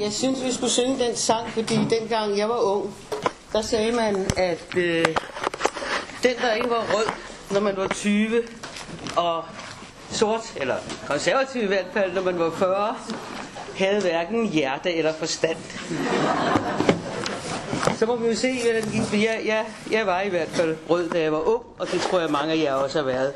jeg 0.00 0.12
synes, 0.12 0.44
vi 0.44 0.52
skulle 0.52 0.72
synge 0.72 0.98
den 1.06 1.16
sang, 1.16 1.48
fordi 1.48 1.78
dengang 1.90 2.38
jeg 2.38 2.48
var 2.48 2.60
ung, 2.60 2.94
der 3.52 3.62
sagde 3.62 3.92
man, 3.92 4.26
at 4.36 4.76
øh, 4.76 5.04
den, 6.22 6.34
der 6.42 6.52
ikke 6.52 6.70
var 6.70 6.84
rød, 6.94 7.06
når 7.50 7.60
man 7.60 7.76
var 7.76 7.88
20, 7.88 8.42
og 9.16 9.44
sort, 10.10 10.42
eller 10.56 10.76
konservativ 11.06 11.62
i 11.62 11.66
hvert 11.66 11.86
fald, 11.92 12.12
når 12.12 12.22
man 12.22 12.38
var 12.38 12.50
40, 12.50 12.96
havde 13.76 14.00
hverken 14.00 14.48
hjerte 14.48 14.94
eller 14.94 15.12
forstand. 15.12 15.56
Så 17.98 18.06
må 18.06 18.16
vi 18.16 18.28
jo 18.28 18.36
se, 18.36 18.62
hvordan 18.62 18.82
det 18.82 18.92
gik, 18.92 19.24
jeg, 19.24 19.42
jeg, 19.46 19.64
jeg 19.90 20.06
var 20.06 20.20
i 20.20 20.28
hvert 20.28 20.48
fald 20.48 20.76
rød, 20.90 21.10
da 21.10 21.20
jeg 21.20 21.32
var 21.32 21.48
ung, 21.48 21.62
og 21.78 21.92
det 21.92 22.00
tror 22.00 22.20
jeg 22.20 22.30
mange 22.30 22.52
af 22.52 22.58
jer 22.58 22.74
også 22.74 22.98
har 22.98 23.06
været. 23.06 23.32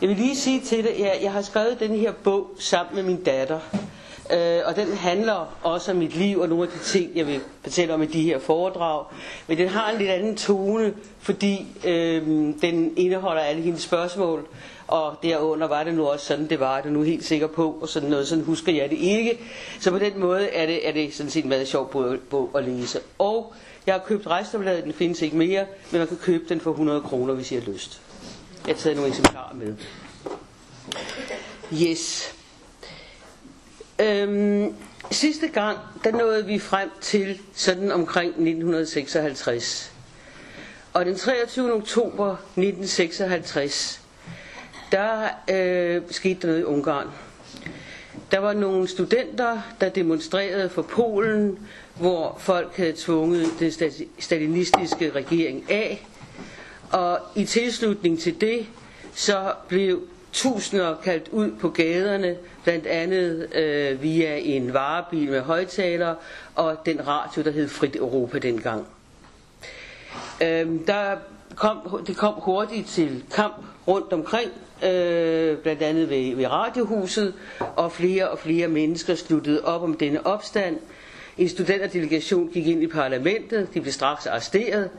Jeg 0.00 0.08
vil 0.08 0.16
lige 0.16 0.36
sige 0.36 0.60
til 0.60 0.84
det, 0.84 0.94
jeg, 0.98 1.18
jeg 1.22 1.32
har 1.32 1.42
skrevet 1.42 1.80
den 1.80 1.94
her 1.94 2.12
bog 2.12 2.50
sammen 2.58 2.94
med 2.94 3.02
min 3.02 3.24
datter, 3.24 3.60
Øh, 4.34 4.60
og 4.64 4.76
den 4.76 4.96
handler 4.96 5.56
også 5.62 5.90
om 5.90 5.96
mit 5.96 6.16
liv 6.16 6.38
og 6.40 6.48
nogle 6.48 6.64
af 6.64 6.70
de 6.70 6.78
ting, 6.84 7.10
jeg 7.14 7.26
vil 7.26 7.40
fortælle 7.62 7.94
om 7.94 8.02
i 8.02 8.06
de 8.06 8.22
her 8.22 8.38
foredrag. 8.38 9.04
Men 9.46 9.58
den 9.58 9.68
har 9.68 9.90
en 9.90 9.98
lidt 9.98 10.10
anden 10.10 10.36
tone, 10.36 10.94
fordi 11.18 11.66
øh, 11.84 12.22
den 12.62 12.92
indeholder 12.96 13.42
alle 13.42 13.62
hendes 13.62 13.82
spørgsmål. 13.82 14.46
Og 14.86 15.16
derunder 15.22 15.66
var 15.68 15.84
det 15.84 15.94
nu 15.94 16.06
også 16.06 16.26
sådan, 16.26 16.48
det 16.50 16.60
var 16.60 16.80
det 16.80 16.92
nu 16.92 17.02
helt 17.02 17.24
sikker 17.24 17.46
på, 17.46 17.78
og 17.82 17.88
sådan 17.88 18.10
noget, 18.10 18.28
sådan 18.28 18.44
husker 18.44 18.72
jeg 18.72 18.90
det 18.90 18.98
ikke. 18.98 19.38
Så 19.80 19.90
på 19.90 19.98
den 19.98 20.20
måde 20.20 20.48
er 20.48 20.66
det, 20.66 20.88
er 20.88 20.92
det 20.92 21.14
sådan 21.14 21.30
set 21.30 21.42
en 21.44 21.48
meget 21.48 21.68
sjov 21.68 21.90
bog, 22.30 22.50
at 22.54 22.64
læse. 22.64 23.00
Og 23.18 23.52
jeg 23.86 23.94
har 23.94 24.02
købt 24.06 24.26
rejstabladet, 24.26 24.84
den 24.84 24.92
findes 24.92 25.22
ikke 25.22 25.36
mere, 25.36 25.64
men 25.90 25.98
man 25.98 26.08
kan 26.08 26.16
købe 26.16 26.44
den 26.48 26.60
for 26.60 26.70
100 26.70 27.00
kroner, 27.00 27.34
hvis 27.34 27.52
I 27.52 27.54
har 27.54 27.62
lyst. 27.62 28.00
Jeg 28.66 28.74
har 28.74 28.80
taget 28.80 28.96
nogle 28.96 29.10
eksemplarer 29.10 29.54
med. 29.54 29.74
Yes. 31.82 32.33
Øhm, 33.98 34.74
sidste 35.10 35.48
gang, 35.48 35.78
der 36.04 36.12
nåede 36.12 36.46
vi 36.46 36.58
frem 36.58 36.90
til 37.00 37.40
sådan 37.54 37.92
omkring 37.92 38.28
1956. 38.28 39.92
Og 40.92 41.04
den 41.04 41.16
23. 41.16 41.72
oktober 41.72 42.32
1956, 42.32 44.00
der 44.92 45.28
øh, 45.50 46.02
skete 46.10 46.40
der 46.40 46.46
noget 46.46 46.60
i 46.60 46.64
Ungarn. 46.64 47.06
Der 48.30 48.38
var 48.38 48.52
nogle 48.52 48.88
studenter, 48.88 49.60
der 49.80 49.88
demonstrerede 49.88 50.68
for 50.68 50.82
Polen, 50.82 51.58
hvor 51.94 52.36
folk 52.40 52.76
havde 52.76 52.92
tvunget 52.96 53.48
den 53.58 53.72
stalinistiske 54.18 55.10
regering 55.10 55.70
af. 55.70 56.06
Og 56.92 57.18
i 57.34 57.44
tilslutning 57.44 58.20
til 58.20 58.40
det, 58.40 58.66
så 59.14 59.52
blev 59.68 60.02
tusinder 60.34 60.96
kaldt 61.04 61.28
ud 61.32 61.50
på 61.60 61.68
gaderne, 61.68 62.36
blandt 62.64 62.86
andet 62.86 63.54
øh, 63.54 64.02
via 64.02 64.36
en 64.38 64.72
varebil 64.74 65.30
med 65.30 65.40
højtaler 65.40 66.14
og 66.54 66.76
den 66.86 67.06
radio, 67.06 67.42
der 67.42 67.50
hed 67.50 67.68
Frit 67.68 67.96
Europa 67.96 68.38
dengang. 68.38 68.86
Øh, 70.42 70.66
der 70.86 71.16
kom, 71.56 72.04
det 72.06 72.16
kom 72.16 72.34
hurtigt 72.34 72.88
til 72.88 73.24
kamp 73.34 73.54
rundt 73.88 74.12
omkring, 74.12 74.50
øh, 74.84 75.58
blandt 75.58 75.82
andet 75.82 76.10
ved, 76.10 76.36
ved 76.36 76.46
radiohuset, 76.46 77.34
og 77.76 77.92
flere 77.92 78.28
og 78.30 78.38
flere 78.38 78.68
mennesker 78.68 79.14
sluttede 79.14 79.64
op 79.64 79.82
om 79.82 79.94
denne 79.96 80.26
opstand. 80.26 80.76
En 81.38 81.48
studenterdelegation 81.48 82.48
gik 82.52 82.66
ind 82.66 82.82
i 82.82 82.86
parlamentet, 82.86 83.68
de 83.74 83.80
blev 83.80 83.92
straks 83.92 84.26
arresteret, 84.26 84.90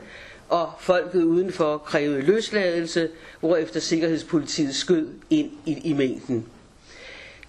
og 0.48 0.72
folket 0.80 1.22
udenfor 1.22 1.78
krævede 1.78 2.20
løsladelse, 2.22 3.08
hvorefter 3.40 3.80
Sikkerhedspolitiet 3.80 4.74
skød 4.74 5.08
ind 5.30 5.50
i, 5.66 5.80
i 5.84 5.92
mængden. 5.92 6.46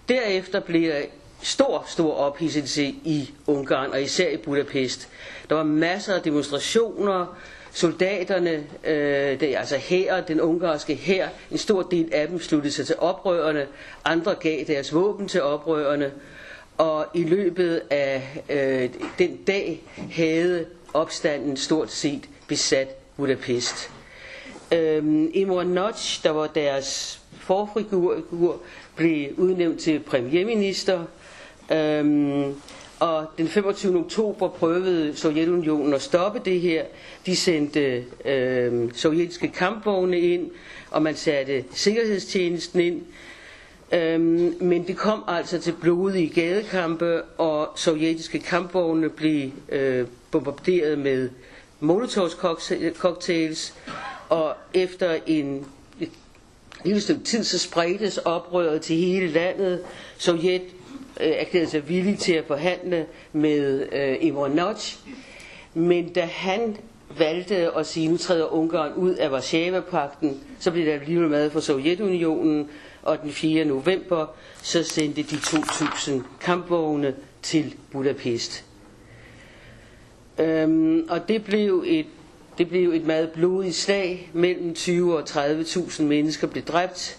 Derefter 0.08 0.60
blev 0.60 0.90
der 0.90 1.00
stor, 1.42 1.84
stor 1.88 2.12
ophidselse 2.14 2.84
i 2.84 3.30
Ungarn, 3.46 3.90
og 3.90 4.02
især 4.02 4.28
i 4.30 4.36
Budapest. 4.36 5.08
Der 5.48 5.54
var 5.54 5.62
masser 5.62 6.14
af 6.14 6.22
demonstrationer, 6.22 7.38
soldaterne, 7.72 8.66
øh, 8.84 9.40
det 9.40 9.42
er 9.42 9.58
altså 9.58 9.76
her, 9.76 10.20
den 10.20 10.40
ungarske 10.40 10.94
her, 10.94 11.28
en 11.50 11.58
stor 11.58 11.82
del 11.82 12.08
af 12.12 12.28
dem 12.28 12.40
sluttede 12.40 12.72
sig 12.72 12.86
til 12.86 12.94
oprørerne, 12.98 13.66
andre 14.04 14.34
gav 14.34 14.64
deres 14.66 14.94
våben 14.94 15.28
til 15.28 15.42
oprørerne, 15.42 16.12
og 16.78 17.06
i 17.14 17.22
løbet 17.24 17.82
af 17.90 18.42
øh, 18.50 18.90
den 19.18 19.36
dag 19.36 19.82
havde 20.12 20.66
opstanden 20.94 21.56
stort 21.56 21.90
set 21.90 22.28
besat 22.48 22.88
Budapest. 23.16 23.90
Øhm, 24.72 25.30
Imre 25.34 25.64
Notch, 25.64 26.22
der 26.24 26.30
var 26.30 26.46
deres 26.46 27.20
forfigur, 27.32 28.16
blev 28.96 29.28
udnævnt 29.36 29.80
til 29.80 29.98
premierminister. 30.00 31.04
Øhm, 31.72 32.54
og 33.00 33.26
den 33.38 33.48
25. 33.48 33.98
oktober 33.98 34.48
prøvede 34.48 35.16
Sovjetunionen 35.16 35.94
at 35.94 36.02
stoppe 36.02 36.40
det 36.44 36.60
her. 36.60 36.84
De 37.26 37.36
sendte 37.36 38.04
øh, 38.24 38.92
sovjetiske 38.94 39.48
kampvogne 39.48 40.20
ind, 40.20 40.50
og 40.90 41.02
man 41.02 41.14
satte 41.14 41.64
sikkerhedstjenesten 41.70 42.80
ind. 42.80 43.02
Øhm, 43.92 44.54
men 44.60 44.86
det 44.86 44.96
kom 44.96 45.24
altså 45.28 45.58
til 45.58 45.74
blodige 45.80 46.28
gadekampe, 46.28 47.22
og 47.22 47.68
sovjetiske 47.76 48.38
kampvogne 48.38 49.08
blev 49.08 49.50
øh, 49.68 50.06
bombarderet 50.30 50.98
med 50.98 51.30
Molotovs 51.80 52.36
cocktails, 52.98 53.74
og 54.28 54.54
efter 54.74 55.18
en 55.26 55.66
et 56.00 56.10
lille 56.84 57.00
stykke 57.00 57.24
tid, 57.24 57.44
så 57.44 57.58
spredtes 57.58 58.18
oprøret 58.18 58.80
til 58.82 58.96
hele 58.96 59.26
landet. 59.28 59.84
Sovjet 60.18 60.62
øh, 61.20 61.26
erklærede 61.28 61.70
sig 61.70 61.88
villig 61.88 62.18
til 62.18 62.32
at 62.32 62.44
forhandle 62.46 63.06
med 63.32 63.86
øh, 63.92 64.16
Imre 64.20 64.50
Notch, 64.50 64.98
men 65.74 66.12
da 66.12 66.20
han 66.24 66.76
valgte 67.18 67.56
at 67.76 67.86
sige, 67.86 68.08
nu 68.08 68.16
træder 68.16 68.52
Ungarn 68.52 68.92
ud 68.92 69.14
af 69.14 69.30
Varsava-pakten, 69.32 70.40
så 70.58 70.70
blev 70.70 70.86
der 70.86 70.92
alligevel 70.92 71.28
mad 71.30 71.50
for 71.50 71.60
Sovjetunionen, 71.60 72.68
og 73.02 73.22
den 73.22 73.30
4. 73.32 73.64
november, 73.64 74.26
så 74.62 74.82
sendte 74.82 75.22
de 75.22 75.36
2.000 75.36 76.12
kampvogne 76.40 77.14
til 77.42 77.74
Budapest. 77.92 78.64
Øhm, 80.40 81.06
og 81.10 81.28
det 81.28 81.44
blev 81.44 81.84
et 81.86 82.06
det 82.58 82.68
blev 82.68 82.90
et 82.92 83.06
meget 83.06 83.30
blodigt 83.30 83.74
slag. 83.74 84.30
Mellem 84.32 84.74
20 84.74 85.16
og 85.16 85.22
30.000 85.22 86.02
mennesker 86.02 86.46
blev 86.46 86.64
dræbt. 86.64 87.18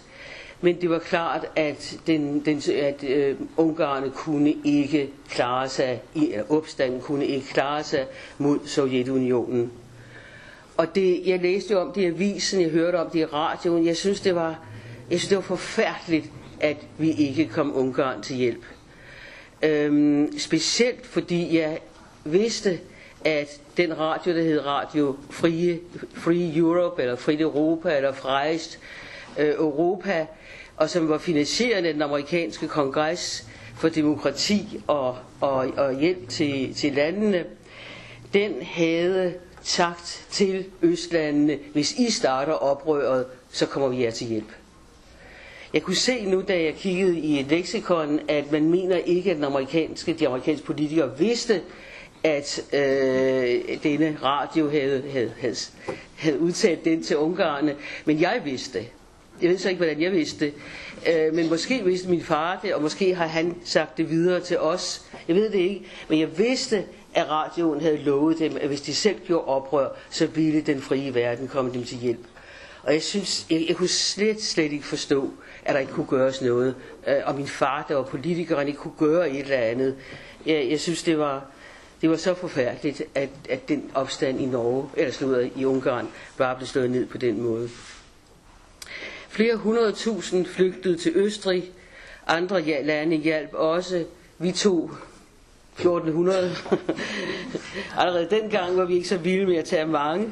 Men 0.62 0.82
det 0.82 0.90
var 0.90 1.00
klart, 1.00 1.46
at, 1.56 1.98
den, 2.08 2.46
den, 2.46 2.62
at 2.76 3.04
øh, 3.04 3.36
ungarerne 3.58 4.10
kunne 4.10 4.56
ikke 4.64 5.10
klare 5.30 5.70
sig, 5.70 6.02
i, 6.16 6.34
opstanden 6.50 7.02
kunne 7.02 7.26
ikke 7.26 7.48
klare 7.48 7.84
sig 7.84 8.06
mod 8.38 8.60
Sovjetunionen. 8.66 9.72
Og 10.78 10.96
det, 10.96 11.22
jeg 11.28 11.40
læste 11.42 11.74
jo 11.74 11.80
om 11.80 11.92
det 11.94 12.02
i 12.02 12.06
avisen, 12.06 12.62
jeg 12.62 12.70
hørte 12.70 12.96
om 12.96 13.10
det 13.10 13.20
i 13.20 13.26
radioen. 13.26 13.86
Jeg 13.86 13.98
synes, 13.98 14.22
det 14.22 14.36
var, 14.36 14.60
jeg 15.10 15.20
synes, 15.20 15.28
det 15.30 15.36
var 15.36 15.42
forfærdeligt, 15.42 16.26
at 16.60 16.78
vi 16.98 17.12
ikke 17.12 17.48
kom 17.48 17.76
Ungarn 17.78 18.22
til 18.22 18.36
hjælp. 18.36 18.64
Øhm, 19.64 20.40
specielt 20.40 21.06
fordi 21.06 21.58
jeg 21.58 21.80
vidste, 22.26 22.80
at 23.26 23.62
den 23.78 24.00
radio, 24.00 24.34
der 24.36 24.42
hed 24.44 24.66
Radio 24.66 25.16
Free, 25.30 25.80
Free 26.14 26.58
Europe, 26.58 27.02
eller 27.02 27.16
Frit 27.16 27.42
Europa, 27.42 27.98
eller 27.98 28.12
Freist 28.14 28.80
øh, 29.40 29.50
Europa, 29.58 30.26
og 30.78 30.90
som 30.90 31.10
var 31.10 31.18
finansieret 31.18 31.86
af 31.86 31.94
den 31.94 32.02
amerikanske 32.02 32.68
kongres 32.68 33.48
for 33.76 33.90
demokrati 33.90 34.82
og, 34.88 35.18
og, 35.42 35.56
og 35.78 36.00
hjælp 36.00 36.30
til, 36.30 36.74
til 36.74 36.94
landene, 36.94 37.46
den 38.34 38.54
havde 38.62 39.34
sagt 39.64 40.28
til 40.32 40.66
Østlandene, 40.82 41.60
hvis 41.74 41.92
I 41.92 42.12
starter 42.12 42.54
oprøret, 42.54 43.26
så 43.52 43.66
kommer 43.66 43.90
vi 43.90 44.04
jer 44.04 44.12
til 44.12 44.28
hjælp. 44.28 44.50
Jeg 45.74 45.82
kunne 45.82 45.96
se 45.96 46.26
nu, 46.26 46.44
da 46.48 46.62
jeg 46.64 46.76
kiggede 46.76 47.20
i 47.20 47.40
et 47.40 47.46
leksikon, 47.48 48.20
at 48.28 48.52
man 48.52 48.70
mener 48.70 48.96
ikke, 48.98 49.30
at 49.32 49.36
den 49.36 49.44
amerikanske, 49.46 50.14
de 50.14 50.28
amerikanske 50.28 50.66
politikere 50.66 51.18
vidste, 51.18 51.62
at 52.24 52.62
øh, 52.74 53.84
denne 53.84 54.18
radio 54.24 54.70
havde, 54.70 55.04
havde, 55.12 55.34
havde, 55.40 55.56
havde 56.18 56.40
udtalt 56.40 56.86
den 56.86 57.04
til 57.04 57.18
ungarerne, 57.18 57.76
men 58.06 58.22
jeg 58.22 58.42
vidste 58.46 58.80
det. 58.80 58.88
Jeg 59.42 59.50
ved 59.50 59.58
så 59.58 59.70
ikke, 59.70 59.78
hvordan 59.78 60.02
jeg 60.02 60.12
vidste 60.12 60.46
det. 60.46 60.54
Øh, 61.08 61.34
men 61.36 61.50
måske 61.50 61.84
vidste 61.86 62.10
min 62.10 62.22
far 62.22 62.60
det, 62.64 62.74
og 62.74 62.82
måske 62.82 63.16
har 63.16 63.28
han 63.28 63.56
sagt 63.64 63.98
det 63.98 64.10
videre 64.10 64.40
til 64.40 64.60
os. 64.60 65.06
Jeg 65.28 65.36
ved 65.36 65.50
det 65.50 65.60
ikke, 65.60 65.82
men 66.10 66.20
jeg 66.20 66.38
vidste, 66.38 66.84
at 67.14 67.30
radioen 67.30 67.82
havde 67.82 67.98
lovet 67.98 68.40
dem, 68.40 68.58
at 68.62 68.68
hvis 68.68 68.82
de 68.82 68.94
selv 68.96 69.20
gjorde 69.26 69.46
oprør, 69.46 69.88
så 70.10 70.28
ville 70.28 70.62
den 70.62 70.82
frie 70.82 71.16
verden 71.16 71.48
komme 71.48 71.74
dem 71.74 71.84
til 71.84 71.98
hjælp. 71.98 72.26
Og 72.84 72.94
jeg 72.94 73.02
synes, 73.02 73.46
jeg, 73.50 73.66
jeg 73.68 73.76
kunne 73.76 73.88
slet, 73.88 74.42
slet 74.44 74.72
ikke 74.72 74.86
forstå, 74.86 75.30
at 75.66 75.74
der 75.74 75.80
ikke 75.80 75.94
kunne 75.94 76.06
gøres 76.06 76.42
noget. 76.42 76.76
Øh, 77.08 77.16
og 77.26 77.36
min 77.36 77.48
far, 77.48 77.86
der 77.90 77.96
var 77.96 78.04
politiker, 78.04 78.58
han 78.58 78.68
ikke 78.68 78.80
kunne 78.80 78.94
gøre 78.98 79.30
et 79.30 79.40
eller 79.40 79.58
andet. 79.58 79.96
Jeg, 80.46 80.70
jeg 80.70 80.80
synes, 80.80 81.04
det 81.04 81.20
var, 81.20 81.46
det 82.02 82.10
var 82.10 82.16
så 82.16 82.34
forfærdeligt, 82.34 83.04
at, 83.16 83.30
at 83.50 83.70
den 83.70 83.92
opstand 83.94 84.42
i 84.42 84.46
Norge, 84.46 84.90
eller 84.98 85.14
slået 85.14 85.52
i 85.56 85.66
Ungarn, 85.66 86.08
bare 86.38 86.56
blev 86.56 86.68
slået 86.68 86.90
ned 86.90 87.06
på 87.06 87.18
den 87.18 87.42
måde. 87.42 87.70
Flere 89.30 89.56
hundrede 89.56 89.92
tusind 89.92 90.46
flygtede 90.46 90.98
til 90.98 91.12
Østrig. 91.16 91.72
Andre 92.28 92.62
lande 92.62 93.16
hjalp 93.16 93.54
også. 93.54 94.06
Vi 94.38 94.52
tog 94.52 94.92
1400. 95.80 96.56
Allerede 98.00 98.28
dengang 98.30 98.78
var 98.78 98.86
vi 98.86 98.96
ikke 98.96 99.08
så 99.08 99.18
vilde 99.18 99.46
med 99.46 99.56
at 99.56 99.66
tage 99.66 99.86
mange. 99.86 100.28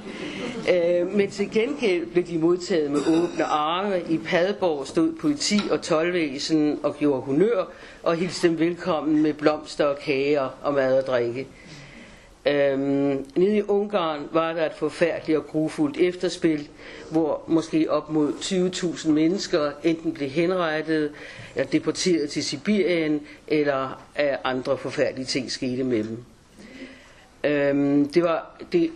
Øh, 0.73 1.13
men 1.15 1.31
til 1.31 1.51
gengæld 1.51 2.05
blev 2.05 2.27
de 2.27 2.37
modtaget 2.37 2.91
med 2.91 2.99
åbne 2.99 3.43
arme. 3.43 4.01
I 4.09 4.17
Padborg 4.17 4.87
stod 4.87 5.13
politi 5.21 5.59
og 5.71 5.81
tolvvæsen 5.81 6.79
og 6.83 6.95
gjorde 6.97 7.21
honør 7.21 7.63
og 8.03 8.15
hilste 8.15 8.47
dem 8.47 8.59
velkommen 8.59 9.23
med 9.23 9.33
blomster 9.33 9.85
og 9.85 9.99
kager 9.99 10.49
og 10.63 10.73
mad 10.73 10.97
og 10.97 11.07
drikke. 11.07 11.47
Øhm, 12.47 13.25
nede 13.35 13.57
i 13.57 13.61
Ungarn 13.61 14.21
var 14.31 14.53
der 14.53 14.65
et 14.65 14.73
forfærdeligt 14.73 15.37
og 15.37 15.47
grufuldt 15.47 15.97
efterspil, 15.97 16.67
hvor 17.11 17.43
måske 17.47 17.91
op 17.91 18.09
mod 18.09 18.33
20.000 18.33 19.09
mennesker 19.09 19.71
enten 19.83 20.13
blev 20.13 20.29
henrettet, 20.29 21.11
eller 21.55 21.67
deporteret 21.69 22.29
til 22.29 22.43
Sibirien, 22.43 23.21
eller 23.47 24.03
af 24.15 24.37
andre 24.43 24.77
forfærdelige 24.77 25.25
ting 25.25 25.51
skete 25.51 25.83
med 25.83 26.03
dem. 26.03 26.17
Øhm, 27.43 28.07
det 28.09 28.23
var, 28.23 28.57
det, 28.71 28.89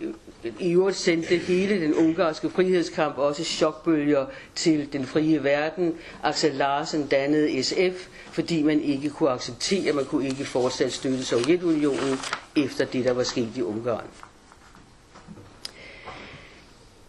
i 0.58 0.72
øvrigt 0.72 0.96
sendte 0.96 1.36
hele 1.36 1.80
den 1.80 1.94
ungarske 1.94 2.50
frihedskamp 2.50 3.18
også 3.18 3.44
chokbølger 3.44 4.26
til 4.54 4.92
den 4.92 5.04
frie 5.06 5.44
verden. 5.44 5.94
Axel 6.22 6.52
Larsen 6.54 7.06
dannede 7.06 7.62
SF, 7.62 8.08
fordi 8.32 8.62
man 8.62 8.80
ikke 8.80 9.10
kunne 9.10 9.30
acceptere, 9.30 9.92
man 9.92 10.04
kunne 10.04 10.28
ikke 10.28 10.44
fortsat 10.44 10.92
støtte 10.92 11.24
Sovjetunionen 11.24 12.18
efter 12.56 12.84
det, 12.84 13.04
der 13.04 13.12
var 13.12 13.22
sket 13.22 13.48
i 13.56 13.62
Ungarn. 13.62 14.06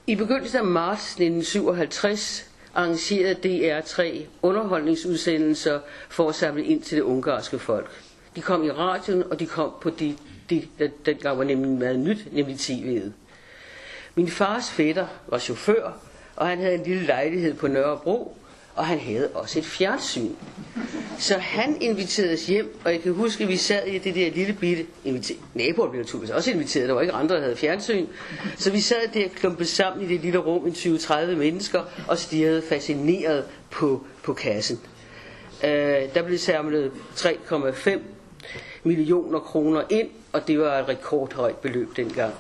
I 0.08 0.16
begyndelsen 0.16 0.58
af 0.58 0.66
marts 0.66 1.12
1957 1.12 2.46
arrangerede 2.76 3.36
DR3 3.80 4.26
underholdningsudsendelser 4.42 5.80
for 6.10 6.30
at 6.30 6.36
samle 6.36 6.64
ind 6.66 6.82
til 6.82 6.98
det 6.98 7.04
ungarske 7.04 7.60
folk. 7.60 7.90
De 8.36 8.42
kom 8.42 8.64
i 8.64 8.72
radioen, 8.72 9.24
og 9.32 9.40
de 9.40 9.46
kom 9.46 9.72
på 9.82 9.90
de, 9.90 10.16
de 10.50 10.68
dengang 11.06 11.38
var 11.38 11.44
nemlig 11.44 11.72
meget 11.72 12.00
nyt, 12.00 12.34
nemlig 12.34 12.56
tv'et. 12.56 13.12
Min 14.16 14.28
fars 14.28 14.72
fætter 14.72 15.08
var 15.28 15.38
chauffør, 15.38 15.92
og 16.36 16.48
han 16.48 16.58
havde 16.58 16.76
en 16.76 16.84
lille 16.84 17.06
lejlighed 17.06 17.54
på 17.54 17.68
Nørrebro, 17.68 18.38
og 18.76 18.86
han 18.86 19.00
havde 19.00 19.30
også 19.34 19.60
et 19.60 19.66
fjernsyn. 19.66 20.32
Så 21.20 21.38
han 21.38 21.82
inviterede 21.82 22.34
os 22.34 22.46
hjem, 22.46 22.80
og 22.86 22.92
jeg 22.92 23.02
kan 23.02 23.14
huske, 23.14 23.44
at 23.44 23.50
vi 23.50 23.58
sad 23.58 23.88
i 23.88 23.98
det 23.98 24.16
der 24.16 24.32
lille 24.32 24.54
bitte... 24.54 24.86
Naboer 25.54 25.90
blev 25.90 26.02
naturligvis 26.02 26.30
også 26.32 26.52
inviteret, 26.52 26.88
der 26.88 26.94
var 26.94 27.02
ikke 27.02 27.14
andre, 27.14 27.36
der 27.36 27.42
havde 27.42 27.56
fjernsyn. 27.56 28.08
Så 28.58 28.72
vi 28.72 28.80
sad 28.80 29.08
der 29.14 29.28
klumpet 29.28 29.68
sammen 29.68 30.06
i 30.06 30.14
det 30.14 30.22
lille 30.22 30.40
rum, 30.40 30.66
en 30.66 30.72
20-30 30.72 31.26
mennesker, 31.36 31.82
og 32.08 32.18
stirrede 32.18 32.62
fascineret 32.62 33.46
på, 33.72 34.06
på 34.24 34.34
kassen. 34.34 34.80
Uh, 35.64 35.70
der 36.14 36.24
blev 36.26 36.38
samlet 36.38 36.92
3,5 37.16 38.00
millioner 38.84 39.40
kroner 39.40 39.84
ind, 39.90 40.10
og 40.34 40.48
det 40.48 40.60
var 40.60 40.80
et 40.80 40.88
rekordhøjt 40.90 41.58
beløb 41.58 41.96
dengang. 41.96 42.34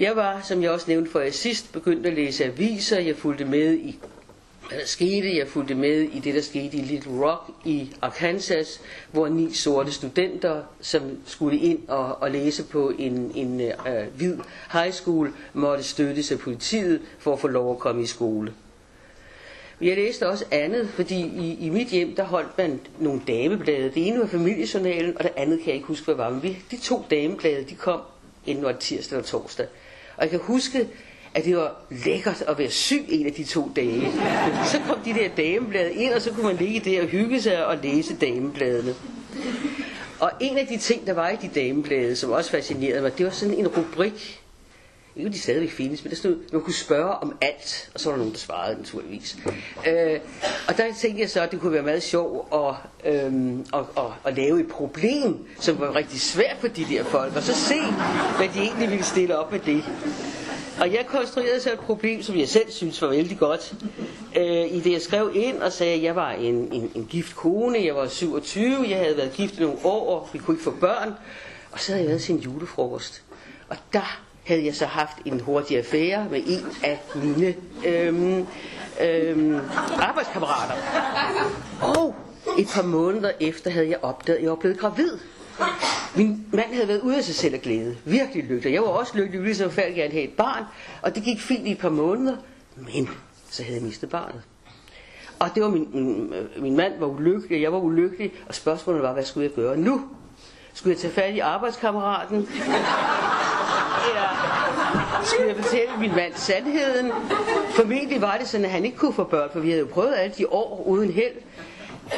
Jeg 0.00 0.16
var, 0.16 0.40
som 0.42 0.62
jeg 0.62 0.70
også 0.70 0.84
nævnte 0.88 1.10
for 1.10 1.20
jer 1.20 1.30
sidst, 1.30 1.72
begyndt 1.72 2.06
at 2.06 2.12
læse 2.12 2.44
aviser. 2.44 3.00
Jeg 3.00 3.16
fulgte 3.16 3.44
med 3.44 3.74
i, 3.74 3.98
hvad 4.68 4.78
der 4.78 4.86
skete. 4.86 5.36
Jeg 5.36 5.48
fulgte 5.48 5.74
med 5.74 6.00
i 6.00 6.18
det, 6.18 6.34
der 6.34 6.40
skete 6.40 6.76
i 6.76 6.80
Little 6.80 7.26
Rock 7.26 7.50
i 7.64 7.92
Arkansas, 8.02 8.80
hvor 9.12 9.28
ni 9.28 9.54
sorte 9.54 9.92
studenter, 9.92 10.62
som 10.80 11.02
skulle 11.26 11.58
ind 11.58 11.88
og, 11.88 12.22
og 12.22 12.30
læse 12.30 12.64
på 12.64 12.92
en, 12.98 13.32
en 13.34 13.60
øh, 13.60 13.74
hvid 14.16 14.36
high 14.72 14.92
school, 14.92 15.32
måtte 15.52 15.84
støttes 15.84 16.32
af 16.32 16.38
politiet 16.38 17.00
for 17.18 17.32
at 17.32 17.40
få 17.40 17.48
lov 17.48 17.72
at 17.72 17.78
komme 17.78 18.02
i 18.02 18.06
skole. 18.06 18.52
Jeg 19.80 19.96
læste 19.96 20.28
også 20.28 20.44
andet, 20.50 20.88
fordi 20.88 21.20
i, 21.20 21.56
i 21.60 21.68
mit 21.68 21.88
hjem, 21.88 22.14
der 22.16 22.24
holdt 22.24 22.58
man 22.58 22.80
nogle 22.98 23.20
dameblade. 23.26 23.90
Det 23.94 24.06
ene 24.06 24.20
var 24.20 24.26
familiejournalen, 24.26 25.18
og 25.18 25.24
det 25.24 25.32
andet 25.36 25.58
kan 25.58 25.66
jeg 25.66 25.74
ikke 25.74 25.86
huske, 25.86 26.04
hvad 26.04 26.14
var. 26.14 26.30
Men 26.30 26.42
vi, 26.42 26.58
de 26.70 26.76
to 26.76 27.04
dameblade, 27.10 27.64
de 27.64 27.74
kom 27.74 28.00
enten 28.46 28.64
var 28.64 28.72
tirsdag 28.72 29.16
eller 29.16 29.28
torsdag. 29.28 29.66
Og 30.20 30.24
jeg 30.24 30.30
kan 30.30 30.40
huske, 30.42 30.88
at 31.34 31.44
det 31.44 31.56
var 31.56 31.76
lækkert 32.04 32.42
at 32.48 32.58
være 32.58 32.70
syg 32.70 33.04
en 33.08 33.26
af 33.26 33.32
de 33.32 33.44
to 33.44 33.70
dage. 33.76 34.12
Så 34.66 34.80
kom 34.86 34.98
de 35.04 35.14
der 35.14 35.28
dameblade 35.36 35.92
ind, 35.94 36.12
og 36.12 36.22
så 36.22 36.32
kunne 36.32 36.46
man 36.46 36.56
ligge 36.56 36.90
der 36.90 37.02
og 37.02 37.08
hygge 37.08 37.42
sig 37.42 37.66
og 37.66 37.78
læse 37.82 38.16
damebladene. 38.16 38.94
Og 40.20 40.30
en 40.40 40.58
af 40.58 40.66
de 40.66 40.76
ting, 40.76 41.06
der 41.06 41.12
var 41.12 41.28
i 41.28 41.36
de 41.42 41.50
dameblade, 41.54 42.16
som 42.16 42.30
også 42.30 42.50
fascinerede 42.50 43.02
mig, 43.02 43.18
det 43.18 43.26
var 43.26 43.32
sådan 43.32 43.54
en 43.54 43.68
rubrik. 43.68 44.39
Ikke 45.16 45.30
de 45.30 45.38
stadigvæk 45.38 45.70
findes, 45.70 46.04
men 46.04 46.10
der 46.10 46.16
stod, 46.16 46.36
man 46.52 46.62
kunne 46.62 46.74
spørge 46.74 47.10
om 47.10 47.36
alt, 47.40 47.90
og 47.94 48.00
så 48.00 48.08
var 48.08 48.12
der 48.12 48.18
nogen, 48.18 48.32
der 48.32 48.38
svarede 48.38 48.76
naturligvis. 48.76 49.36
Øh, 49.86 50.20
og 50.68 50.76
der 50.76 50.84
tænkte 51.00 51.20
jeg 51.22 51.30
så, 51.30 51.40
at 51.40 51.50
det 51.50 51.60
kunne 51.60 51.72
være 51.72 51.82
meget 51.82 52.02
sjovt 52.02 52.48
at, 52.54 52.74
øhm, 53.14 53.60
at, 53.74 53.80
at, 53.96 54.04
at 54.24 54.36
lave 54.36 54.60
et 54.60 54.68
problem, 54.68 55.46
som 55.60 55.80
var 55.80 55.94
rigtig 55.96 56.20
svært 56.20 56.56
for 56.60 56.68
de 56.68 56.84
der 56.84 57.04
folk, 57.04 57.36
og 57.36 57.42
så 57.42 57.54
se, 57.54 57.80
hvad 58.36 58.48
de 58.54 58.58
egentlig 58.60 58.90
ville 58.90 59.04
stille 59.04 59.38
op 59.38 59.52
med 59.52 59.60
det. 59.60 59.84
Og 60.80 60.92
jeg 60.92 61.06
konstruerede 61.06 61.60
så 61.60 61.72
et 61.72 61.78
problem, 61.80 62.22
som 62.22 62.38
jeg 62.38 62.48
selv 62.48 62.70
synes 62.70 63.02
var 63.02 63.08
vældig 63.08 63.38
godt. 63.38 63.74
Øh, 64.36 64.72
I 64.72 64.80
det 64.80 64.92
jeg 64.92 65.02
skrev 65.02 65.30
ind 65.34 65.56
og 65.56 65.72
sagde, 65.72 65.94
at 65.94 66.02
jeg 66.02 66.16
var 66.16 66.30
en, 66.30 66.54
en, 66.72 66.90
en 66.94 67.06
gift 67.10 67.36
kone, 67.36 67.84
jeg 67.84 67.94
var 67.96 68.08
27, 68.08 68.86
jeg 68.88 68.98
havde 68.98 69.16
været 69.16 69.32
gift 69.32 69.54
i 69.58 69.60
nogle 69.60 69.76
år, 69.84 70.20
og 70.20 70.28
vi 70.32 70.38
kunne 70.38 70.54
ikke 70.54 70.64
få 70.64 70.70
børn. 70.80 71.14
Og 71.72 71.80
så 71.80 71.92
havde 71.92 72.02
jeg 72.02 72.08
været 72.08 72.22
til 72.22 72.34
en 72.34 72.40
julefrokost. 72.40 73.22
Og 73.68 73.76
der 73.92 74.20
havde 74.50 74.64
jeg 74.64 74.74
så 74.74 74.86
haft 74.86 75.16
en 75.24 75.40
hurtig 75.40 75.78
affære 75.78 76.26
med 76.30 76.42
en 76.46 76.66
af 76.84 77.00
mine 77.14 77.54
øhm, 77.86 78.46
øhm, 79.00 79.60
arbejdskammerater. 80.00 80.74
Og 81.80 82.14
et 82.58 82.68
par 82.74 82.82
måneder 82.82 83.30
efter 83.40 83.70
havde 83.70 83.88
jeg 83.88 83.98
opdaget, 84.02 84.36
at 84.36 84.42
jeg 84.42 84.50
var 84.50 84.56
blevet 84.56 84.78
gravid. 84.78 85.18
Min 86.16 86.46
mand 86.52 86.74
havde 86.74 86.88
været 86.88 87.00
ude 87.00 87.16
af 87.16 87.24
sig 87.24 87.34
selv 87.34 87.54
af 87.54 87.62
glæde. 87.62 87.96
Virkelig 88.04 88.44
lykkelig. 88.44 88.74
Jeg 88.74 88.82
var 88.82 88.88
også 88.88 89.12
lykkelig, 89.16 89.40
ligesom 89.40 89.70
så 89.70 89.74
færdig 89.74 89.96
have 89.96 90.22
et 90.22 90.32
barn. 90.32 90.64
Og 91.02 91.14
det 91.14 91.22
gik 91.22 91.40
fint 91.40 91.66
i 91.66 91.70
et 91.70 91.78
par 91.78 91.88
måneder. 91.88 92.36
Men 92.76 93.08
så 93.50 93.62
havde 93.62 93.76
jeg 93.76 93.84
mistet 93.84 94.10
barnet. 94.10 94.42
Og 95.38 95.48
det 95.54 95.62
var 95.62 95.68
min, 95.68 95.88
min, 95.92 96.34
min 96.56 96.76
mand 96.76 96.92
var 96.98 97.06
ulykkelig, 97.06 97.56
og 97.56 97.62
jeg 97.62 97.72
var 97.72 97.78
ulykkelig. 97.78 98.32
Og 98.48 98.54
spørgsmålet 98.54 99.02
var, 99.02 99.12
hvad 99.12 99.24
skulle 99.24 99.46
jeg 99.46 99.54
gøre 99.54 99.76
nu? 99.76 100.00
Skulle 100.74 100.92
jeg 100.92 100.98
tage 101.00 101.12
fat 101.12 101.34
i 101.34 101.38
arbejdskammeraten? 101.38 102.48
Eller 104.08 104.28
skulle 105.24 105.48
jeg 105.48 105.56
fortælle 105.56 105.88
min 106.00 106.14
mand 106.16 106.32
sandheden? 106.34 107.12
Formentlig 107.70 108.20
var 108.20 108.36
det 108.36 108.48
sådan, 108.48 108.64
at 108.64 108.70
han 108.70 108.84
ikke 108.84 108.96
kunne 108.96 109.14
få 109.14 109.24
børn, 109.24 109.48
for 109.52 109.60
vi 109.60 109.68
havde 109.70 109.80
jo 109.80 109.88
prøvet 109.92 110.14
alle 110.18 110.34
de 110.38 110.52
år 110.52 110.82
uden 110.86 111.10
held. 111.10 111.32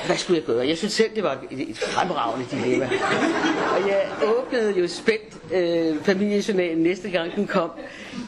Hvad 0.06 0.16
skulle 0.16 0.38
jeg 0.38 0.46
gøre? 0.46 0.68
Jeg 0.68 0.78
synes 0.78 0.92
selv, 0.92 1.14
det 1.14 1.22
var 1.22 1.38
et, 1.50 1.70
et 1.70 1.78
fremragende 1.78 2.46
dilemma. 2.50 2.90
Og 3.76 3.88
jeg 3.88 4.08
åbnede 4.38 4.80
jo 4.80 4.88
spændt 4.88 5.52
øh, 5.52 6.02
familiejournalen 6.02 6.82
næste 6.82 7.10
gang 7.10 7.36
den 7.36 7.46
kom. 7.46 7.70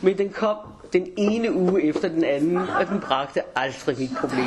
Men 0.03 0.19
den 0.19 0.29
kom 0.29 0.57
den 0.93 1.09
ene 1.17 1.53
uge 1.53 1.83
efter 1.83 2.09
den 2.09 2.25
anden, 2.25 2.57
og 2.57 2.87
den 2.89 3.01
bragte 3.01 3.41
aldrig 3.57 3.99
mit 3.99 4.11
problem. 4.21 4.47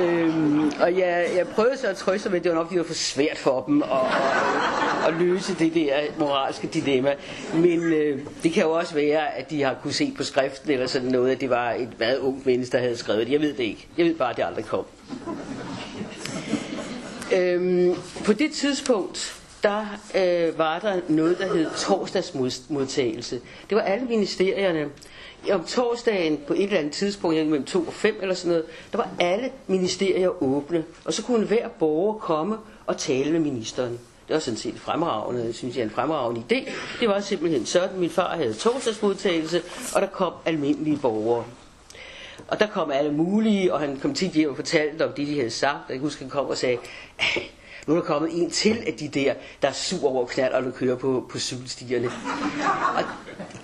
øhm, 0.00 0.72
og 0.80 0.98
jeg, 0.98 1.26
jeg 1.36 1.46
prøvede 1.54 1.76
så 1.76 1.86
at 1.86 1.96
trøste 1.96 2.28
med, 2.30 2.38
at 2.38 2.44
det 2.44 2.52
var 2.52 2.58
nok 2.58 2.70
det 2.70 2.78
var 2.78 2.84
for 2.84 2.94
svært 2.94 3.38
for 3.38 3.64
dem 3.66 3.82
Og, 3.82 4.06
at, 4.06 4.91
at 5.06 5.14
løse 5.20 5.54
det 5.58 5.74
der 5.74 5.94
moralske 6.18 6.66
dilemma. 6.66 7.14
Men 7.54 7.92
øh, 7.92 8.18
det 8.42 8.52
kan 8.52 8.62
jo 8.62 8.70
også 8.70 8.94
være, 8.94 9.34
at 9.34 9.50
de 9.50 9.62
har 9.62 9.76
kunne 9.82 9.92
se 9.92 10.12
på 10.16 10.24
skriften 10.24 10.70
eller 10.70 10.86
sådan 10.86 11.08
noget, 11.08 11.30
at 11.30 11.40
det 11.40 11.50
var 11.50 11.70
et 11.72 11.88
meget 11.98 12.18
ung 12.18 12.42
menneske, 12.44 12.72
der 12.72 12.78
havde 12.82 12.96
skrevet 12.96 13.26
det. 13.26 13.32
Jeg 13.32 13.40
ved 13.40 13.52
det 13.52 13.64
ikke. 13.64 13.86
Jeg 13.98 14.06
ved 14.06 14.14
bare, 14.14 14.30
at 14.30 14.36
det 14.36 14.42
aldrig 14.42 14.64
kom. 14.64 14.84
Øhm, 17.34 17.94
på 18.24 18.32
det 18.32 18.52
tidspunkt, 18.52 19.42
der 19.62 19.86
øh, 20.14 20.58
var 20.58 20.78
der 20.78 21.00
noget, 21.08 21.38
der 21.38 21.54
hed 21.54 21.66
torsdagsmodtagelse. 21.78 23.40
Det 23.70 23.76
var 23.76 23.82
alle 23.82 24.06
ministerierne. 24.06 24.88
Om 25.52 25.64
torsdagen 25.64 26.38
på 26.46 26.54
et 26.54 26.62
eller 26.62 26.78
andet 26.78 26.92
tidspunkt, 26.92 27.36
mellem 27.36 27.64
2 27.64 27.80
og 27.82 27.92
5 27.92 28.14
eller 28.22 28.34
sådan 28.34 28.48
noget, 28.50 28.64
der 28.92 28.98
var 28.98 29.08
alle 29.20 29.50
ministerier 29.66 30.42
åbne. 30.42 30.84
Og 31.04 31.12
så 31.12 31.22
kunne 31.22 31.46
hver 31.46 31.68
borger 31.68 32.18
komme 32.18 32.56
og 32.86 32.98
tale 32.98 33.32
med 33.32 33.40
ministeren. 33.40 33.98
Det 34.32 34.36
var 34.36 34.40
sådan 34.40 34.58
set 34.58 34.80
fremragende, 34.80 35.52
synes 35.52 35.76
jeg, 35.76 35.84
en 35.84 35.90
fremragende 35.90 36.42
idé. 36.50 36.70
Det 37.00 37.08
var 37.08 37.20
simpelthen 37.20 37.66
sådan, 37.66 37.98
min 37.98 38.10
far 38.10 38.36
havde 38.36 38.54
torsdagsmodtagelse, 38.54 39.62
og 39.94 40.02
der 40.02 40.06
kom 40.06 40.32
almindelige 40.46 40.98
borgere. 41.02 41.44
Og 42.48 42.60
der 42.60 42.66
kom 42.66 42.90
alle 42.90 43.12
mulige, 43.12 43.74
og 43.74 43.80
han 43.80 43.98
kom 44.02 44.14
tit 44.14 44.32
hjem 44.32 44.50
og 44.50 44.56
fortalte 44.56 45.06
om 45.06 45.12
det, 45.12 45.26
de 45.26 45.36
havde 45.36 45.50
sagt. 45.50 45.78
Og 45.86 45.92
jeg 45.92 46.00
husker, 46.00 46.24
han 46.24 46.30
kom 46.30 46.46
og 46.46 46.56
sagde, 46.56 46.78
ah, 47.18 47.42
nu 47.86 47.94
er 47.94 47.98
der 47.98 48.04
kommet 48.06 48.30
en 48.42 48.50
til 48.50 48.78
af 48.86 48.94
de 48.94 49.08
der, 49.08 49.34
der 49.62 49.68
er 49.68 49.72
sur 49.72 50.08
over 50.08 50.26
knald, 50.26 50.52
og 50.54 50.74
kører 50.74 50.96
på, 50.96 51.26
på 51.30 51.38
cykelstierne. 51.38 52.06
Og 52.96 53.04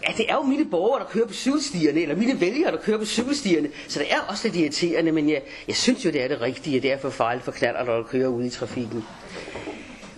ja, 0.08 0.12
det 0.16 0.30
er 0.30 0.34
jo 0.34 0.42
mine 0.42 0.64
borgere, 0.64 1.00
der 1.00 1.06
kører 1.06 1.26
på 1.26 1.34
cykelstierne, 1.34 2.00
eller 2.00 2.16
mine 2.16 2.40
vælgere, 2.40 2.72
der 2.72 2.78
kører 2.78 2.98
på 2.98 3.04
cykelstierne. 3.04 3.68
Så 3.88 3.98
det 3.98 4.12
er 4.12 4.20
også 4.28 4.48
lidt 4.48 4.56
irriterende, 4.56 5.12
men 5.12 5.28
jeg, 5.28 5.42
jeg 5.68 5.76
synes 5.76 6.04
jo, 6.04 6.10
det 6.10 6.22
er 6.22 6.28
det 6.28 6.40
rigtige, 6.40 6.80
det 6.80 6.92
er 6.92 6.98
for 6.98 7.10
farligt 7.10 7.44
for 7.44 7.52
knald, 7.52 7.86
der 7.86 8.02
kører 8.02 8.28
ude 8.28 8.46
i 8.46 8.50
trafikken. 8.50 9.04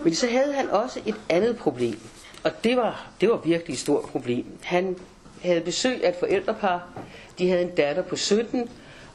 Men 0.03 0.15
så 0.15 0.27
havde 0.27 0.53
han 0.53 0.69
også 0.69 1.01
et 1.05 1.15
andet 1.29 1.57
problem. 1.57 1.99
Og 2.43 2.51
det 2.63 2.77
var, 2.77 3.09
det 3.21 3.29
var 3.29 3.37
virkelig 3.37 3.73
et 3.73 3.79
stort 3.79 4.03
problem. 4.03 4.45
Han 4.63 4.95
havde 5.41 5.61
besøg 5.61 6.03
af 6.05 6.09
et 6.09 6.15
forældrepar. 6.15 6.87
De 7.39 7.49
havde 7.49 7.61
en 7.61 7.75
datter 7.75 8.01
på 8.03 8.15
17, 8.15 8.69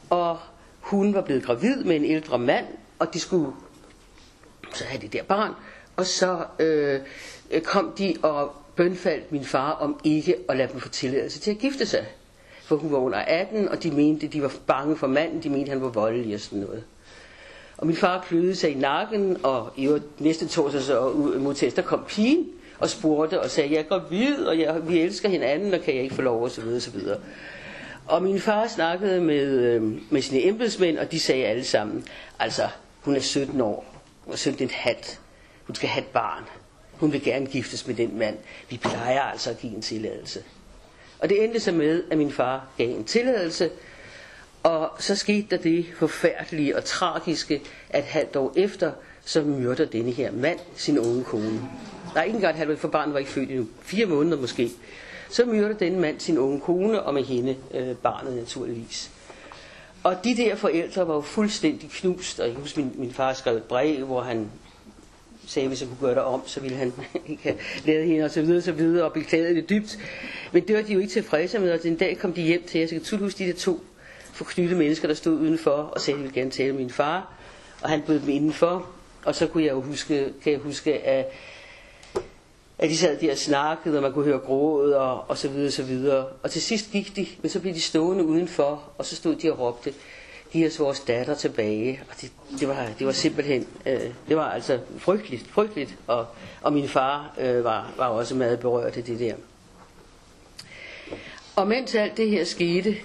og 0.09 0.37
hun 0.79 1.13
var 1.13 1.21
blevet 1.21 1.43
gravid 1.43 1.83
med 1.83 1.95
en 1.95 2.05
ældre 2.05 2.39
mand, 2.39 2.65
og 2.99 3.13
de 3.13 3.19
skulle 3.19 3.51
så 4.73 4.83
have 4.83 5.01
det 5.01 5.13
der 5.13 5.23
barn. 5.23 5.53
Og 5.95 6.05
så 6.05 6.45
øh, 6.59 6.99
kom 7.63 7.93
de 7.97 8.15
og 8.23 8.51
bønfaldt 8.75 9.31
min 9.31 9.45
far 9.45 9.71
om 9.71 9.99
ikke 10.03 10.35
at 10.49 10.57
lade 10.57 10.71
dem 10.71 10.79
få 10.79 10.89
tilladelse 10.89 11.39
til 11.39 11.51
at 11.51 11.57
gifte 11.57 11.85
sig. 11.85 12.05
For 12.63 12.75
hun 12.75 12.91
var 12.91 12.97
under 12.97 13.17
18, 13.17 13.69
og 13.69 13.83
de 13.83 13.91
mente, 13.91 14.27
de 14.27 14.41
var 14.41 14.53
bange 14.67 14.97
for 14.97 15.07
manden, 15.07 15.43
de 15.43 15.49
mente, 15.49 15.69
han 15.69 15.81
var 15.81 15.89
voldelig 15.89 16.35
og 16.35 16.39
sådan 16.41 16.59
noget. 16.59 16.83
Og 17.77 17.87
min 17.87 17.95
far 17.95 18.25
kløede 18.27 18.55
sig 18.55 18.71
i 18.71 18.73
nakken, 18.73 19.37
og 19.43 19.73
i 19.75 19.85
øvrigt 19.85 20.21
næste 20.21 20.47
torsdag 20.47 20.81
så 20.81 21.09
mod 21.39 21.71
der 21.75 21.81
kom 21.81 22.03
pigen 22.07 22.45
og 22.79 22.89
spurgte 22.89 23.41
og 23.41 23.49
sagde, 23.49 23.73
jeg 23.73 23.79
er 23.79 23.83
gravid, 23.83 24.45
og 24.45 24.59
jeg, 24.59 24.89
vi 24.89 24.99
elsker 24.99 25.29
hinanden, 25.29 25.73
og 25.73 25.81
kan 25.81 25.95
jeg 25.95 26.03
ikke 26.03 26.15
få 26.15 26.21
lov, 26.21 26.43
og 26.43 26.51
så 26.51 26.61
videre, 26.61 26.77
og 26.77 26.81
så 26.81 26.91
videre. 26.91 27.19
Og 28.07 28.23
min 28.23 28.39
far 28.39 28.67
snakkede 28.67 29.21
med, 29.21 29.45
øh, 29.45 29.83
med 30.09 30.21
sine 30.21 30.45
embedsmænd, 30.45 30.97
og 30.97 31.11
de 31.11 31.19
sagde 31.19 31.45
alle 31.45 31.63
sammen, 31.63 32.05
altså, 32.39 32.67
hun 33.01 33.15
er 33.15 33.19
17 33.19 33.61
år, 33.61 34.01
hun 34.25 34.33
er 34.33 34.37
17 34.37 34.69
hat, 34.69 35.19
hun 35.63 35.75
skal 35.75 35.89
have 35.89 36.03
et 36.03 36.09
barn. 36.09 36.43
Hun 36.91 37.13
vil 37.13 37.23
gerne 37.23 37.45
giftes 37.45 37.87
med 37.87 37.95
den 37.95 38.19
mand. 38.19 38.37
Vi 38.69 38.77
plejer 38.77 39.21
altså 39.21 39.49
at 39.49 39.57
give 39.57 39.75
en 39.75 39.81
tilladelse. 39.81 40.43
Og 41.19 41.29
det 41.29 41.43
endte 41.43 41.59
så 41.59 41.71
med, 41.71 42.03
at 42.11 42.17
min 42.17 42.31
far 42.31 42.67
gav 42.77 42.89
en 42.89 43.03
tilladelse, 43.03 43.69
og 44.63 44.91
så 44.99 45.15
skete 45.15 45.47
der 45.49 45.57
det 45.57 45.85
forfærdelige 45.95 46.77
og 46.77 46.83
tragiske, 46.83 47.61
at 47.89 48.03
halvt 48.03 48.35
år 48.35 48.53
efter, 48.55 48.91
så 49.25 49.41
myrder 49.41 49.85
denne 49.85 50.11
her 50.11 50.31
mand 50.31 50.59
sin 50.75 50.99
unge 50.99 51.23
kone. 51.23 51.61
Nej, 52.15 52.23
ikke 52.23 52.35
engang 52.35 52.57
halvt 52.57 52.79
for 52.79 52.87
barnet 52.87 53.13
var 53.13 53.19
ikke 53.19 53.31
født 53.31 53.49
endnu. 53.49 53.67
Fire 53.81 54.05
måneder 54.05 54.37
måske. 54.37 54.69
Så 55.29 55.45
myrder 55.45 55.73
denne 55.73 55.99
mand 55.99 56.19
sin 56.19 56.37
unge 56.37 56.59
kone, 56.59 57.03
og 57.03 57.13
med 57.13 57.23
hende 57.23 57.55
øh, 57.73 57.95
barnet 57.95 58.35
naturligvis. 58.35 59.11
Og 60.03 60.23
de 60.23 60.37
der 60.37 60.55
forældre 60.55 61.07
var 61.07 61.15
jo 61.15 61.21
fuldstændig 61.21 61.89
knust, 61.89 62.39
og 62.39 62.47
jeg 62.47 62.55
husker, 62.55 62.81
min, 62.81 62.91
min 62.95 63.13
far 63.13 63.33
skrev 63.33 63.55
et 63.55 63.63
brev, 63.63 64.05
hvor 64.05 64.21
han 64.21 64.49
sagde, 65.47 65.67
hvis 65.67 65.81
jeg 65.81 65.89
kunne 65.89 66.07
gøre 66.07 66.15
det 66.15 66.23
om, 66.23 66.41
så 66.45 66.59
ville 66.59 66.77
han 66.77 66.93
ikke 67.27 67.43
have 67.43 67.57
lavet 67.85 68.07
hende 68.07 68.25
og 68.25 68.31
så 68.31 68.41
videre 68.41 68.57
og 68.57 68.63
så 68.63 68.71
videre 68.71 69.05
og 69.05 69.13
beklagede 69.13 69.55
det 69.55 69.69
dybt. 69.69 69.99
Men 70.51 70.67
det 70.67 70.75
var 70.75 70.81
de 70.81 70.93
jo 70.93 70.99
ikke 70.99 71.13
tilfredse 71.13 71.59
med, 71.59 71.71
og 71.71 71.79
en 71.85 71.95
dag 71.95 72.17
kom 72.17 72.33
de 72.33 72.41
hjem 72.41 72.63
til 72.67 72.79
jeg 72.79 72.93
Jeg 72.93 73.01
tydeligt 73.01 73.23
huske 73.23 73.43
de 73.43 73.49
der 73.49 73.57
to 73.57 73.83
forknytte 74.37 74.75
mennesker, 74.75 75.07
der 75.07 75.15
stod 75.15 75.33
udenfor 75.33 75.71
og 75.71 76.01
sagde, 76.01 76.15
at 76.15 76.17
de 76.17 76.23
ville 76.23 76.41
gerne 76.41 76.51
tale 76.51 76.71
med 76.71 76.79
min 76.79 76.89
far. 76.89 77.33
Og 77.81 77.89
han 77.89 78.01
bød 78.01 78.19
dem 78.19 78.29
indenfor, 78.29 78.89
og 79.25 79.35
så 79.35 79.47
kunne 79.47 79.63
jeg 79.63 79.71
jo 79.71 79.81
huske, 79.81 80.33
kan 80.43 80.51
jeg 80.51 80.59
huske, 80.59 80.93
at, 80.93 81.25
at 82.77 82.89
de 82.89 82.97
sad 82.97 83.17
der 83.19 83.31
og 83.31 83.37
snakkede, 83.37 83.97
og 83.97 84.01
man 84.01 84.13
kunne 84.13 84.25
høre 84.25 84.39
grådet 84.39 84.95
og, 84.95 85.29
og 85.29 85.37
så 85.37 85.49
videre 85.49 85.67
og 85.67 85.73
så 85.73 85.83
videre. 85.83 86.25
Og 86.43 86.51
til 86.51 86.61
sidst 86.61 86.91
gik 86.91 87.15
de, 87.15 87.27
men 87.41 87.49
så 87.49 87.59
blev 87.59 87.73
de 87.73 87.81
stående 87.81 88.25
udenfor, 88.25 88.83
og 88.97 89.05
så 89.05 89.15
stod 89.15 89.35
de 89.35 89.51
og 89.51 89.59
råbte, 89.59 89.93
giv 90.51 90.67
os 90.67 90.79
vores 90.79 90.99
datter 90.99 91.35
tilbage. 91.35 92.01
Og 92.09 92.21
det, 92.21 92.31
det, 92.59 92.67
var, 92.67 92.87
det 92.99 93.07
var 93.07 93.13
simpelthen, 93.13 93.67
øh, 93.85 94.01
det 94.27 94.37
var 94.37 94.51
altså 94.51 94.79
frygteligt, 94.97 95.47
frygteligt. 95.47 95.95
Og, 96.07 96.25
og 96.61 96.73
min 96.73 96.87
far 96.87 97.35
øh, 97.39 97.63
var, 97.63 97.91
var 97.97 98.07
også 98.07 98.35
meget 98.35 98.59
berørt 98.59 98.97
af 98.97 99.03
det 99.03 99.19
der. 99.19 99.33
Og 101.55 101.67
mens 101.67 101.95
alt 101.95 102.17
det 102.17 102.29
her 102.29 102.43
skete, 102.43 102.95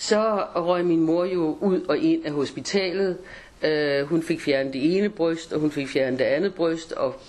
så 0.00 0.44
røg 0.54 0.84
min 0.84 1.00
mor 1.00 1.24
jo 1.24 1.58
ud 1.60 1.80
og 1.80 1.98
ind 1.98 2.26
af 2.26 2.32
hospitalet. 2.32 3.18
Øh, 3.62 4.06
hun 4.06 4.22
fik 4.22 4.40
fjernet 4.40 4.72
det 4.72 4.96
ene 4.96 5.08
bryst, 5.08 5.52
og 5.52 5.60
hun 5.60 5.70
fik 5.70 5.88
fjernet 5.88 6.18
det 6.18 6.24
andet 6.24 6.54
bryst, 6.54 6.92
og 6.92 7.20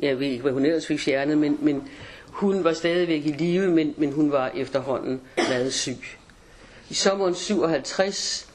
jeg 0.00 0.20
ved 0.20 0.26
ikke, 0.26 0.42
hvad 0.42 0.52
hun 0.52 0.64
ellers 0.64 0.86
fik 0.86 1.00
fjernet, 1.00 1.38
men, 1.38 1.58
men 1.60 1.88
hun 2.26 2.64
var 2.64 2.72
stadigvæk 2.72 3.26
i 3.26 3.32
live, 3.32 3.70
men, 3.70 3.94
men 3.96 4.12
hun 4.12 4.32
var 4.32 4.50
efterhånden 4.56 5.20
meget 5.36 5.72
syg. 5.72 5.98
I 6.90 6.94
sommeren 6.94 7.34
57 7.34 8.49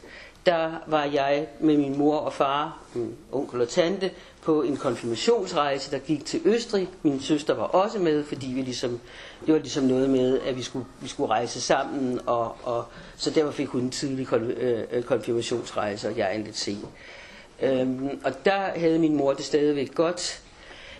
der 0.45 0.71
var 0.87 1.03
jeg 1.03 1.47
med 1.59 1.77
min 1.77 1.97
mor 1.97 2.17
og 2.17 2.33
far, 2.33 2.79
min 2.93 3.15
onkel 3.31 3.61
og 3.61 3.69
tante, 3.69 4.11
på 4.41 4.61
en 4.61 4.77
konfirmationsrejse, 4.77 5.91
der 5.91 5.99
gik 5.99 6.25
til 6.25 6.41
Østrig. 6.45 6.89
Min 7.03 7.21
søster 7.21 7.53
var 7.53 7.63
også 7.63 7.99
med, 7.99 8.23
fordi 8.23 8.47
vi 8.47 8.61
ligesom, 8.61 8.99
det 9.45 9.53
var 9.53 9.59
ligesom 9.59 9.83
noget 9.83 10.09
med, 10.09 10.41
at 10.41 10.57
vi 10.57 10.61
skulle, 10.61 10.85
vi 11.01 11.07
skulle 11.07 11.29
rejse 11.29 11.61
sammen, 11.61 12.19
og, 12.25 12.55
og, 12.63 12.85
så 13.17 13.29
derfor 13.29 13.51
fik 13.51 13.67
hun 13.67 13.81
en 13.81 13.89
tidlig 13.89 14.33
øh, 14.33 15.03
konfirmationsrejse, 15.03 16.07
og 16.07 16.17
jeg 16.17 16.35
en 16.35 16.43
lidt 16.43 16.57
sen. 16.57 16.85
Øhm, 17.61 18.19
og 18.23 18.45
der 18.45 18.59
havde 18.59 18.99
min 18.99 19.15
mor 19.15 19.33
det 19.33 19.45
stadigvæk 19.45 19.95
godt, 19.95 20.41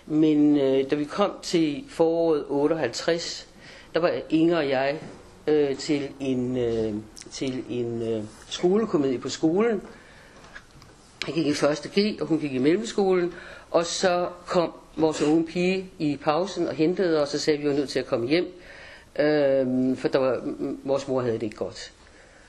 men 0.05 0.57
øh, 0.57 0.91
da 0.91 0.95
vi 0.95 1.05
kom 1.05 1.31
til 1.41 1.83
foråret 1.89 2.45
58, 2.49 3.47
der 3.93 3.99
var 3.99 4.11
Inger 4.29 4.57
og 4.57 4.69
jeg 4.69 4.99
øh, 5.47 5.77
til 5.77 6.09
en, 6.19 6.57
øh, 6.57 6.93
til 7.35 7.63
en 7.69 8.01
øh, 8.01 8.23
skolekomedie 8.49 9.19
på 9.19 9.29
skolen. 9.29 9.81
Jeg 11.27 11.35
gik 11.35 11.47
i 11.47 11.53
første 11.53 11.89
G, 11.89 12.21
og 12.21 12.27
hun 12.27 12.39
gik 12.39 12.53
i 12.53 12.57
mellemskolen. 12.57 13.33
Og 13.71 13.85
så 13.85 14.29
kom 14.47 14.71
vores 14.97 15.21
unge 15.21 15.45
pige 15.45 15.91
i 15.99 16.17
pausen 16.23 16.67
og 16.67 16.73
hentede 16.73 17.21
os, 17.21 17.33
og 17.33 17.39
sagde, 17.39 17.57
at 17.57 17.63
vi 17.63 17.69
var 17.69 17.75
nødt 17.75 17.89
til 17.89 17.99
at 17.99 18.05
komme 18.05 18.27
hjem. 18.27 18.45
Øh, 19.19 19.97
for 19.97 20.07
der 20.07 20.19
var, 20.19 20.41
vores 20.83 21.07
mor 21.07 21.21
havde 21.21 21.33
det 21.33 21.43
ikke 21.43 21.55
godt. 21.55 21.91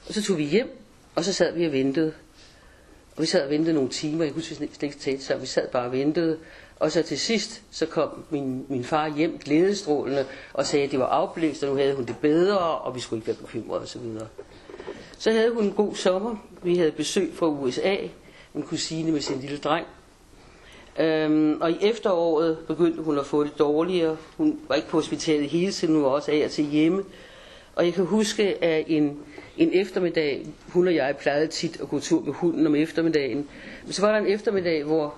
Og 0.08 0.14
så 0.14 0.22
tog 0.22 0.38
vi 0.38 0.44
hjem, 0.44 0.78
og 1.14 1.24
så 1.24 1.32
sad 1.32 1.54
vi 1.54 1.66
og 1.66 1.72
ventede. 1.72 2.12
Og 3.16 3.22
vi 3.22 3.26
sad 3.26 3.44
og 3.44 3.50
ventede 3.50 3.74
nogle 3.74 3.90
timer. 3.90 4.24
Jeg 4.24 4.32
husker, 4.32 4.50
vi 4.50 4.56
slet 4.56 4.82
ikke 4.82 4.98
talte 4.98 5.24
så 5.24 5.36
Vi 5.36 5.46
sad 5.46 5.68
bare 5.68 5.86
og 5.86 5.92
ventede. 5.92 6.38
Og 6.80 6.92
så 6.92 7.02
til 7.02 7.18
sidst, 7.18 7.62
så 7.70 7.86
kom 7.86 8.24
min, 8.30 8.66
min 8.68 8.84
far 8.84 9.16
hjem 9.16 9.38
glædestrålende 9.38 10.24
og 10.52 10.66
sagde, 10.66 10.84
at 10.84 10.90
det 10.90 10.98
var 10.98 11.06
afblæst, 11.06 11.62
og 11.62 11.70
nu 11.70 11.76
havde 11.76 11.94
hun 11.94 12.04
det 12.04 12.16
bedre, 12.20 12.58
og 12.58 12.94
vi 12.94 13.00
skulle 13.00 13.18
ikke 13.18 13.26
være 13.26 13.36
bekymrede 13.36 13.82
osv. 13.82 14.00
Så, 15.18 15.32
havde 15.32 15.54
hun 15.54 15.64
en 15.64 15.72
god 15.72 15.94
sommer. 15.94 16.36
Vi 16.62 16.76
havde 16.76 16.92
besøg 16.92 17.30
fra 17.34 17.46
USA, 17.46 17.96
en 18.54 18.62
kusine 18.62 19.12
med 19.12 19.20
sin 19.20 19.40
lille 19.40 19.56
dreng. 19.58 19.86
Øhm, 20.98 21.60
og 21.60 21.70
i 21.70 21.76
efteråret 21.82 22.58
begyndte 22.66 23.02
hun 23.02 23.18
at 23.18 23.26
få 23.26 23.44
det 23.44 23.58
dårligere. 23.58 24.16
Hun 24.36 24.60
var 24.68 24.74
ikke 24.74 24.88
på 24.88 24.96
hospitalet 24.96 25.50
hele 25.50 25.72
tiden, 25.72 25.94
hun 25.94 26.02
var 26.04 26.10
også 26.10 26.32
af 26.32 26.44
og 26.44 26.50
til 26.50 26.64
hjemme. 26.64 27.02
Og 27.74 27.84
jeg 27.84 27.94
kan 27.94 28.04
huske, 28.04 28.64
at 28.64 28.84
en, 28.88 29.18
en 29.56 29.70
eftermiddag, 29.72 30.46
hun 30.68 30.86
og 30.88 30.94
jeg 30.94 31.16
plejede 31.16 31.46
tit 31.46 31.80
at 31.80 31.88
gå 31.88 32.00
tur 32.00 32.20
med 32.20 32.32
hunden 32.32 32.66
om 32.66 32.74
eftermiddagen. 32.74 33.48
Men 33.84 33.92
så 33.92 34.02
var 34.02 34.12
der 34.12 34.18
en 34.18 34.32
eftermiddag, 34.32 34.84
hvor 34.84 35.14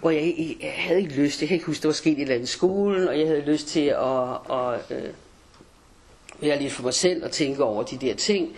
hvor 0.00 0.10
jeg, 0.10 0.56
jeg 0.62 0.72
havde 0.76 1.00
ikke 1.00 1.14
lyst, 1.14 1.40
jeg 1.40 1.48
kan 1.48 1.54
ikke 1.54 1.66
huske, 1.66 1.82
der 1.82 1.88
var 1.88 1.92
sket 1.92 2.12
et 2.12 2.20
eller 2.20 2.34
andet 2.34 2.48
i 2.48 2.52
skolen, 2.52 3.08
og 3.08 3.18
jeg 3.18 3.26
havde 3.26 3.40
lyst 3.40 3.68
til 3.68 3.80
at, 3.86 4.28
at 4.50 4.74
at 4.90 6.48
være 6.48 6.62
lidt 6.62 6.72
for 6.72 6.82
mig 6.82 6.94
selv 6.94 7.24
og 7.24 7.30
tænke 7.30 7.64
over 7.64 7.82
de 7.82 7.96
der 7.96 8.14
ting. 8.14 8.56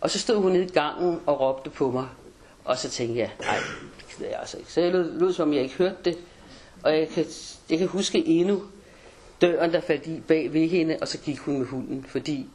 Og 0.00 0.10
så 0.10 0.18
stod 0.18 0.36
hun 0.42 0.52
nede 0.52 0.64
i 0.64 0.68
gangen 0.68 1.20
og 1.26 1.40
råbte 1.40 1.70
på 1.70 1.90
mig, 1.90 2.08
og 2.64 2.78
så 2.78 2.90
tænkte 2.90 3.18
jeg, 3.18 3.30
nej, 3.40 3.56
det 4.18 4.32
er 4.34 4.38
altså 4.38 4.58
ikke. 4.58 4.72
Så 4.72 4.80
jeg 4.80 4.92
lød, 4.92 5.18
lød 5.18 5.32
som 5.32 5.48
om 5.48 5.54
jeg 5.54 5.62
ikke 5.62 5.74
hørte 5.74 5.96
det, 6.04 6.18
og 6.82 6.98
jeg 6.98 7.08
kan, 7.08 7.24
jeg 7.70 7.78
kan 7.78 7.86
huske 7.86 8.26
endnu 8.26 8.62
døren, 9.40 9.72
der 9.72 9.80
faldt 9.80 10.06
i 10.06 10.20
bag 10.28 10.52
ved 10.52 10.68
hende, 10.68 10.98
og 11.00 11.08
så 11.08 11.18
gik 11.18 11.38
hun 11.38 11.58
med 11.58 11.66
hunden, 11.66 12.04
fordi 12.08 12.46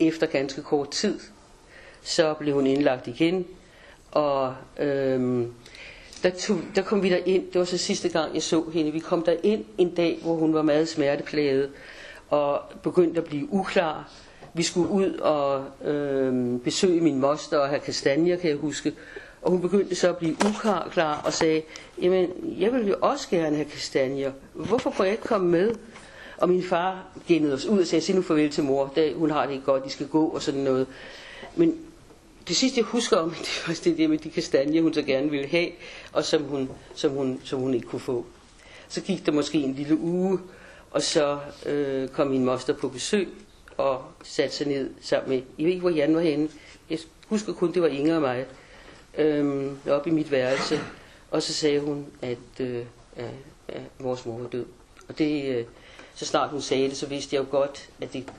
efter 0.00 0.26
ganske 0.26 0.62
kort 0.62 0.90
tid, 0.90 1.20
så 2.02 2.34
blev 2.34 2.54
hun 2.54 2.66
indlagt 2.66 3.06
igen, 3.06 3.46
og 4.10 4.54
øhm, 4.78 5.52
der, 6.22 6.30
tog, 6.30 6.58
der 6.74 6.82
kom 6.82 7.02
vi 7.02 7.10
der 7.10 7.16
ind, 7.26 7.52
det 7.52 7.58
var 7.58 7.64
så 7.64 7.78
sidste 7.78 8.08
gang 8.08 8.34
jeg 8.34 8.42
så 8.42 8.64
hende, 8.72 8.90
vi 8.92 8.98
kom 8.98 9.22
der 9.22 9.36
ind 9.42 9.64
en 9.78 9.94
dag, 9.94 10.18
hvor 10.22 10.34
hun 10.34 10.54
var 10.54 10.62
meget 10.62 10.88
smerteplaget 10.88 11.70
og 12.28 12.62
begyndte 12.82 13.20
at 13.20 13.26
blive 13.26 13.52
uklar. 13.52 14.10
Vi 14.54 14.62
skulle 14.62 14.88
ud 14.88 15.12
og 15.12 15.64
øh, 15.84 16.60
besøge 16.60 17.00
min 17.00 17.20
moster 17.20 17.58
og 17.58 17.68
have 17.68 17.80
kastanjer, 17.80 18.36
kan 18.36 18.50
jeg 18.50 18.58
huske. 18.58 18.92
Og 19.42 19.50
hun 19.50 19.60
begyndte 19.60 19.94
så 19.94 20.08
at 20.08 20.16
blive 20.16 20.36
uklar 20.48 20.88
klar 20.92 21.22
og 21.24 21.32
sagde, 21.32 21.62
jamen 22.02 22.28
jeg 22.58 22.72
vil 22.72 22.88
jo 22.88 22.96
også 23.00 23.28
gerne 23.28 23.56
have 23.56 23.68
kastanjer. 23.68 24.32
Hvorfor 24.54 24.90
får 24.90 25.04
jeg 25.04 25.12
ikke 25.12 25.24
komme 25.24 25.48
med? 25.50 25.74
Og 26.38 26.48
min 26.48 26.62
far 26.62 27.06
gennede 27.28 27.54
os 27.54 27.66
ud 27.66 27.80
og 27.80 27.86
sagde, 27.86 28.04
sig 28.04 28.14
nu 28.14 28.22
farvel 28.22 28.50
til 28.50 28.64
mor, 28.64 28.92
da 28.96 29.12
hun 29.12 29.30
har 29.30 29.46
det 29.46 29.52
ikke 29.52 29.64
godt, 29.64 29.84
de 29.84 29.90
skal 29.90 30.08
gå 30.08 30.26
og 30.26 30.42
sådan 30.42 30.60
noget. 30.60 30.86
Men 31.56 31.78
det 32.48 32.56
sidste 32.56 32.78
jeg 32.78 32.84
husker 32.84 33.16
om, 33.16 33.30
det 33.44 33.62
var 33.66 33.74
det 33.84 33.98
der 33.98 34.08
med 34.08 34.18
de 34.18 34.30
kastanjer, 34.30 34.82
hun 34.82 34.94
så 34.94 35.02
gerne 35.02 35.30
ville 35.30 35.46
have, 35.48 35.68
og 36.12 36.24
som 36.24 36.42
hun, 36.42 36.70
som 36.94 37.10
hun, 37.10 37.40
som 37.44 37.60
hun 37.60 37.74
ikke 37.74 37.86
kunne 37.86 38.00
få. 38.00 38.26
Så 38.88 39.00
gik 39.00 39.26
der 39.26 39.32
måske 39.32 39.58
en 39.58 39.74
lille 39.74 39.98
uge, 39.98 40.38
og 40.90 41.02
så 41.02 41.38
øh, 41.66 42.08
kom 42.08 42.26
min 42.26 42.44
moster 42.44 42.72
på 42.72 42.88
besøg, 42.88 43.28
og 43.80 44.04
satte 44.22 44.56
sig 44.56 44.66
ned 44.66 44.90
sammen 45.00 45.30
med, 45.30 45.42
jeg 45.58 45.64
ved 45.64 45.72
ikke 45.72 45.80
hvor 45.80 45.90
Jan 45.90 46.14
var 46.14 46.20
henne, 46.20 46.48
jeg 46.90 46.98
husker 47.28 47.52
kun, 47.52 47.74
det 47.74 47.82
var 47.82 47.88
Inger 47.88 48.14
og 48.14 48.20
mig, 48.20 48.46
øh, 49.18 49.72
op 49.88 50.06
i 50.06 50.10
mit 50.10 50.30
værelse, 50.30 50.80
og 51.30 51.42
så 51.42 51.52
sagde 51.52 51.80
hun, 51.80 52.06
at, 52.22 52.60
øh, 52.60 52.84
at, 53.16 53.24
at 53.68 53.82
vores 53.98 54.26
mor 54.26 54.38
var 54.38 54.48
død. 54.48 54.66
Og 55.08 55.18
det, 55.18 55.44
øh, 55.44 55.64
så 56.14 56.26
snart 56.26 56.50
hun 56.50 56.60
sagde 56.60 56.88
det, 56.88 56.96
så 56.96 57.06
vidste 57.06 57.36
jeg 57.36 57.42
jo 57.44 57.46
godt, 57.50 57.88
at 58.00 58.12
det, 58.12 58.32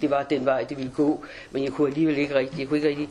det 0.00 0.10
var 0.10 0.22
den 0.22 0.44
vej, 0.44 0.64
det 0.64 0.76
ville 0.76 0.92
gå, 0.96 1.24
men 1.50 1.64
jeg 1.64 1.72
kunne 1.72 1.88
alligevel 1.88 2.18
ikke 2.18 2.34
rigtig, 2.34 2.58
jeg 2.58 2.68
kunne 2.68 2.76
ikke 2.76 2.88
rigtig 2.88 3.08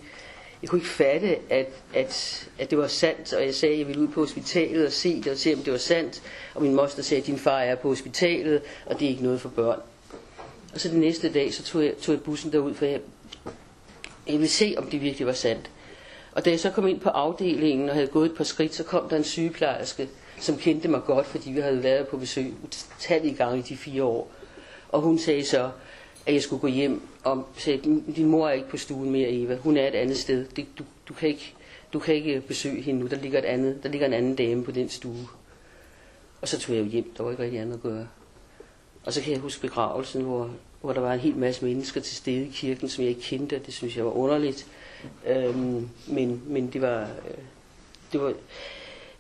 jeg 0.62 0.70
kunne 0.70 0.80
ikke 0.80 0.90
fatte, 0.90 1.38
at, 1.50 1.68
at, 1.94 2.48
at 2.60 2.70
det 2.70 2.78
var 2.78 2.88
sandt, 2.88 3.34
og 3.34 3.46
jeg 3.46 3.56
sagde, 3.56 3.74
at 3.74 3.80
jeg 3.80 3.88
ville 3.88 4.02
ud 4.02 4.08
på 4.08 4.20
hospitalet 4.20 4.86
og 4.86 4.92
se 4.92 5.18
det, 5.18 5.28
og 5.28 5.38
se, 5.38 5.54
om 5.54 5.60
det 5.60 5.74
var 5.74 5.80
sandt. 5.80 6.22
Og 6.56 6.62
min 6.62 6.76
moster 6.76 7.04
sagde, 7.04 7.22
at 7.22 7.28
din 7.28 7.38
far 7.38 7.60
er 7.60 7.76
på 7.76 7.88
hospitalet, 7.88 8.62
og 8.86 9.00
det 9.00 9.06
er 9.06 9.10
ikke 9.10 9.24
noget 9.24 9.42
for 9.42 9.50
børn. 9.50 9.80
Og 10.74 10.80
så 10.80 10.90
den 10.90 11.00
næste 11.00 11.34
dag, 11.34 11.54
så 11.54 11.64
tog 11.64 11.84
jeg, 11.84 11.98
tog 11.98 12.16
jeg 12.16 12.24
bussen 12.24 12.52
derud, 12.52 12.74
for 12.74 12.86
jeg, 12.86 13.00
jeg 14.28 14.34
ville 14.34 14.48
se, 14.48 14.76
om 14.78 14.90
det 14.90 15.02
virkelig 15.02 15.28
var 15.28 15.34
sandt. 15.34 15.72
Og 16.32 16.46
da 16.46 16.50
jeg 16.50 16.60
så 16.60 16.70
kom 16.70 16.88
ind 16.88 17.00
på 17.00 17.10
afdelingen 17.10 17.90
og 17.90 17.96
havde 17.96 18.08
gået 18.08 18.26
et 18.32 18.38
par 18.38 18.44
skridt, 18.44 18.76
så 18.76 18.84
kom 18.84 19.10
der 19.10 19.18
en 19.18 19.24
sygeplejerske 19.24 20.10
som 20.40 20.58
kendte 20.58 20.88
mig 20.88 21.02
godt, 21.04 21.26
fordi 21.26 21.52
vi 21.52 21.60
havde 21.60 21.84
været 21.84 22.08
på 22.08 22.18
besøg 22.18 22.54
utallige 22.64 23.36
gange 23.36 23.60
i 23.60 23.62
de 23.62 23.78
fire 23.78 24.04
år. 24.04 24.32
Og 24.90 25.02
hun 25.02 25.20
sagde 25.20 25.46
så, 25.46 25.70
at 26.26 26.34
jeg 26.34 26.42
skulle 26.42 26.60
gå 26.60 26.68
hjem 26.68 27.02
og 27.24 27.48
sagde, 27.58 28.04
din 28.16 28.26
mor 28.26 28.48
er 28.48 28.52
ikke 28.52 28.70
på 28.70 28.78
stuen 28.78 29.12
mere, 29.12 29.30
Eva. 29.30 29.56
Hun 29.56 29.78
er 29.78 29.88
et 29.88 29.96
andet 29.96 30.18
sted. 30.18 30.46
Det, 30.46 30.66
du, 30.80 30.84
du, 31.08 31.14
kan 31.14 31.30
ikke, 31.30 31.54
du 31.94 32.00
kan 32.00 32.16
ikke 32.16 32.42
besøge 32.42 32.82
hende 32.82 33.00
nu. 33.00 33.08
Der 33.08 33.16
ligger, 33.16 33.40
et 33.40 33.46
andet, 33.46 33.84
der 33.84 33.90
ligger 33.90 34.08
en 34.08 34.14
anden 34.14 34.36
dame 34.36 34.64
på 34.64 34.72
den 34.72 34.90
stue. 34.90 35.28
Og 36.42 36.48
så 36.48 36.60
tog 36.60 36.76
jeg 36.76 36.86
jo 36.86 36.90
hjem. 36.90 37.14
Der 37.18 37.24
var 37.24 37.32
ikke 37.32 37.44
rigtig 37.44 37.60
andet 37.60 37.74
at 37.74 37.82
gøre. 37.82 38.08
Og 39.08 39.14
så 39.14 39.22
kan 39.22 39.34
jeg 39.34 39.40
huske 39.40 39.62
begravelsen, 39.62 40.22
hvor, 40.22 40.50
hvor 40.82 40.94
der 40.94 41.02
var 41.02 41.14
en 41.14 41.20
hel 41.20 41.36
masse 41.36 41.66
mennesker 41.66 42.02
til 42.02 42.16
stede 42.16 42.46
i 42.46 42.52
kirken, 42.54 42.90
som 42.90 43.04
jeg 43.04 43.10
ikke 43.10 43.22
kendte, 43.22 43.56
og 43.56 43.66
det 43.66 43.74
synes 43.74 43.98
jeg 43.98 44.06
var 44.06 44.12
underligt. 44.12 44.68
Øhm, 45.28 45.90
men, 46.08 46.42
men 46.46 46.68
det 46.74 46.82
var, 46.82 47.02
øh, 47.02 47.38
det 48.12 48.22
var, 48.22 48.34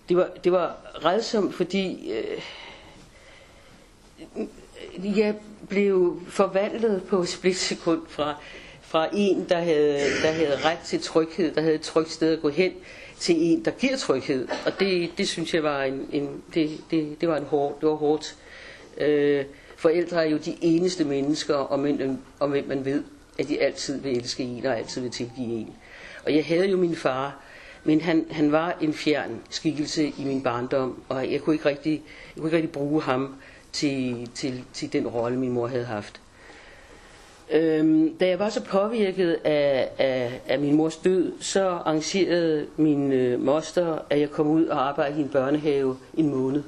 det 0.10 0.18
var, 0.18 0.30
det 0.44 0.52
var 0.52 0.78
redsomt, 1.06 1.56
fordi 1.56 2.12
øh, 2.12 2.42
jeg 5.18 5.36
blev 5.70 6.22
forvandlet 6.28 7.04
på 7.04 7.20
et 7.20 7.30
splitsekund 7.30 8.02
fra, 8.08 8.36
fra 8.82 9.08
en, 9.14 9.46
der 9.50 9.60
havde, 9.60 10.00
der 10.24 10.32
havde 10.32 10.66
ret 10.66 10.80
til 10.86 11.02
tryghed, 11.02 11.56
der 11.56 11.62
havde 11.62 11.76
et 11.76 11.82
trygt 11.82 12.12
sted 12.12 12.34
at 12.34 12.42
gå 12.42 12.50
hen, 12.50 12.74
til 13.20 13.36
en, 13.38 13.66
der 13.66 13.72
giver 13.72 13.98
tryghed. 13.98 14.48
Og 14.66 14.80
det, 14.80 15.12
det 15.18 15.28
synes 15.28 15.54
jeg 15.54 15.64
var 15.64 15.84
en, 15.84 16.10
en 16.12 16.44
det, 16.54 16.82
det, 16.92 17.22
det 17.22 17.30
var 17.30 17.38
en 17.38 17.46
hård, 17.46 17.78
det 17.82 17.90
var 17.90 17.96
hårdt. 17.96 18.36
Øh, 18.98 19.46
forældre 19.78 20.26
er 20.26 20.30
jo 20.30 20.38
de 20.38 20.56
eneste 20.62 21.04
mennesker, 21.04 21.56
om 21.56 21.80
hvem, 21.80 22.18
om 22.40 22.50
hvem 22.50 22.68
man 22.68 22.86
ved, 22.86 23.04
at 23.40 23.48
de 23.48 23.62
altid 23.62 24.02
vil 24.02 24.18
elske 24.18 24.44
en 24.44 24.66
og 24.66 24.78
altid 24.78 25.02
vil 25.02 25.12
tilgive 25.12 25.48
en. 25.48 25.76
Og 26.26 26.36
jeg 26.36 26.46
havde 26.46 26.70
jo 26.70 26.78
min 26.78 26.96
far, 26.96 27.40
men 27.84 28.02
han, 28.02 28.26
han 28.32 28.52
var 28.52 28.78
en 28.82 28.94
fjern 28.94 29.42
skikkelse 29.50 30.08
i 30.08 30.24
min 30.26 30.42
barndom, 30.42 31.04
og 31.10 31.32
jeg 31.32 31.42
kunne 31.42 31.56
ikke 31.56 31.70
rigtig, 31.70 31.92
jeg 32.36 32.42
kunne 32.42 32.48
ikke 32.48 32.58
rigtig 32.58 32.72
bruge 32.72 33.02
ham 33.02 33.36
til, 33.72 34.30
til, 34.36 34.64
til 34.74 34.94
den 34.94 35.08
rolle, 35.08 35.40
min 35.40 35.52
mor 35.52 35.68
havde 35.68 35.86
haft. 35.86 36.22
Øhm, 37.52 38.18
da 38.18 38.28
jeg 38.28 38.40
var 38.40 38.50
så 38.50 38.64
påvirket 38.64 39.38
af, 39.44 39.90
af, 39.98 40.42
af 40.48 40.60
min 40.60 40.76
mors 40.76 40.98
død, 40.98 41.34
så 41.40 41.68
arrangerede 41.70 42.68
min 42.78 43.12
øh, 43.12 43.42
moster, 43.42 43.98
at 44.10 44.20
jeg 44.20 44.32
kom 44.32 44.48
ud 44.48 44.66
og 44.66 44.88
arbejdede 44.90 45.20
i 45.20 45.24
en 45.24 45.30
børnehave 45.30 45.98
en 46.18 46.30
måned. 46.30 46.64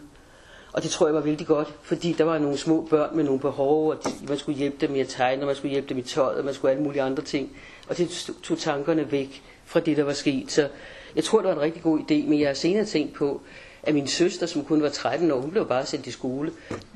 Og 0.73 0.83
det 0.83 0.91
tror 0.91 1.07
jeg 1.07 1.15
var 1.15 1.21
vældig 1.21 1.47
godt, 1.47 1.73
fordi 1.81 2.13
der 2.13 2.23
var 2.23 2.37
nogle 2.37 2.57
små 2.57 2.87
børn 2.89 3.15
med 3.15 3.23
nogle 3.23 3.39
behov, 3.39 3.89
og 3.89 3.97
man 4.27 4.37
skulle 4.37 4.57
hjælpe 4.57 4.77
dem 4.81 4.91
med 4.91 4.99
at 4.99 5.07
tegne, 5.07 5.41
og 5.41 5.45
man 5.47 5.55
skulle 5.55 5.71
hjælpe 5.71 5.89
dem 5.89 5.97
i 5.97 6.01
tøjet, 6.01 6.37
og 6.37 6.45
man 6.45 6.53
skulle 6.53 6.71
alle 6.71 6.83
mulige 6.83 7.01
andre 7.01 7.23
ting. 7.23 7.49
Og 7.89 7.97
det 7.97 8.31
tog 8.43 8.57
tankerne 8.57 9.11
væk 9.11 9.41
fra 9.65 9.79
det, 9.79 9.97
der 9.97 10.03
var 10.03 10.13
sket. 10.13 10.51
Så 10.51 10.69
jeg 11.15 11.23
tror, 11.23 11.39
det 11.39 11.47
var 11.47 11.53
en 11.53 11.61
rigtig 11.61 11.83
god 11.83 11.99
idé, 11.99 12.29
men 12.29 12.39
jeg 12.39 12.47
har 12.49 12.53
senere 12.53 12.85
tænkt 12.85 13.13
på, 13.13 13.41
at 13.83 13.93
min 13.93 14.07
søster, 14.07 14.45
som 14.45 14.65
kun 14.65 14.81
var 14.81 14.89
13 14.89 15.31
år, 15.31 15.39
hun 15.39 15.51
blev 15.51 15.67
bare 15.67 15.85
sendt 15.85 16.07
i 16.07 16.11
skole. 16.11 16.51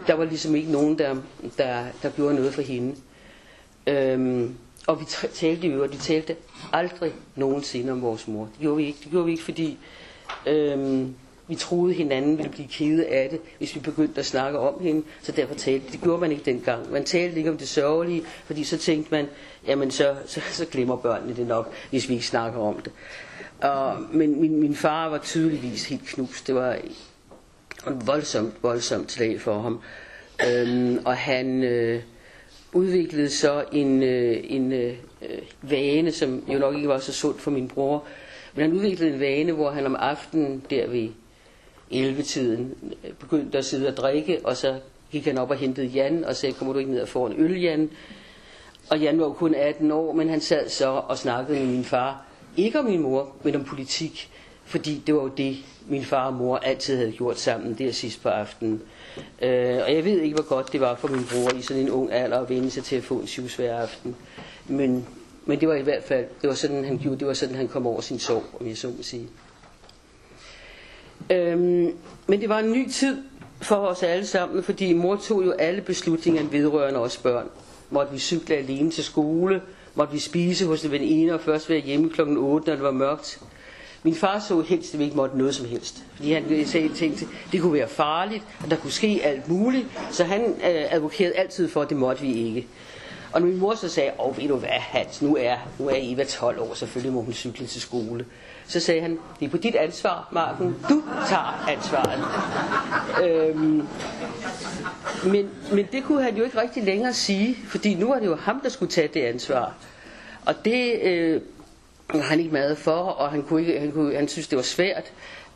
Der 0.08 0.14
var 0.14 0.26
ligesom 0.26 0.56
ikke 0.56 0.72
nogen, 0.72 0.98
der, 0.98 1.16
der, 1.58 1.86
der 2.04 2.10
gjorde 2.10 2.36
noget 2.36 2.54
for 2.54 2.62
hende. 2.62 2.96
Øhm, 3.88 4.56
og 4.88 5.00
vi 5.00 5.06
talte 5.34 5.68
jo, 5.68 5.84
og 5.84 5.92
de 5.94 5.98
talte 5.98 6.36
aldrig 6.74 7.14
nogensinde 7.36 7.92
om 7.92 8.02
vores 8.02 8.28
mor. 8.28 8.44
Det 8.44 8.60
gjorde 8.60 8.78
vi 8.78 8.86
ikke, 8.86 9.00
det 9.04 9.12
gjorde 9.12 9.26
vi 9.26 9.32
ikke 9.32 9.44
fordi 9.44 9.78
øhm, 10.46 11.16
vi 11.48 11.56
troede 11.56 11.94
hinanden 11.94 12.38
ville 12.38 12.52
blive 12.52 12.68
kede 12.68 13.06
af 13.06 13.30
det, 13.30 13.40
hvis 13.58 13.76
vi 13.76 13.80
begyndte 13.80 14.20
at 14.20 14.26
snakke 14.26 14.60
om 14.60 14.82
hende. 14.82 15.04
Så 15.22 15.32
derfor 15.32 15.56
talte 15.56 15.92
det 15.92 16.02
gjorde 16.02 16.22
man 16.22 16.32
ikke 16.32 16.46
dengang. 16.46 16.92
Man 16.92 17.04
talte 17.04 17.38
ikke 17.38 17.50
om 17.50 17.58
det 17.58 17.68
sørgelige, 17.68 18.24
fordi 18.46 18.64
så 18.64 18.78
tænkte 18.78 19.12
man, 19.12 19.28
jamen 19.68 19.92
så, 19.92 20.16
så, 20.26 20.42
så 20.52 20.66
glemmer 20.66 20.96
børnene 20.96 21.36
det 21.36 21.48
nok, 21.48 21.74
hvis 21.90 22.10
vi 22.10 22.14
ikke 22.14 22.26
snakker 22.26 22.60
om 22.60 22.82
det. 22.82 22.92
Og, 23.62 23.98
men 24.12 24.42
min, 24.42 24.60
min 24.60 24.76
far 24.76 25.10
var 25.10 25.18
tydeligvis 25.18 25.86
helt 25.86 26.06
knust. 26.08 26.48
Det 26.48 26.56
var 26.56 26.78
en 27.88 28.08
voldsomt, 28.08 28.54
voldsomt 28.62 29.12
slag 29.12 29.42
for 29.42 29.62
ham. 29.62 29.80
Øhm, 30.48 31.00
og 31.06 31.18
han 31.18 31.64
øh, 31.64 32.02
udviklede 32.74 33.30
så 33.30 33.66
en, 33.72 34.04
øh, 34.04 34.38
en 34.44 34.72
øh, 34.72 34.94
vane, 35.62 36.12
som 36.12 36.44
jo 36.54 36.60
nok 36.60 36.76
ikke 36.76 36.88
var 36.88 37.00
så 37.00 37.14
sundt 37.14 37.42
for 37.42 37.52
min 37.52 37.68
bror. 37.68 38.04
Men 38.56 38.62
han 38.66 38.74
udviklede 38.74 39.14
en 39.14 39.20
vane, 39.20 39.52
hvor 39.52 39.72
han 39.72 39.86
om 39.86 39.96
aftenen 40.00 40.64
der 40.70 40.88
ved 40.88 41.10
11-tiden 41.92 42.74
øh, 43.06 43.12
begyndte 43.14 43.58
at 43.58 43.66
sidde 43.66 43.88
og 43.88 43.98
drikke, 43.98 44.40
og 44.44 44.58
så 44.58 44.80
gik 45.12 45.26
han 45.26 45.38
op 45.38 45.50
og 45.50 45.56
hentede 45.58 45.88
Jan 45.88 46.26
og 46.26 46.36
sagde, 46.36 46.54
kommer 46.54 46.74
du 46.74 46.80
ikke 46.80 46.92
ned 46.92 47.02
og 47.02 47.08
får 47.08 47.28
en 47.28 47.34
øl, 47.38 47.62
Jan? 47.62 47.90
Og 48.90 49.00
Jan 49.00 49.20
var 49.20 49.30
kun 49.30 49.56
18 49.56 49.92
år, 49.92 50.14
men 50.14 50.30
han 50.30 50.42
sad 50.42 50.70
så 50.70 50.88
og 50.90 51.18
snakkede 51.18 51.60
med 51.60 51.68
min 51.68 51.84
far 51.84 52.26
ikke 52.58 52.80
om 52.80 52.86
min 52.86 53.02
mor, 53.02 53.36
men 53.44 53.56
om 53.56 53.64
politik. 53.64 54.30
Fordi 54.66 55.04
det 55.08 55.16
var 55.16 55.22
jo 55.22 55.28
det, 55.28 55.58
min 55.88 56.04
far 56.04 56.28
og 56.28 56.34
mor 56.34 56.58
altid 56.58 56.98
havde 56.98 57.12
gjort 57.12 57.40
sammen 57.40 57.74
der 57.74 57.92
sidst 57.92 58.24
på 58.24 58.30
aftenen. 58.30 58.82
Øh, 59.42 59.80
og 59.86 59.96
jeg 59.96 60.06
ved 60.06 60.22
ikke, 60.22 60.36
hvor 60.36 60.48
godt 60.48 60.72
det 60.72 60.82
var 60.82 60.96
for 60.96 61.08
min 61.08 61.26
bror 61.32 61.58
i 61.58 61.62
sådan 61.62 61.82
en 61.82 61.90
ung 61.90 62.12
alder 62.12 62.40
at 62.40 62.50
vende 62.50 62.72
sig 62.72 62.84
til 62.84 62.96
at 62.96 63.04
få 63.04 63.16
en 63.16 63.28
syv 63.28 63.44
hver 63.58 63.78
aften. 63.78 64.16
Men, 64.68 65.08
men 65.46 65.60
det 65.60 65.68
var 65.68 65.76
i 65.76 65.82
hvert 65.82 66.04
fald, 66.04 66.26
det 66.42 66.50
var 66.50 66.56
sådan, 66.56 66.86
han 66.86 66.98
gjorde, 66.98 67.20
det 67.20 67.28
var 67.28 67.34
sådan, 67.34 67.56
han 67.56 67.68
kom 67.68 67.88
over 67.88 68.02
sin 68.02 68.20
sorg, 68.20 68.44
om 68.60 68.68
jeg 68.68 68.78
så 68.78 68.88
må 68.88 68.94
sige. 69.04 69.28
Øhm, 71.30 71.94
men 72.28 72.42
det 72.42 72.50
var 72.50 72.60
en 72.60 72.72
ny 72.72 72.90
tid 72.90 73.18
for 73.62 73.76
os 73.76 74.04
alle 74.04 74.26
sammen, 74.26 74.64
fordi 74.64 74.94
mor 74.94 75.16
tog 75.16 75.46
jo 75.46 75.52
alle 75.52 75.82
beslutninger 75.82 76.44
vedrørende 76.44 77.00
os 77.00 77.18
børn. 77.18 77.48
Måtte 77.90 78.12
vi 78.12 78.20
cykle 78.20 78.56
alene 78.56 78.92
til 78.92 79.04
skole, 79.04 79.62
måtte 79.96 80.14
vi 80.14 80.20
spise 80.20 80.66
hos 80.66 80.86
en 80.86 80.92
veninde 80.92 81.34
og 81.34 81.42
først 81.42 81.70
være 81.70 81.80
hjemme 81.80 82.10
kl. 82.10 82.22
8, 82.22 82.68
når 82.68 82.76
det 82.76 82.84
var 82.84 82.92
mørkt. 82.92 83.42
Min 84.04 84.16
far 84.16 84.40
så 84.40 84.62
helst, 84.62 84.94
at 84.94 85.00
vi 85.00 85.04
ikke 85.04 85.16
måtte 85.16 85.38
noget 85.38 85.56
som 85.56 85.66
helst. 85.66 86.04
Fordi 86.16 86.32
han 86.32 86.66
tænkte, 86.96 87.26
det 87.52 87.62
kunne 87.62 87.74
være 87.74 87.88
farligt, 87.88 88.44
og 88.64 88.72
der 88.72 88.76
kunne 88.76 88.92
ske 88.92 89.22
alt 89.24 89.50
muligt. 89.50 89.86
Så 90.12 90.24
han 90.24 90.42
øh, 90.42 90.94
advokerede 90.94 91.34
altid 91.34 91.70
for, 91.70 91.82
at 91.82 91.90
det 91.90 91.98
måtte 91.98 92.22
vi 92.22 92.34
ikke. 92.34 92.68
Og 93.34 93.42
min 93.42 93.58
mor 93.58 93.76
så 93.76 93.90
sagde, 93.90 94.12
åh, 94.20 94.38
ved 94.38 94.48
du 94.48 94.56
hvad, 94.56 94.70
Hans, 94.70 95.22
nu 95.22 95.38
er, 95.40 95.58
nu 95.80 95.88
er 95.88 95.96
Eva 95.98 96.24
12 96.24 96.60
år, 96.60 96.74
selvfølgelig 96.74 97.14
må 97.14 97.22
hun 97.22 97.34
cykle 97.34 97.68
til 97.68 97.82
skole. 97.82 98.26
Så 98.68 98.80
sagde 98.80 99.02
han, 99.02 99.20
det 99.40 99.46
er 99.46 99.50
på 99.50 99.58
dit 99.58 99.76
ansvar, 99.76 100.30
Marken. 100.32 100.76
Du 100.90 101.04
tager 101.28 101.66
ansvaret. 101.70 102.20
øhm, 103.30 103.88
men, 105.26 105.50
men 105.72 105.88
det 105.92 106.04
kunne 106.04 106.24
han 106.24 106.38
jo 106.38 106.44
ikke 106.44 106.62
rigtig 106.62 106.84
længere 106.84 107.14
sige, 107.14 107.56
fordi 107.68 107.94
nu 107.94 108.08
var 108.08 108.20
det 108.20 108.26
jo 108.26 108.36
ham, 108.36 108.60
der 108.60 108.70
skulle 108.70 108.92
tage 108.92 109.08
det 109.14 109.22
ansvar. 109.22 109.74
Og 110.46 110.66
det 110.66 111.02
øh, 111.04 111.42
var 112.14 112.22
han 112.22 112.40
ikke 112.40 112.52
meget 112.52 112.78
for, 112.78 112.92
og 112.92 113.32
han, 113.32 113.44
kunne 113.44 113.62
ikke, 113.62 113.80
han, 113.80 113.92
kunne, 113.92 114.16
han 114.16 114.28
synes, 114.28 114.48
det 114.48 114.56
var 114.56 114.64
svært. 114.64 115.04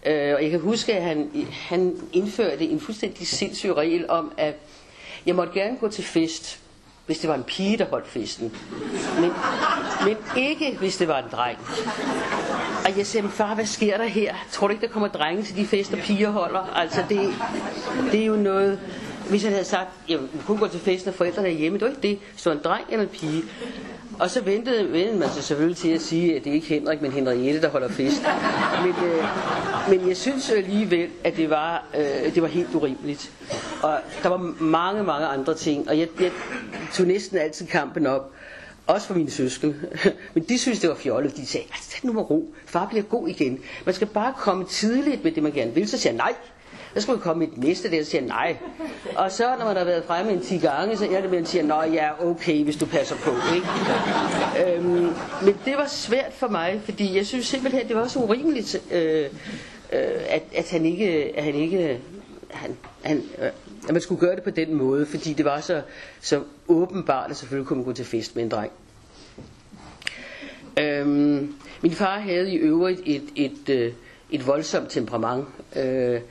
Øh, 0.06 0.36
og 0.36 0.44
jeg 0.44 0.52
kan 0.52 0.60
huske, 0.60 0.94
at 0.94 1.04
han, 1.04 1.48
han 1.52 1.96
indførte 2.14 2.66
en 2.66 2.80
fuldstændig 2.80 3.28
sindssyg 3.28 3.74
regel 3.74 4.10
om, 4.10 4.32
at 4.38 4.56
jeg 5.26 5.36
måtte 5.36 5.54
gerne 5.54 5.78
gå 5.78 5.88
til 5.88 6.04
fest, 6.04 6.60
hvis 7.08 7.20
det 7.20 7.30
var 7.30 7.36
en 7.36 7.44
pige, 7.44 7.78
der 7.78 7.86
holdt 7.86 8.08
festen. 8.08 8.56
Men, 9.20 9.32
men 10.06 10.18
ikke, 10.38 10.78
hvis 10.80 10.98
det 10.98 11.08
var 11.08 11.18
en 11.20 11.30
dreng. 11.32 11.58
Og 12.86 12.98
jeg 12.98 13.08
sagde, 13.08 13.30
far, 13.30 13.56
hvad 13.56 13.66
sker 13.66 13.98
der 13.98 14.06
her? 14.06 14.36
Tror 14.52 14.68
du 14.68 14.72
ikke, 14.72 14.86
der 14.88 14.92
kommer 14.94 15.08
drenge 15.08 15.44
til 15.44 15.56
de 15.56 15.66
fester, 15.66 15.98
piger 15.98 16.30
holder? 16.30 16.74
Altså, 16.76 17.04
det, 17.10 17.34
det 18.12 18.22
er 18.22 18.26
jo 18.26 18.36
noget... 18.36 18.80
Hvis 19.30 19.44
han 19.44 19.52
havde 19.52 19.66
sagt, 19.66 19.90
jeg 20.10 20.20
kunne 20.46 20.58
gå 20.58 20.68
til 20.68 20.80
festen, 20.80 21.10
og 21.10 21.16
forældrene 21.16 21.48
er 21.48 21.52
hjemme, 21.54 21.80
det 21.80 21.86
var 21.86 21.90
ikke 21.90 22.02
det. 22.08 22.20
Så 22.36 22.52
en 22.52 22.60
dreng 22.64 22.86
eller 22.90 23.04
en 23.04 23.10
pige. 23.10 23.44
Og 24.20 24.30
så 24.30 24.42
ventede, 24.42 24.92
ventede 24.92 25.20
man 25.20 25.30
sig 25.30 25.44
selvfølgelig 25.44 25.78
til 25.78 25.90
at 25.90 26.02
sige, 26.02 26.36
at 26.36 26.44
det 26.44 26.50
er 26.50 26.54
ikke 26.54 26.68
Henrik, 26.68 27.02
men 27.02 27.12
Henriette, 27.12 27.62
der 27.62 27.70
holder 27.70 27.90
fest. 27.90 28.22
Men, 28.84 29.10
øh, 29.10 29.24
men 29.90 30.08
jeg 30.08 30.18
synes 30.18 30.50
alligevel, 30.50 31.10
at 31.24 31.38
det 31.38 31.50
var, 31.50 31.86
øh, 31.98 32.36
det 32.36 32.42
var 32.42 32.48
helt 32.48 32.76
urimeligt. 32.76 33.32
Og 33.84 34.00
der 34.24 34.30
var 34.30 34.38
mange, 34.60 35.04
mange 35.04 35.28
andre 35.28 35.54
ting, 35.56 35.90
og 35.90 36.00
jeg, 36.00 36.08
jeg 36.20 36.32
tog 36.94 37.08
næsten 37.08 37.38
altid 37.38 37.68
kampen 37.68 38.08
op. 38.08 38.32
Også 38.88 39.08
for 39.08 39.14
mine 39.14 39.32
søskende. 39.32 39.76
Men 40.34 40.44
de 40.44 40.58
synes, 40.58 40.80
det 40.80 40.90
var 40.90 40.96
fjollet. 40.96 41.38
De 41.38 41.46
sagde, 41.46 41.68
altså, 41.72 41.98
nu 42.04 42.14
med 42.14 42.30
ro. 42.30 42.54
Far 42.66 42.88
bliver 42.88 43.04
god 43.04 43.28
igen. 43.28 43.60
Man 43.86 43.96
skal 43.96 44.08
bare 44.08 44.34
komme 44.38 44.66
tidligt 44.66 45.24
med 45.24 45.32
det, 45.32 45.44
man 45.44 45.52
gerne 45.52 45.74
vil. 45.74 45.90
Så 45.90 45.98
siger 45.98 46.14
jeg, 46.14 46.18
nej, 46.18 46.34
så 46.98 47.02
skulle 47.02 47.18
man 47.18 47.24
komme 47.24 47.46
i 47.46 47.50
den 47.56 47.64
næste 47.64 47.92
der, 47.92 48.04
så 48.04 48.10
siger 48.10 48.22
nej. 48.28 48.58
Og 49.16 49.32
så 49.32 49.44
når 49.60 49.66
man 49.66 49.76
har 49.78 49.84
været 49.84 50.04
fremme 50.08 50.32
en 50.32 50.42
10 50.42 50.58
gange, 50.58 50.98
så 50.98 51.06
er 51.12 51.22
det, 51.22 51.32
man 51.32 51.46
siger, 51.46 51.64
nå 51.64 51.82
ja, 51.82 52.26
okay, 52.28 52.64
hvis 52.64 52.76
du 52.76 52.86
passer 52.86 53.16
på. 53.16 53.32
Ikke? 53.56 53.68
øhm, 54.78 55.14
men 55.44 55.58
det 55.66 55.78
var 55.78 55.88
svært 55.88 56.34
for 56.34 56.48
mig, 56.48 56.82
fordi 56.86 57.16
jeg 57.18 57.26
synes 57.26 57.46
simpelthen, 57.46 57.88
det 57.88 57.96
var 57.96 58.08
så 58.08 58.20
urimeligt, 58.20 58.82
øh, 58.92 59.22
øh, 59.22 59.30
at, 60.30 60.44
at 60.56 60.70
han 60.72 60.86
ikke, 60.86 61.34
at 61.38 61.44
han 61.44 61.56
ikke 61.56 62.00
han, 62.52 62.78
han, 63.04 63.24
øh, 63.42 63.46
at 63.88 63.92
man 63.92 64.02
skulle 64.02 64.22
gøre 64.22 64.36
det 64.36 64.44
på 64.44 64.50
den 64.50 64.74
måde, 64.74 65.06
fordi 65.06 65.34
det 65.34 65.46
var 65.46 65.62
så, 65.62 65.82
så 66.22 66.44
åbenbart, 66.68 67.32
at 67.32 67.38
selvfølgelig 67.38 67.68
kunne 67.68 67.78
man 67.78 67.86
gå 67.86 67.94
til 67.94 68.06
fest 68.06 68.36
med 68.36 68.44
en 68.44 68.52
dreng. 68.52 68.72
Øhm, 70.80 71.56
min 71.82 71.92
far 71.92 72.20
havde 72.20 72.52
i 72.54 72.56
øvrigt 72.56 73.02
et, 73.06 73.24
et, 73.36 73.70
et, 73.70 73.94
et 74.32 74.48
voldsomt 74.48 74.90
temperament. 74.90 75.46
Øh, 75.76 76.22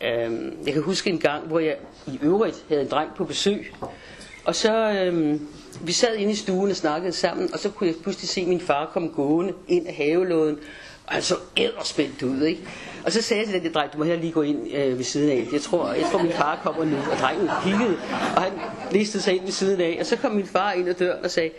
øh, 0.00 0.52
jeg 0.66 0.72
kan 0.74 0.82
huske 0.82 1.10
en 1.10 1.18
gang, 1.18 1.46
hvor 1.46 1.58
jeg 1.58 1.76
i 2.06 2.18
øvrigt 2.22 2.64
havde 2.68 2.82
en 2.82 2.88
dreng 2.88 3.10
på 3.16 3.24
besøg, 3.24 3.72
og 4.44 4.54
så 4.54 4.90
øhm, 4.90 5.48
vi 5.80 5.92
sad 5.92 6.16
inde 6.16 6.32
i 6.32 6.36
stuen 6.36 6.70
og 6.70 6.76
snakkede 6.76 7.12
sammen, 7.12 7.52
og 7.52 7.58
så 7.58 7.70
kunne 7.70 7.86
jeg 7.86 7.94
pludselig 8.02 8.28
se 8.28 8.46
min 8.46 8.60
far 8.60 8.90
komme 8.92 9.08
gående 9.08 9.52
ind 9.68 9.86
af 9.86 9.94
havelåden, 9.94 10.58
Og 11.06 11.14
han 11.14 11.22
så 11.22 11.34
æderspændt 11.56 12.22
ud, 12.22 12.42
ikke? 12.42 12.60
Og 13.06 13.12
så 13.12 13.22
sagde 13.22 13.40
jeg 13.40 13.48
til 13.48 13.54
den 13.62 13.66
der 13.66 13.80
dreng, 13.80 13.92
du 13.92 13.98
må 13.98 14.04
heller 14.04 14.20
lige 14.20 14.32
gå 14.32 14.42
ind 14.42 14.74
øh, 14.74 14.98
ved 14.98 15.04
siden 15.04 15.30
af. 15.30 15.48
Jeg 15.52 15.60
tror, 15.60 15.92
jeg 15.92 16.04
tror 16.12 16.22
min 16.22 16.32
far 16.32 16.60
kommer 16.62 16.84
nu. 16.84 16.96
Og 16.96 17.16
drengen 17.20 17.48
kiggede, 17.64 17.96
og 18.36 18.42
han 18.42 18.52
listede 18.90 19.22
sig 19.22 19.34
ind 19.34 19.44
ved 19.44 19.52
siden 19.52 19.80
af. 19.80 19.96
Og 20.00 20.06
så 20.06 20.16
kom 20.16 20.32
min 20.32 20.46
far 20.46 20.72
ind 20.72 20.88
ad 20.88 20.94
døren 20.94 21.24
og 21.24 21.30
sagde, 21.30 21.50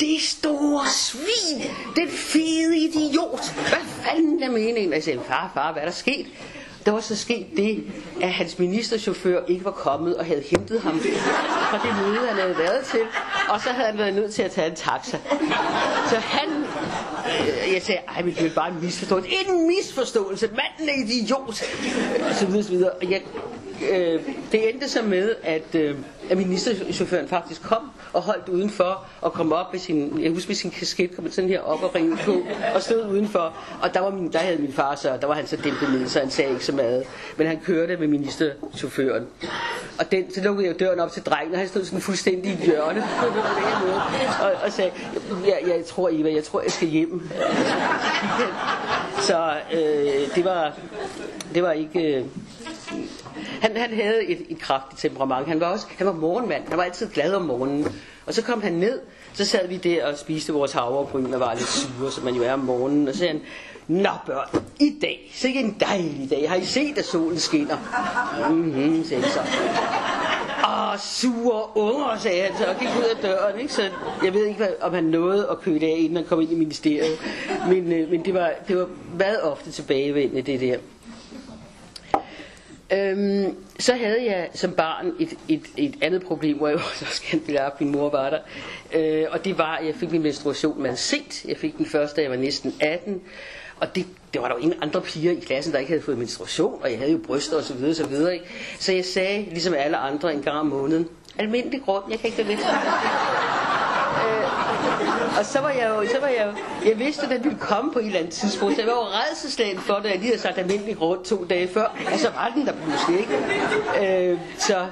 det 0.00 0.20
store 0.22 0.86
svin, 0.96 1.62
den 1.96 2.08
fede 2.08 2.78
idiot. 2.78 3.52
Hvad 3.54 3.84
fanden 4.04 4.42
er 4.42 4.50
meningen? 4.50 4.88
Og 4.88 4.94
jeg 4.94 5.02
sagde, 5.04 5.20
far, 5.26 5.50
far, 5.54 5.72
hvad 5.72 5.82
er 5.82 5.86
der 5.86 5.92
sket? 5.92 6.26
Der 6.86 6.92
var 6.92 7.00
så 7.00 7.16
sket 7.16 7.46
det, 7.56 7.84
at 8.22 8.32
hans 8.32 8.58
ministerchauffør 8.58 9.40
ikke 9.48 9.64
var 9.64 9.70
kommet 9.70 10.16
og 10.16 10.24
havde 10.26 10.42
hentet 10.50 10.80
ham 10.80 11.00
fra 11.00 11.78
det 11.88 12.06
møde, 12.06 12.28
han 12.28 12.36
havde 12.36 12.58
været 12.58 12.84
til. 12.84 13.00
Og 13.48 13.60
så 13.60 13.68
havde 13.68 13.88
han 13.88 13.98
været 13.98 14.14
nødt 14.14 14.34
til 14.34 14.42
at 14.42 14.50
tage 14.50 14.70
en 14.70 14.76
taxa. 14.76 15.18
Så 16.10 16.16
han... 16.16 16.48
Øh, 17.26 17.74
jeg 17.74 17.82
sagde, 17.82 18.00
ej, 18.08 18.22
men 18.22 18.34
det 18.34 18.46
er 18.46 18.54
bare 18.54 18.68
en 18.68 18.80
misforståelse. 18.82 19.28
En 19.28 19.66
misforståelse! 19.66 20.46
Manden 20.48 20.94
er 20.94 21.04
idiot! 21.04 21.62
Og 22.28 22.34
så 22.34 22.46
videre, 22.46 22.62
så 22.62 22.70
videre. 22.70 22.90
Og 22.90 23.10
jeg, 23.10 23.22
øh, 23.90 24.20
det 24.52 24.72
endte 24.72 24.88
så 24.88 25.02
med, 25.02 25.34
at, 25.42 25.74
øh, 25.74 25.94
at 26.30 26.38
ministerchaufføren 26.38 27.28
faktisk 27.28 27.62
kom 27.62 27.90
og 28.12 28.22
holdt 28.22 28.48
udenfor 28.48 29.04
og 29.20 29.32
kom 29.32 29.52
op 29.52 29.72
med 29.72 29.80
sin, 29.80 30.22
jeg 30.22 30.30
husker 30.30 30.50
med 30.50 30.56
sin 30.56 30.70
kasket, 30.70 31.16
kom 31.16 31.30
sådan 31.30 31.50
her 31.50 31.60
op 31.60 31.82
og 31.82 31.94
ringede 31.94 32.16
på 32.16 32.42
og 32.74 32.82
stod 32.82 33.08
udenfor. 33.08 33.52
Og 33.82 33.94
der, 33.94 34.00
var 34.00 34.10
min, 34.10 34.32
der 34.32 34.38
havde 34.38 34.58
min 34.58 34.72
far 34.72 34.94
så, 34.94 35.18
der 35.20 35.26
var 35.26 35.34
han 35.34 35.46
så 35.46 35.56
dæmpet 35.56 35.90
ned, 35.90 36.08
så 36.08 36.20
han 36.20 36.30
sagde 36.30 36.50
ikke 36.50 36.64
så 36.64 36.72
meget. 36.72 37.04
Men 37.36 37.46
han 37.46 37.60
kørte 37.64 37.96
med 37.96 38.08
ministerchaufføren. 38.08 39.26
Og 39.98 40.12
den, 40.12 40.34
så 40.34 40.42
lukkede 40.42 40.68
jeg 40.68 40.80
døren 40.80 41.00
op 41.00 41.12
til 41.12 41.22
drengen, 41.22 41.54
og 41.54 41.60
han 41.60 41.68
stod 41.68 41.84
sådan 41.84 42.00
fuldstændig 42.00 42.52
i 42.52 42.64
hjørne. 42.64 43.04
og, 44.40 44.52
og 44.64 44.72
sagde, 44.72 44.90
jeg, 45.46 45.58
jeg 45.66 45.84
tror 45.84 46.08
Eva, 46.12 46.34
jeg 46.34 46.44
tror 46.44 46.62
jeg 46.62 46.72
skal 46.72 46.88
hjem. 46.88 47.28
så 49.28 49.54
øh, 49.72 50.34
det 50.34 50.44
var, 50.44 50.72
det 51.54 51.62
var 51.62 51.72
ikke... 51.72 52.16
Øh, 52.16 52.24
han, 53.60 53.76
han 53.76 53.94
havde 53.94 54.24
et, 54.24 54.46
et 54.48 54.58
kraftigt 54.58 55.00
temperament. 55.00 55.48
Han 55.48 55.60
var 55.60 55.66
også 55.66 55.86
han 55.98 56.06
var 56.06 56.12
morgenmand. 56.12 56.68
Han 56.68 56.78
var 56.78 56.84
altid 56.84 57.10
glad 57.10 57.34
om 57.34 57.42
morgenen. 57.42 57.86
Og 58.26 58.34
så 58.34 58.42
kom 58.42 58.62
han 58.62 58.72
ned, 58.72 59.00
så 59.32 59.44
sad 59.44 59.68
vi 59.68 59.76
der 59.76 60.06
og 60.06 60.18
spiste 60.18 60.52
vores 60.52 60.72
havregryn 60.72 61.34
og 61.34 61.40
var 61.40 61.54
lidt 61.54 61.68
sure, 61.68 62.12
som 62.12 62.24
man 62.24 62.34
jo 62.34 62.42
er 62.42 62.52
om 62.52 62.58
morgenen. 62.58 63.08
Og 63.08 63.14
så 63.14 63.18
sagde 63.18 63.32
han, 63.32 63.42
Nå 63.88 64.10
børn, 64.26 64.64
i 64.80 64.98
dag, 65.02 65.30
så 65.34 65.46
ikke 65.46 65.60
en 65.60 65.76
dejlig 65.80 66.30
dag. 66.30 66.48
Har 66.48 66.56
I 66.56 66.64
set, 66.64 66.98
at 66.98 67.04
solen 67.04 67.38
skinner? 67.38 67.76
Mhm, 68.50 69.04
sagde 69.04 69.22
han 69.22 69.32
så. 69.32 69.40
Åh, 70.68 70.98
sure 70.98 71.76
unger, 71.76 72.18
sagde 72.18 72.42
han 72.42 72.58
så, 72.58 72.64
og 72.66 72.76
gik 72.80 72.88
ud 72.98 73.04
af 73.04 73.16
døren. 73.22 73.60
Ikke? 73.60 73.72
Så 73.72 73.82
jeg 74.24 74.34
ved 74.34 74.46
ikke, 74.46 74.82
om 74.82 74.94
han 74.94 75.04
nåede 75.04 75.48
at 75.50 75.60
køle 75.60 75.86
af, 75.86 75.96
inden 75.98 76.16
han 76.16 76.24
kom 76.24 76.40
ind 76.40 76.52
i 76.52 76.54
ministeriet. 76.54 77.18
Men, 77.68 77.92
øh, 77.92 78.10
men 78.10 78.24
det, 78.24 78.34
var, 78.34 78.50
det 78.68 78.76
var 78.76 78.88
meget 79.18 79.42
ofte 79.42 79.70
tilbagevendende, 79.70 80.42
det 80.42 80.60
der. 80.60 80.76
Øhm, 82.92 83.56
så 83.78 83.94
havde 83.94 84.24
jeg 84.24 84.48
som 84.54 84.72
barn 84.72 85.12
et, 85.20 85.34
et, 85.48 85.62
et 85.76 85.94
andet 86.02 86.22
problem, 86.22 86.56
hvor 86.56 86.68
jeg 86.68 86.76
også 87.02 87.22
gerne 87.30 87.46
ville 87.46 87.60
have, 87.60 87.72
min 87.80 87.92
mor 87.92 88.10
var 88.10 88.30
der. 88.30 88.38
Øh, 88.92 89.26
og 89.30 89.44
det 89.44 89.58
var, 89.58 89.76
at 89.76 89.86
jeg 89.86 89.94
fik 89.94 90.10
min 90.10 90.22
menstruation 90.22 90.82
meget 90.82 90.98
sent. 90.98 91.44
Jeg 91.44 91.56
fik 91.56 91.78
den 91.78 91.86
første, 91.86 92.16
da 92.16 92.22
jeg 92.22 92.30
var 92.30 92.36
næsten 92.36 92.74
18. 92.80 93.20
Og 93.80 93.94
det, 93.94 94.06
det 94.34 94.42
var 94.42 94.48
der 94.48 94.54
jo 94.54 94.60
ingen 94.60 94.82
andre 94.82 95.00
piger 95.00 95.32
i 95.32 95.40
klassen, 95.40 95.72
der 95.72 95.78
ikke 95.78 95.90
havde 95.90 96.02
fået 96.02 96.18
menstruation, 96.18 96.82
og 96.82 96.90
jeg 96.90 96.98
havde 96.98 97.12
jo 97.12 97.18
bryster 97.26 97.56
osv. 97.56 97.66
Så, 97.66 97.74
videre, 97.74 97.94
så, 97.94 98.06
videre, 98.06 98.34
ikke? 98.34 98.46
så 98.78 98.92
jeg 98.92 99.04
sagde, 99.04 99.44
ligesom 99.50 99.74
alle 99.74 99.96
andre, 99.96 100.34
en 100.34 100.42
gang 100.42 100.58
om 100.58 100.66
måneden, 100.66 101.08
almindelig 101.38 101.82
grund, 101.82 102.04
jeg 102.10 102.18
kan 102.18 102.26
ikke 102.26 102.38
være 102.38 102.46
med 102.46 102.56
til 102.56 102.66
Øh, 104.16 105.38
og 105.38 105.46
så 105.46 105.60
var 105.60 105.70
jeg 105.70 105.88
jo, 105.88 106.08
så 106.08 106.20
var 106.20 106.26
jeg 106.28 106.46
jo, 106.46 106.88
jeg 106.88 106.98
vidste, 106.98 107.22
at 107.22 107.30
den 107.30 107.44
ville 107.44 107.58
komme 107.58 107.92
på 107.92 107.98
et 107.98 108.06
eller 108.06 108.18
andet 108.18 108.32
tidspunkt, 108.32 108.74
så 108.74 108.80
jeg 108.82 108.88
var 108.88 108.94
jo 108.94 109.02
redselslagen 109.02 109.78
for, 109.78 109.94
det, 109.94 110.04
jeg 110.04 110.18
lige 110.18 110.26
havde 110.26 110.40
sagt 110.40 110.58
almindelig 110.58 110.96
grund 110.96 111.24
to 111.24 111.44
dage 111.44 111.68
før, 111.68 111.84
og 112.12 112.18
så 112.18 112.30
var 112.30 112.52
den 112.56 112.66
der 112.66 112.72
pludselig, 112.72 113.20
ikke? 113.20 114.30
Øh, 114.30 114.38
så, 114.58 114.86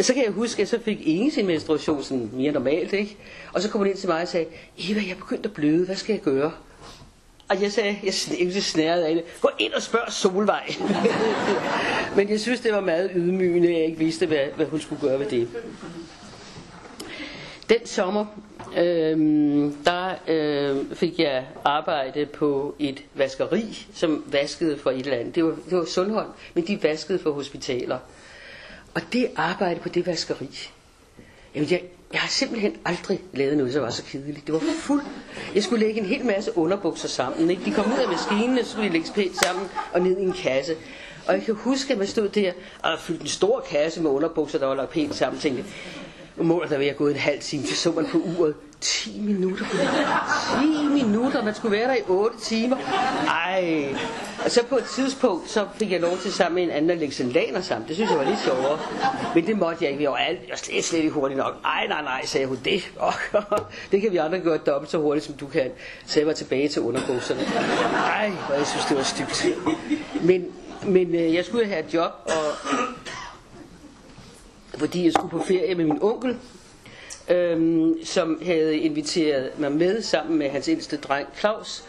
så 0.00 0.14
kan 0.14 0.24
jeg 0.24 0.32
huske, 0.32 0.62
at 0.62 0.68
så 0.68 0.78
fik 0.84 1.06
ingen 1.06 1.30
sin 1.30 1.46
menstruation 1.46 2.02
sådan 2.02 2.30
mere 2.32 2.52
normalt, 2.52 2.92
ikke? 2.92 3.16
Og 3.52 3.62
så 3.62 3.70
kom 3.70 3.78
hun 3.78 3.88
ind 3.88 3.96
til 3.96 4.08
mig 4.08 4.22
og 4.22 4.28
sagde, 4.28 4.46
Eva, 4.78 5.00
jeg 5.00 5.10
er 5.10 5.14
begyndt 5.14 5.46
at 5.46 5.52
bløde, 5.52 5.86
hvad 5.86 5.96
skal 5.96 6.12
jeg 6.12 6.22
gøre? 6.22 6.52
Og 7.48 7.62
jeg 7.62 7.72
sagde, 7.72 7.98
jeg, 8.04 8.14
jeg 8.54 8.62
snæret 8.62 9.02
af 9.02 9.14
det, 9.14 9.24
gå 9.40 9.50
ind 9.58 9.72
og 9.72 9.82
spørg 9.82 10.12
Solvej. 10.12 10.74
Men 12.16 12.30
jeg 12.30 12.40
synes, 12.40 12.60
det 12.60 12.72
var 12.72 12.80
meget 12.80 13.10
ydmygende, 13.14 13.68
at 13.68 13.74
jeg 13.74 13.84
ikke 13.84 13.98
vidste, 13.98 14.26
hvad, 14.26 14.38
hvad 14.56 14.66
hun 14.66 14.80
skulle 14.80 15.00
gøre 15.00 15.18
ved 15.18 15.26
det. 15.26 15.48
Den 17.68 17.86
sommer, 17.86 18.26
øh, 18.76 19.18
der 19.84 20.14
øh, 20.28 20.76
fik 20.96 21.18
jeg 21.18 21.46
arbejde 21.64 22.26
på 22.26 22.74
et 22.78 23.02
vaskeri, 23.14 23.86
som 23.94 24.24
vaskede 24.26 24.78
for 24.78 24.90
et 24.90 24.98
eller 24.98 25.16
andet. 25.16 25.34
Det 25.34 25.44
var, 25.44 25.50
det 25.70 25.78
var 25.78 25.84
Sundholm, 25.84 26.28
men 26.54 26.66
de 26.66 26.82
vaskede 26.82 27.18
for 27.18 27.30
hospitaler. 27.32 27.98
Og 28.94 29.02
det 29.12 29.26
arbejde 29.36 29.80
på 29.80 29.88
det 29.88 30.06
vaskeri, 30.06 30.70
jamen 31.54 31.70
jeg, 31.70 31.82
jeg 32.12 32.20
har 32.20 32.28
simpelthen 32.28 32.76
aldrig 32.84 33.20
lavet 33.32 33.56
noget, 33.56 33.72
som 33.72 33.82
var 33.82 33.90
så 33.90 34.04
kedeligt. 34.04 34.46
Det 34.46 34.54
var 34.54 34.62
fuld. 34.80 35.02
Jeg 35.54 35.62
skulle 35.62 35.86
lægge 35.86 36.00
en 36.00 36.06
hel 36.06 36.24
masse 36.24 36.58
underbukser 36.58 37.08
sammen. 37.08 37.50
Ikke? 37.50 37.64
De 37.64 37.70
kom 37.72 37.86
ud 37.92 37.98
af 37.98 38.08
maskinen, 38.08 38.64
så 38.64 38.70
skulle 38.70 38.88
de 38.88 38.92
lægge 38.92 39.08
pænt 39.14 39.44
sammen 39.44 39.68
og 39.92 40.00
ned 40.00 40.18
i 40.18 40.22
en 40.22 40.32
kasse. 40.32 40.74
Og 41.26 41.34
jeg 41.34 41.42
kan 41.42 41.54
huske, 41.54 41.92
at 41.92 41.98
man 41.98 42.06
stod 42.06 42.28
der 42.28 42.52
og 42.82 42.98
fyldte 43.00 43.22
en 43.22 43.28
stor 43.28 43.60
kasse 43.70 44.02
med 44.02 44.10
underbukser, 44.10 44.58
der 44.58 44.66
var 44.66 44.74
lagt 44.74 44.90
pænt 44.90 45.14
sammen. 45.14 45.40
tænkte, 45.40 45.64
målet 46.44 46.70
der 46.70 46.78
ved 46.78 46.86
jeg 46.86 46.96
gå 46.96 47.08
en 47.08 47.16
halv 47.16 47.40
time, 47.40 47.66
så 47.66 47.76
så 47.76 47.92
man 47.92 48.06
på 48.06 48.18
uret, 48.18 48.54
10 48.80 49.20
minutter. 49.20 49.64
10 50.62 51.04
minutter, 51.04 51.44
man 51.44 51.54
skulle 51.54 51.76
være 51.76 51.88
der 51.88 51.94
i 51.94 52.02
8 52.08 52.40
timer. 52.40 52.76
Ej. 53.26 53.94
Og 54.44 54.50
så 54.50 54.64
på 54.68 54.76
et 54.76 54.84
tidspunkt, 54.84 55.50
så 55.50 55.66
fik 55.74 55.92
jeg 55.92 56.00
lov 56.00 56.18
til 56.18 56.32
sammen 56.32 56.54
med 56.54 56.62
en 56.62 56.70
anden 56.70 56.90
at 56.90 56.98
lægge 56.98 57.14
sandaler 57.14 57.60
sammen. 57.60 57.88
Det 57.88 57.96
synes 57.96 58.10
jeg 58.10 58.18
var 58.18 58.24
lidt 58.24 58.40
sjovere. 58.40 58.78
Men 59.34 59.46
det 59.46 59.58
måtte 59.58 59.84
jeg 59.84 59.90
ikke. 59.90 60.02
Jeg 60.02 60.10
var, 60.10 60.16
alt, 60.16 60.40
jeg 60.40 60.50
var 60.50 60.56
slet, 60.56 60.84
slet 60.84 60.98
ikke 60.98 61.10
hurtigt 61.10 61.38
nok. 61.38 61.54
Ej, 61.64 61.86
nej, 61.86 62.02
nej, 62.02 62.24
sagde 62.24 62.46
hun. 62.46 62.58
Det, 62.64 62.90
oh, 63.00 63.12
det 63.92 64.00
kan 64.00 64.12
vi 64.12 64.16
andre 64.16 64.40
gøre 64.40 64.58
dobbelt 64.58 64.90
så 64.90 64.98
hurtigt, 64.98 65.26
som 65.26 65.34
du 65.34 65.46
kan. 65.46 65.70
Så 66.06 66.20
jeg 66.20 66.26
var 66.26 66.32
tilbage 66.32 66.68
til 66.68 66.82
underbukserne. 66.82 67.40
Ej, 67.96 68.30
hvor 68.46 68.54
jeg 68.54 68.66
synes, 68.66 68.84
det 68.84 68.96
var 68.96 69.02
stygt. 69.02 69.46
Men, 70.22 70.44
men 70.86 71.14
øh, 71.14 71.34
jeg 71.34 71.44
skulle 71.44 71.66
have 71.66 71.86
et 71.86 71.94
job, 71.94 72.10
og 72.24 72.77
fordi 74.78 75.04
jeg 75.04 75.12
skulle 75.12 75.30
på 75.30 75.42
ferie 75.42 75.74
med 75.74 75.84
min 75.84 75.98
onkel, 76.02 76.36
øhm, 77.28 78.04
som 78.04 78.40
havde 78.44 78.78
inviteret 78.78 79.50
mig 79.58 79.72
med 79.72 80.02
sammen 80.02 80.38
med 80.38 80.50
hans 80.50 80.68
ældste 80.68 80.96
dreng 80.96 81.28
Claus. 81.38 81.84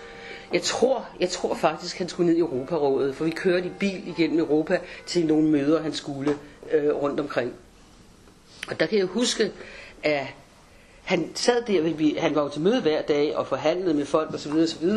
Jeg 0.53 0.61
tror, 0.61 1.05
jeg 1.19 1.29
tror 1.29 1.55
faktisk, 1.55 1.97
han 1.97 2.09
skulle 2.09 2.27
ned 2.27 2.37
i 2.37 2.39
Europarådet, 2.39 3.15
for 3.15 3.25
vi 3.25 3.31
kørte 3.31 3.65
i 3.65 3.71
bil 3.79 4.07
igennem 4.07 4.39
Europa 4.39 4.79
til 5.05 5.25
nogle 5.25 5.47
møder, 5.47 5.81
han 5.81 5.93
skulle 5.93 6.35
øh, 6.71 6.95
rundt 6.95 7.19
omkring. 7.19 7.53
Og 8.67 8.79
der 8.79 8.85
kan 8.85 8.97
jeg 8.97 9.05
huske, 9.05 9.51
at 10.03 10.25
han 11.03 11.29
sad 11.35 11.61
der, 11.67 12.19
han 12.21 12.35
var 12.35 12.43
jo 12.43 12.49
til 12.49 12.61
møde 12.61 12.81
hver 12.81 13.01
dag 13.01 13.37
og 13.37 13.47
forhandlede 13.47 13.93
med 13.93 14.05
folk 14.05 14.33
osv. 14.33 14.51
osv. 14.51 14.89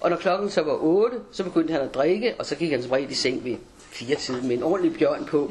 Og 0.00 0.10
når 0.10 0.16
klokken 0.16 0.50
så 0.50 0.62
var 0.62 0.76
8, 0.80 1.16
så 1.32 1.44
begyndte 1.44 1.72
han 1.72 1.82
at 1.82 1.94
drikke, 1.94 2.34
og 2.38 2.46
så 2.46 2.56
gik 2.56 2.70
han 2.70 2.82
som 2.82 2.90
regel 2.90 3.10
i 3.10 3.14
seng 3.14 3.44
ved 3.44 3.56
fire 3.78 4.16
tider 4.16 4.42
med 4.42 4.56
en 4.56 4.62
ordentlig 4.62 4.98
bjørn 4.98 5.24
på. 5.24 5.50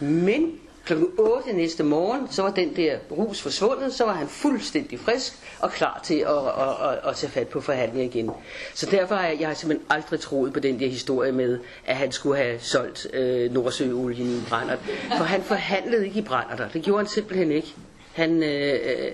Men 0.00 0.60
Klokken 0.86 1.08
8 1.18 1.52
næste 1.52 1.82
morgen, 1.82 2.28
så 2.30 2.42
var 2.42 2.50
den 2.50 2.76
der 2.76 2.98
rus 3.10 3.42
forsvundet, 3.42 3.94
så 3.94 4.04
var 4.04 4.12
han 4.12 4.28
fuldstændig 4.28 5.00
frisk 5.00 5.32
og 5.60 5.70
klar 5.70 6.00
til 6.04 6.14
at, 6.14 6.28
at, 6.28 6.90
at, 6.90 7.08
at 7.08 7.16
tage 7.16 7.30
fat 7.30 7.48
på 7.48 7.60
forhandlinger 7.60 8.14
igen. 8.14 8.30
Så 8.74 8.86
derfor 8.90 9.14
har 9.14 9.26
jeg, 9.26 9.36
jeg 9.40 9.48
har 9.48 9.54
simpelthen 9.54 9.86
aldrig 9.90 10.20
troet 10.20 10.52
på 10.52 10.60
den 10.60 10.80
der 10.80 10.88
historie 10.88 11.32
med, 11.32 11.58
at 11.86 11.96
han 11.96 12.12
skulle 12.12 12.36
have 12.42 12.60
solgt 12.60 13.06
øh, 13.12 13.52
Nordsøolien 13.52 14.26
i 14.26 14.34
en 14.34 14.46
brændert. 14.48 14.78
For 15.16 15.24
han 15.24 15.42
forhandlede 15.42 16.06
ikke 16.06 16.18
i 16.18 16.22
brændert. 16.22 16.70
Det 16.72 16.82
gjorde 16.82 16.98
han 16.98 17.08
simpelthen 17.08 17.50
ikke. 17.50 17.74
Han, 18.12 18.42
øh, 18.42 19.12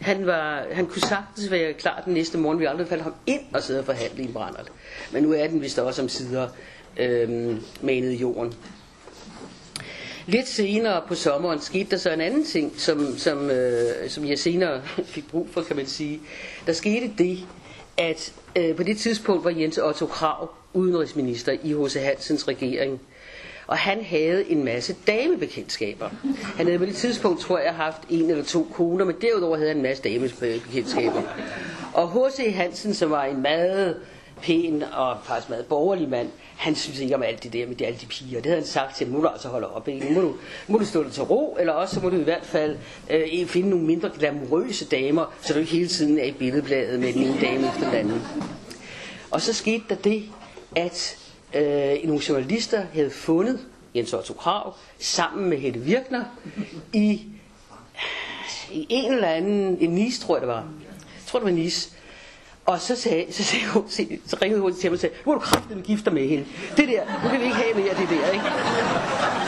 han, 0.00 0.26
var, 0.26 0.66
han 0.72 0.86
kunne 0.86 1.02
sagtens 1.02 1.50
være 1.50 1.72
klar 1.72 2.02
den 2.04 2.14
næste 2.14 2.38
morgen. 2.38 2.60
Vi 2.60 2.64
aldrig 2.64 2.88
faldt 2.88 3.02
ham 3.02 3.14
ind 3.26 3.42
og 3.54 3.62
sidde 3.62 3.80
og 3.80 3.86
forhandle 3.86 4.22
i 4.22 4.26
en 4.26 4.32
brændert. 4.32 4.72
Men 5.12 5.22
nu 5.22 5.32
er 5.32 5.46
den 5.46 5.60
vist 5.62 5.78
også 5.78 6.02
om 6.02 6.08
sider 6.08 6.48
øh, 6.96 7.56
manet 7.82 8.12
i 8.12 8.16
jorden. 8.16 8.54
Lidt 10.26 10.48
senere 10.48 11.02
på 11.08 11.14
sommeren 11.14 11.60
skete 11.60 11.90
der 11.90 11.96
så 11.96 12.10
en 12.10 12.20
anden 12.20 12.44
ting, 12.44 12.72
som, 12.76 13.18
som, 13.18 13.50
øh, 13.50 14.08
som 14.08 14.28
jeg 14.28 14.38
senere 14.38 14.82
fik 15.14 15.28
brug 15.30 15.48
for, 15.52 15.62
kan 15.62 15.76
man 15.76 15.86
sige. 15.86 16.20
Der 16.66 16.72
skete 16.72 17.10
det, 17.18 17.38
at 17.98 18.32
øh, 18.56 18.76
på 18.76 18.82
det 18.82 18.98
tidspunkt 18.98 19.44
var 19.44 19.50
Jens 19.50 19.78
Otto 19.78 20.06
Krav 20.06 20.50
udenrigsminister 20.72 21.52
i 21.62 21.72
H.C. 21.72 21.94
Hansens 21.94 22.48
regering. 22.48 23.00
Og 23.66 23.78
han 23.78 24.04
havde 24.04 24.50
en 24.50 24.64
masse 24.64 24.96
damebekendtskaber. 25.06 26.08
Han 26.56 26.66
havde 26.66 26.78
på 26.78 26.84
det 26.84 26.94
tidspunkt, 26.94 27.40
tror 27.40 27.58
jeg, 27.58 27.74
haft 27.74 28.02
en 28.10 28.30
eller 28.30 28.44
to 28.44 28.68
koner, 28.72 29.04
men 29.04 29.16
derudover 29.20 29.56
havde 29.56 29.68
han 29.68 29.76
en 29.76 29.82
masse 29.82 30.02
damebekendtskaber. 30.02 31.22
Og 31.94 32.10
H.C. 32.10 32.54
Hansen, 32.54 32.94
som 32.94 33.10
var 33.10 33.24
en 33.24 33.42
meget 33.42 33.96
pæn 34.44 34.82
og 34.82 35.16
faktisk 35.24 35.48
meget 35.50 35.66
borgerlig 35.66 36.08
mand, 36.08 36.28
han 36.56 36.74
synes 36.74 36.98
ikke 36.98 37.14
om 37.14 37.22
alt 37.22 37.42
det 37.42 37.52
der 37.52 37.66
med 37.66 37.76
de, 37.76 37.86
alle 37.86 37.98
de 38.00 38.06
piger. 38.06 38.36
Det 38.40 38.46
havde 38.46 38.60
han 38.60 38.68
sagt 38.68 38.96
til, 38.96 39.06
nu 39.06 39.16
må 39.16 39.22
du 39.22 39.28
altså 39.28 39.48
holde 39.48 39.74
op. 39.74 39.88
Ikke? 39.88 40.06
Nu 40.06 40.14
må 40.14 40.20
du, 40.20 40.34
må 40.68 40.78
du 40.78 40.84
stå 40.84 41.02
dig 41.02 41.12
til 41.12 41.22
ro, 41.22 41.56
eller 41.60 41.72
også 41.72 41.94
så 41.94 42.00
må 42.00 42.10
du 42.10 42.16
i 42.16 42.22
hvert 42.22 42.44
fald 42.44 42.76
øh, 43.10 43.46
finde 43.46 43.70
nogle 43.70 43.84
mindre 43.84 44.10
glamourøse 44.18 44.84
damer, 44.88 45.34
så 45.40 45.52
du 45.52 45.58
ikke 45.58 45.72
hele 45.72 45.88
tiden 45.88 46.18
er 46.18 46.24
i 46.24 46.32
billedbladet 46.32 47.00
med 47.00 47.12
den 47.12 47.22
ene 47.22 47.40
dame 47.40 47.68
efter 47.68 47.84
den 47.84 47.94
anden. 47.94 48.22
Og 49.30 49.42
så 49.42 49.52
skete 49.52 49.84
der 49.88 49.94
det, 49.94 50.24
at 50.76 51.18
øh, 51.54 51.96
nogle 52.04 52.22
journalister 52.28 52.82
havde 52.92 53.10
fundet 53.10 53.60
Jens 53.94 54.12
Otto 54.12 54.34
Krav 54.34 54.74
sammen 54.98 55.48
med 55.48 55.58
Helle 55.58 55.80
Virkner 55.80 56.24
i, 56.92 57.22
i 58.72 58.86
en 58.88 59.12
eller 59.12 59.28
anden, 59.28 59.78
en 59.80 59.90
Nice 59.90 60.20
tror 60.20 60.36
jeg 60.36 60.40
det 60.40 60.48
var. 60.48 60.68
Jeg 60.90 61.26
tror 61.26 61.38
det 61.38 61.46
var 61.46 61.52
Nice. 61.52 61.93
Og 62.66 62.80
så, 62.80 62.96
sagde, 62.96 63.32
så, 63.32 63.44
sagde 63.44 63.66
hun, 63.66 63.84
så 64.26 64.36
ringede 64.42 64.60
hun 64.60 64.74
til 64.74 64.90
mig 64.90 64.94
og 64.94 65.00
sagde, 65.00 65.14
nu 65.26 65.32
er 65.32 65.36
du 65.36 65.40
kraftigt 65.40 65.76
med 65.76 65.84
gifter 65.84 66.10
med 66.10 66.28
hende. 66.28 66.44
Det 66.76 66.88
der, 66.88 67.00
nu 67.24 67.28
kan 67.28 67.40
vi 67.40 67.44
ikke 67.44 67.56
have 67.56 67.74
mere 67.74 67.94
det 67.94 68.08
der, 68.08 68.30
ikke? 68.30 68.44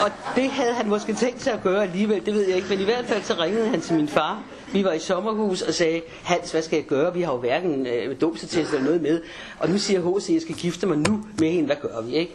Og 0.03 0.11
det 0.35 0.49
havde 0.49 0.73
han 0.73 0.89
måske 0.89 1.13
tænkt 1.13 1.43
sig 1.43 1.53
at 1.53 1.63
gøre 1.63 1.83
alligevel, 1.83 2.25
det 2.25 2.33
ved 2.33 2.47
jeg 2.47 2.55
ikke. 2.55 2.67
Men 2.69 2.79
i 2.79 2.83
hvert 2.83 3.05
fald 3.05 3.23
så 3.23 3.33
ringede 3.33 3.67
han 3.69 3.81
til 3.81 3.95
min 3.95 4.07
far. 4.07 4.43
Vi 4.73 4.83
var 4.83 4.93
i 4.93 4.99
sommerhus 4.99 5.61
og 5.61 5.73
sagde, 5.73 6.01
Hans, 6.23 6.51
hvad 6.51 6.61
skal 6.61 6.77
jeg 6.77 6.85
gøre? 6.85 7.13
Vi 7.13 7.21
har 7.21 7.31
jo 7.33 7.39
hverken 7.39 7.87
øh, 7.87 8.21
dåbsatest 8.21 8.73
eller 8.73 8.85
noget 8.85 9.01
med. 9.01 9.21
Og 9.59 9.69
nu 9.69 9.77
siger 9.77 10.17
H.C., 10.17 10.29
at 10.29 10.33
jeg 10.33 10.41
skal 10.41 10.55
gifte 10.55 10.87
mig 10.87 10.97
nu 10.97 11.23
med 11.39 11.51
hende. 11.51 11.65
Hvad 11.65 11.75
gør 11.81 12.01
vi, 12.01 12.15
ikke? 12.15 12.33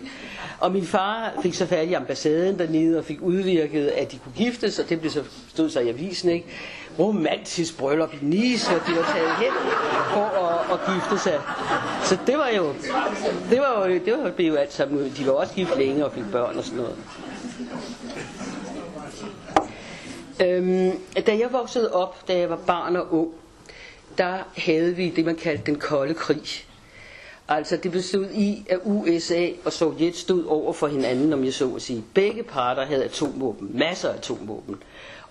Og 0.61 0.73
min 0.73 0.87
far 0.87 1.33
fik 1.43 1.55
så 1.55 1.67
fat 1.67 1.89
i 1.89 1.93
ambassaden 1.93 2.59
dernede 2.59 2.99
og 2.99 3.05
fik 3.05 3.23
udvirket, 3.23 3.87
at 3.87 4.13
de 4.13 4.19
kunne 4.19 4.33
giftes, 4.37 4.79
og 4.79 4.89
det 4.89 5.01
blev 5.01 5.13
så, 5.13 5.23
stod 5.49 5.71
så 5.71 5.81
i 5.81 5.89
avisen, 5.89 6.31
ikke? 6.31 6.47
Romantisk 6.99 7.79
bryllup 7.79 8.15
i 8.15 8.19
Nice, 8.25 8.71
og 8.77 8.87
de 8.87 8.93
var 8.97 9.13
taget 9.15 9.37
hen 9.37 9.53
for 10.15 10.25
at, 10.49 10.81
at 10.81 10.95
gifte 10.95 11.19
sig. 11.19 11.41
Så 12.05 12.19
det 12.27 12.39
var 12.39 12.49
jo, 12.49 12.73
det 13.51 13.61
var 13.61 13.87
jo, 13.89 13.95
det 13.95 14.13
var 14.13 14.33
jo, 14.39 14.45
jo 14.45 14.55
alt 14.55 14.73
sammen, 14.73 15.13
de 15.19 15.27
var 15.27 15.33
også 15.33 15.55
gift 15.55 15.79
længe 15.79 16.05
og 16.05 16.13
fik 16.13 16.25
børn 16.33 16.59
og 16.59 16.65
sådan 16.65 16.79
noget. 16.79 16.97
Øhm, 20.41 20.99
da 21.27 21.39
jeg 21.39 21.49
voksede 21.53 21.93
op, 21.93 22.29
da 22.29 22.39
jeg 22.39 22.51
var 22.51 22.59
barn 22.67 22.97
og 22.97 23.15
ung, 23.15 23.31
der 24.19 24.39
havde 24.57 24.97
vi 24.97 25.11
det, 25.11 25.25
man 25.25 25.37
kaldte 25.37 25.65
den 25.67 25.77
kolde 25.79 26.15
krig. 26.15 26.43
Altså 27.49 27.77
det 27.77 27.93
bestod 27.93 28.27
i, 28.35 28.65
at 28.69 28.79
USA 28.85 29.49
og 29.65 29.73
Sovjet 29.73 30.17
stod 30.17 30.45
over 30.45 30.73
for 30.73 30.87
hinanden, 30.89 31.33
om 31.33 31.45
jeg 31.45 31.55
så 31.55 31.75
at 31.75 31.83
sige. 31.83 32.05
Begge 32.15 32.43
parter 32.43 32.85
havde 32.85 33.05
atomvåben, 33.05 33.71
masser 33.79 34.09
af 34.09 34.15
atomvåben. 34.17 34.77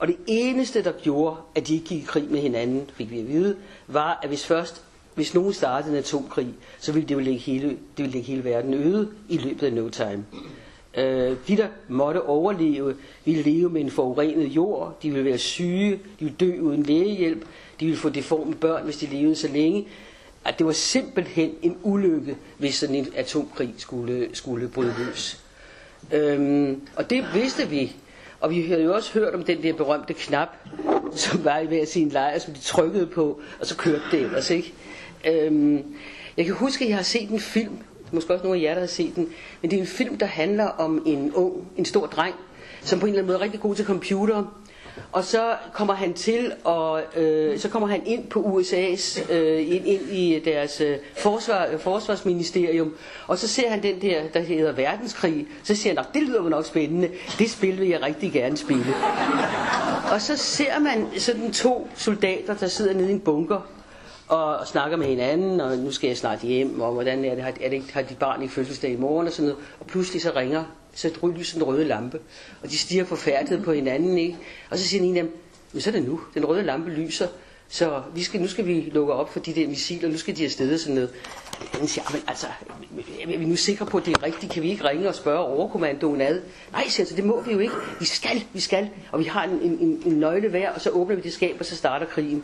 Og 0.02 0.08
det 0.08 0.18
eneste, 0.28 0.84
der 0.84 0.92
gjorde, 0.92 1.36
at 1.56 1.68
de 1.68 1.74
ikke 1.74 1.86
gik 1.86 2.04
i 2.04 2.06
krig 2.06 2.28
med 2.30 2.40
hinanden, 2.40 2.90
fik 2.94 3.12
vi 3.12 3.20
at 3.20 3.28
vide, 3.28 3.56
var, 3.88 4.20
at 4.24 4.30
hvis 4.30 4.46
først 4.46 4.84
hvis 5.16 5.34
nogen 5.34 5.54
startede 5.54 5.92
en 5.94 6.00
atomkrig, 6.00 6.48
så 6.80 6.92
ville 6.92 7.10
det 7.10 7.16
jo 7.16 7.20
lægge 7.20 7.40
hele, 7.40 7.68
det 7.70 7.78
ville 7.98 8.12
lægge 8.12 8.28
hele 8.28 8.44
verden 8.44 8.74
øde 8.74 9.10
i 9.30 9.38
løbet 9.38 9.68
af 9.68 9.74
no 9.74 9.90
time. 9.90 10.26
Øh, 10.98 11.38
de, 11.48 11.58
der 11.58 11.68
måtte 11.88 12.24
overleve, 12.24 12.96
ville 13.26 13.42
leve 13.42 13.70
med 13.70 13.82
en 13.82 13.92
forurenet 13.92 14.46
jord, 14.46 14.98
de 15.04 15.10
ville 15.10 15.26
være 15.26 15.38
syge, 15.38 15.92
de 15.92 16.00
ville 16.20 16.36
dø 16.40 16.60
uden 16.60 16.84
lægehjælp, 16.84 17.46
de 17.80 17.86
ville 17.86 18.00
få 18.00 18.10
deforme 18.10 18.56
børn, 18.56 18.84
hvis 18.84 18.98
de 18.98 19.06
levede 19.06 19.36
så 19.36 19.48
længe. 19.48 19.88
At 20.46 20.58
det 20.58 20.66
var 20.68 20.74
simpelthen 20.74 21.52
en 21.62 21.78
ulykke, 21.84 22.38
hvis 22.58 22.76
sådan 22.76 22.96
en 22.96 23.08
atomkrig 23.16 23.74
skulle, 23.78 24.30
skulle 24.34 24.68
bryde 24.68 24.94
løs. 24.98 25.44
Øhm, 26.12 26.82
og 26.96 27.10
det 27.10 27.26
vidste 27.34 27.70
vi. 27.70 27.96
Og 28.42 28.50
vi 28.50 28.62
havde 28.62 28.84
jo 28.84 28.94
også 28.94 29.14
hørt 29.14 29.34
om 29.34 29.44
den 29.44 29.64
der 29.64 29.74
berømte 29.74 30.14
knap, 30.14 30.48
som 31.16 31.46
var 31.46 31.60
i 31.60 31.66
hver 31.66 31.86
sin 31.86 32.10
lejr, 32.10 32.40
som 32.40 32.54
de 32.54 32.60
trykkede 32.60 33.08
på, 33.08 33.42
og 33.60 33.68
så 33.68 33.78
kørte 33.78 34.02
det 34.12 34.20
ellers, 34.22 34.50
ikke? 34.50 34.74
Øhm, 35.28 35.84
jeg 36.38 36.46
kan 36.46 36.54
huske, 36.54 36.84
at 36.86 36.90
jeg 36.90 36.98
har 36.98 37.04
set 37.04 37.30
en 37.30 37.40
film, 37.40 37.78
måske 38.12 38.34
også 38.34 38.44
nogle 38.44 38.60
af 38.60 38.64
jer, 38.64 38.74
der 38.74 38.80
har 38.80 38.88
set 38.88 39.16
den, 39.16 39.30
men 39.62 39.72
det 39.72 39.78
er 39.78 39.82
en 39.82 39.88
film, 39.88 40.18
der 40.18 40.26
handler 40.26 40.66
om 40.66 41.04
en 41.06 41.34
ung, 41.34 41.68
en 41.78 41.86
stor 41.86 42.06
dreng, 42.06 42.36
som 42.82 43.00
på 43.00 43.06
en 43.06 43.10
eller 43.10 43.20
anden 43.22 43.28
måde 43.28 43.38
er 43.40 43.42
rigtig 43.44 43.60
god 43.60 43.76
til 43.76 43.86
computer, 43.86 44.62
og 45.12 45.24
så 45.26 45.56
kommer 45.74 45.94
han 45.94 46.14
til, 46.14 46.54
og 46.64 47.02
øh, 47.18 47.60
så 47.60 47.70
kommer 47.70 47.88
han 47.88 48.02
ind 48.06 48.28
på 48.28 48.40
USA's, 48.40 49.34
øh, 49.34 49.76
ind, 49.76 49.88
ind 49.88 50.02
i 50.12 50.42
deres 50.46 50.82
øh, 50.82 50.98
forsvar, 51.18 51.68
øh, 51.74 51.80
forsvarsministerium, 51.80 52.96
og 53.28 53.38
så 53.38 53.48
ser 53.48 53.70
han 53.70 53.84
den 53.84 54.02
der, 54.02 54.22
der 54.34 54.40
hedder 54.40 54.72
verdenskrig, 54.72 55.48
så 55.64 55.76
siger 55.76 55.96
han, 55.96 56.06
det 56.14 56.22
lyder 56.24 56.44
jo 56.44 56.50
nok 56.50 56.66
spændende, 56.66 57.10
det 57.40 57.50
spil 57.52 57.80
vil 57.80 57.88
jeg 57.88 58.02
rigtig 58.02 58.32
gerne 58.32 58.58
spille. 58.58 58.94
og 60.14 60.22
så 60.22 60.38
ser 60.38 60.80
man 60.80 61.08
sådan 61.18 61.52
to 61.52 61.90
soldater, 61.96 62.54
der 62.56 62.68
sidder 62.68 62.94
nede 62.94 63.10
i 63.10 63.14
en 63.14 63.20
bunker, 63.20 63.62
og 64.28 64.68
snakker 64.68 64.98
med 64.98 65.06
hinanden, 65.08 65.62
og 65.62 65.78
nu 65.78 65.92
skal 65.92 66.08
jeg 66.08 66.18
snart 66.18 66.40
hjem, 66.40 66.82
og 66.82 66.94
hvordan 66.94 67.26
er 67.26 67.36
det, 67.36 67.44
har, 67.44 67.54
er 67.62 67.70
det, 67.70 67.84
har 67.94 68.02
de 68.02 68.16
barn 68.16 68.42
ikke 68.42 68.54
fødselsdag 68.54 68.92
i 68.92 68.96
morgen, 68.96 69.28
og 69.28 69.34
sådan 69.34 69.50
noget. 69.50 69.64
Og 69.80 69.86
pludselig 69.86 70.22
så 70.22 70.32
ringer, 70.36 70.64
så 70.94 71.32
lyser 71.38 71.58
den 71.58 71.64
røde 71.68 71.86
lampe, 71.86 72.20
og 72.64 72.70
de 72.70 72.78
stiger 72.78 73.06
forfærdet 73.06 73.64
på 73.64 73.74
hinanden, 73.74 74.18
ikke? 74.18 74.38
Og 74.70 74.78
så 74.78 74.88
siger 74.88 75.04
en 75.04 75.18
af 75.18 75.24
dem, 75.24 75.38
men 75.74 75.82
så 75.82 75.90
er 75.90 75.92
det 75.92 76.04
nu, 76.04 76.22
den 76.34 76.46
røde 76.46 76.64
lampe 76.64 76.90
lyser, 76.90 77.28
så 77.70 78.02
vi 78.16 78.24
skal, 78.24 78.42
nu 78.42 78.48
skal 78.48 78.66
vi 78.66 78.90
lukke 78.94 79.14
op 79.14 79.34
for 79.34 79.40
de 79.40 79.54
der 79.54 79.68
missiler, 79.68 80.10
nu 80.10 80.18
skal 80.18 80.38
de 80.38 80.46
afsted 80.46 80.74
og 80.74 80.80
sådan 80.80 80.96
noget. 80.96 81.10
Han 81.74 81.88
siger, 81.88 82.04
men 82.12 82.22
altså, 82.28 82.48
er 83.22 83.38
vi 83.38 83.46
nu 83.46 83.56
sikre 83.56 83.86
på, 83.86 83.98
at 83.98 84.06
det 84.06 84.18
er 84.18 84.24
rigtigt? 84.24 84.52
Kan 84.52 84.64
vi 84.64 84.70
ikke 84.70 84.84
ringe 84.84 85.08
og 85.08 85.16
spørge 85.16 85.40
overkommandoen 85.40 86.22
ad? 86.22 86.42
Nej, 86.72 86.88
siger 86.88 87.08
så 87.08 87.16
det 87.16 87.24
må 87.26 87.42
vi 87.42 87.52
jo 87.52 87.60
ikke. 87.60 87.74
Vi 88.00 88.06
skal, 88.06 88.44
vi 88.54 88.60
skal. 88.60 88.90
Og 89.12 89.20
vi 89.20 89.24
har 89.24 89.44
en, 89.44 89.62
en, 89.62 90.04
en 90.06 90.14
nøgle 90.14 90.50
hver, 90.50 90.70
og 90.72 90.82
så 90.82 90.90
åbner 90.90 91.16
vi 91.16 91.22
det 91.22 91.34
skab, 91.34 91.56
og 91.60 91.66
så 91.66 91.76
starter 91.76 92.06
krigen. 92.06 92.44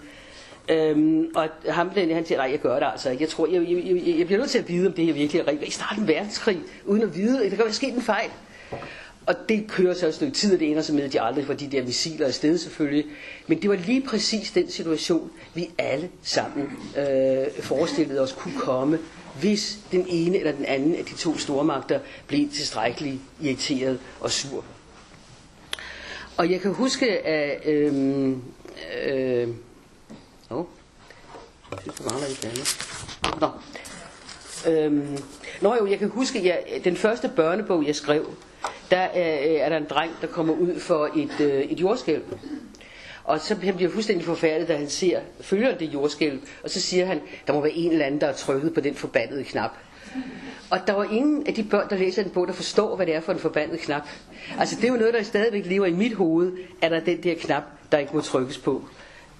Øhm, 0.69 1.31
og 1.35 1.49
ham 1.69 1.89
den, 1.89 2.11
han 2.11 2.25
siger, 2.25 2.37
nej, 2.37 2.51
jeg 2.51 2.59
gør 2.59 2.79
det 2.79 2.87
altså 2.91 3.09
Jeg 3.19 3.29
tror, 3.29 3.47
jeg, 3.47 3.61
jeg, 3.61 3.83
jeg, 3.85 4.17
jeg 4.17 4.25
bliver 4.25 4.39
nødt 4.39 4.49
til 4.51 4.59
at 4.59 4.69
vide, 4.69 4.87
om 4.87 4.93
det 4.93 5.09
er 5.09 5.13
virkelig 5.13 5.39
er 5.39 5.47
rigtigt. 5.47 5.67
I 5.69 5.71
starten 5.71 6.01
en 6.01 6.07
verdenskrig, 6.07 6.59
uden 6.85 7.01
at 7.03 7.15
vide, 7.15 7.45
at 7.45 7.51
der 7.51 7.55
kan 7.57 7.65
være 7.65 7.73
sket 7.73 7.93
en 7.93 8.01
fejl. 8.01 8.29
Og 9.25 9.35
det 9.49 9.65
kører 9.67 9.93
så 9.93 10.07
et 10.07 10.13
stykke 10.15 10.33
tid, 10.33 10.53
og 10.53 10.59
det 10.59 10.69
ender 10.71 10.81
så 10.81 10.93
med, 10.93 11.03
at 11.03 11.13
de 11.13 11.21
aldrig 11.21 11.45
får 11.45 11.53
de 11.53 11.67
der 11.71 11.83
missiler 11.83 12.27
afsted 12.27 12.57
selvfølgelig. 12.57 13.05
Men 13.47 13.61
det 13.61 13.69
var 13.69 13.75
lige 13.75 14.01
præcis 14.01 14.51
den 14.51 14.69
situation, 14.69 15.31
vi 15.53 15.69
alle 15.77 16.09
sammen 16.23 16.69
øh, 16.97 17.63
forestillede 17.63 18.21
os 18.21 18.31
kunne 18.31 18.59
komme, 18.59 18.99
hvis 19.39 19.79
den 19.91 20.05
ene 20.09 20.37
eller 20.37 20.51
den 20.51 20.65
anden 20.65 20.95
af 20.95 21.05
de 21.05 21.13
to 21.15 21.37
stormagter 21.37 21.99
blev 22.27 22.49
tilstrækkeligt 22.49 23.17
irriteret 23.41 23.99
og 24.19 24.31
sur. 24.31 24.65
Og 26.37 26.51
jeg 26.51 26.61
kan 26.61 26.73
huske, 26.73 27.27
at 27.27 27.61
øhm, 27.65 28.41
øh, 29.07 29.41
øh, 29.41 29.47
jeg 31.71 31.93
var 31.99 32.19
der 32.19 32.25
ikke 32.25 32.47
andet. 32.47 32.77
Nå. 33.41 33.49
Øhm, 34.71 35.17
nå 35.61 35.75
jo, 35.75 35.87
jeg 35.87 35.99
kan 35.99 36.09
huske, 36.09 36.45
jeg, 36.47 36.81
den 36.83 36.95
første 36.97 37.31
børnebog, 37.35 37.85
jeg 37.87 37.95
skrev, 37.95 38.33
der 38.91 38.97
er, 38.97 39.39
øh, 39.39 39.55
er 39.55 39.69
der 39.69 39.77
en 39.77 39.85
dreng, 39.89 40.11
der 40.21 40.27
kommer 40.27 40.53
ud 40.53 40.79
for 40.79 41.09
et, 41.15 41.39
øh, 41.41 41.61
et 41.61 41.79
jordskælv. 41.79 42.23
Og 43.23 43.39
så 43.39 43.55
han 43.55 43.75
bliver 43.75 43.91
fuldstændig 43.91 44.25
forfærdet, 44.25 44.67
da 44.67 44.77
han 44.77 44.89
ser, 44.89 45.19
følger 45.41 45.77
det 45.77 45.93
jordskælv, 45.93 46.39
og 46.63 46.69
så 46.69 46.81
siger 46.81 47.05
han, 47.05 47.21
der 47.47 47.53
må 47.53 47.61
være 47.61 47.71
en 47.71 47.91
eller 47.91 48.05
anden, 48.05 48.21
der 48.21 48.27
har 48.27 48.33
trykket 48.33 48.73
på 48.73 48.81
den 48.81 48.95
forbandede 48.95 49.43
knap. 49.43 49.71
Og 50.69 50.79
der 50.87 50.93
var 50.93 51.03
ingen 51.03 51.47
af 51.47 51.53
de 51.53 51.63
børn, 51.63 51.89
der 51.89 51.97
læser 51.97 52.23
den 52.23 52.31
bog, 52.31 52.47
der 52.47 52.53
forstår, 52.53 52.95
hvad 52.95 53.05
det 53.05 53.15
er 53.15 53.19
for 53.21 53.31
en 53.31 53.39
forbandet 53.39 53.79
knap. 53.79 54.01
Altså 54.59 54.75
det 54.75 54.83
er 54.83 54.87
jo 54.87 54.99
noget, 54.99 55.13
der 55.13 55.23
stadigvæk 55.23 55.65
lever 55.65 55.85
i 55.85 55.93
mit 55.93 56.13
hoved, 56.13 56.51
at 56.81 56.91
der 56.91 56.97
er 56.97 57.03
den 57.03 57.23
der 57.23 57.35
knap, 57.35 57.63
der 57.91 57.97
ikke 57.97 58.15
må 58.15 58.21
trykkes 58.21 58.57
på. 58.57 58.83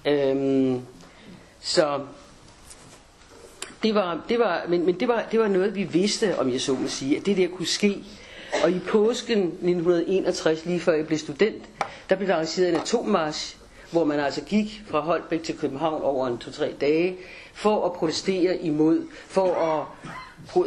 Øhm, 0.06 0.80
så 1.60 2.00
det 3.82 3.94
var, 3.94 4.20
det 4.28 4.38
var, 4.38 4.62
men, 4.68 4.86
men 4.86 5.00
det, 5.00 5.08
var, 5.08 5.24
det 5.32 5.40
var 5.40 5.48
noget, 5.48 5.74
vi 5.74 5.82
vidste, 5.82 6.38
om 6.38 6.52
jeg 6.52 6.60
så 6.60 6.72
må 6.74 6.88
sige, 6.88 7.16
at 7.16 7.26
det 7.26 7.36
der 7.36 7.48
kunne 7.48 7.66
ske. 7.66 8.04
Og 8.64 8.70
i 8.70 8.78
påsken 8.78 9.38
1961, 9.38 10.64
lige 10.64 10.80
før 10.80 10.92
jeg 10.92 11.06
blev 11.06 11.18
student, 11.18 11.62
der 12.10 12.16
blev 12.16 12.28
der 12.28 12.34
arrangeret 12.34 12.68
en 12.68 12.74
atommarsch, 12.74 13.56
hvor 13.90 14.04
man 14.04 14.20
altså 14.20 14.40
gik 14.44 14.82
fra 14.86 15.00
Holbæk 15.00 15.42
til 15.42 15.58
København 15.58 16.02
over 16.02 16.26
en 16.26 16.38
to-tre 16.38 16.72
dage, 16.80 17.16
for 17.54 17.86
at 17.86 17.92
protestere 17.92 18.56
imod, 18.56 19.02
for 19.26 19.54
at, 19.54 19.86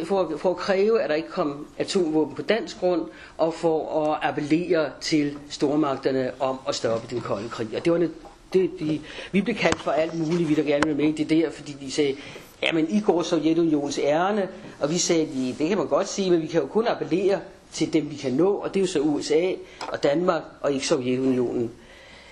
for, 0.08 0.34
for 0.38 0.50
at 0.50 0.58
kræve, 0.58 1.02
at 1.02 1.10
der 1.10 1.16
ikke 1.16 1.30
kom 1.30 1.68
atomvåben 1.78 2.36
på 2.36 2.42
dansk 2.42 2.80
grund, 2.80 3.02
og 3.38 3.54
for 3.54 4.06
at 4.06 4.20
appellere 4.22 4.90
til 5.02 5.38
stormagterne 5.50 6.32
om 6.40 6.60
at 6.68 6.76
stoppe 6.76 7.08
den 7.10 7.22
kolde 7.22 7.50
krig. 7.50 7.68
Og 7.76 7.86
det 7.86 7.94
var 7.94 8.08
det, 8.54 8.72
de, 8.80 9.02
vi 9.32 9.42
blev 9.42 9.56
kaldt 9.56 9.80
for 9.80 9.92
alt 9.92 10.14
muligt, 10.20 10.50
vi 10.50 10.56
der 10.56 10.64
gerne 10.64 10.86
ville 10.86 10.98
med 11.04 11.20
i 11.20 11.24
det 11.24 11.30
der, 11.30 11.52
fordi 11.52 11.72
de 11.82 11.92
sagde, 11.92 12.16
jamen 12.64 12.90
I 12.90 13.00
går 13.00 13.22
Sovjetunions 13.22 14.00
ærne, 14.04 14.48
og 14.80 14.90
vi 14.90 14.98
sagde, 14.98 15.26
de, 15.26 15.56
det 15.60 15.70
kan 15.70 15.78
man 15.78 15.88
godt 15.88 16.08
sige, 16.08 16.32
men 16.32 16.42
vi 16.42 16.48
kan 16.48 16.62
jo 16.62 16.68
kun 16.68 16.88
appellere 16.88 17.40
til 17.72 17.94
dem, 17.94 18.12
vi 18.12 18.16
kan 18.16 18.34
nå, 18.34 18.54
og 18.54 18.74
det 18.74 18.80
er 18.80 18.82
jo 18.82 18.88
så 18.88 19.00
USA 19.00 19.52
og 19.92 20.04
Danmark, 20.04 20.42
og 20.62 20.72
ikke 20.74 20.88
Sovjetunionen. 20.88 21.72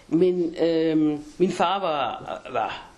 Men 0.07 0.55
øh, 0.61 1.19
min 1.37 1.51
far 1.51 1.79
var, 1.79 2.41
var 2.53 2.88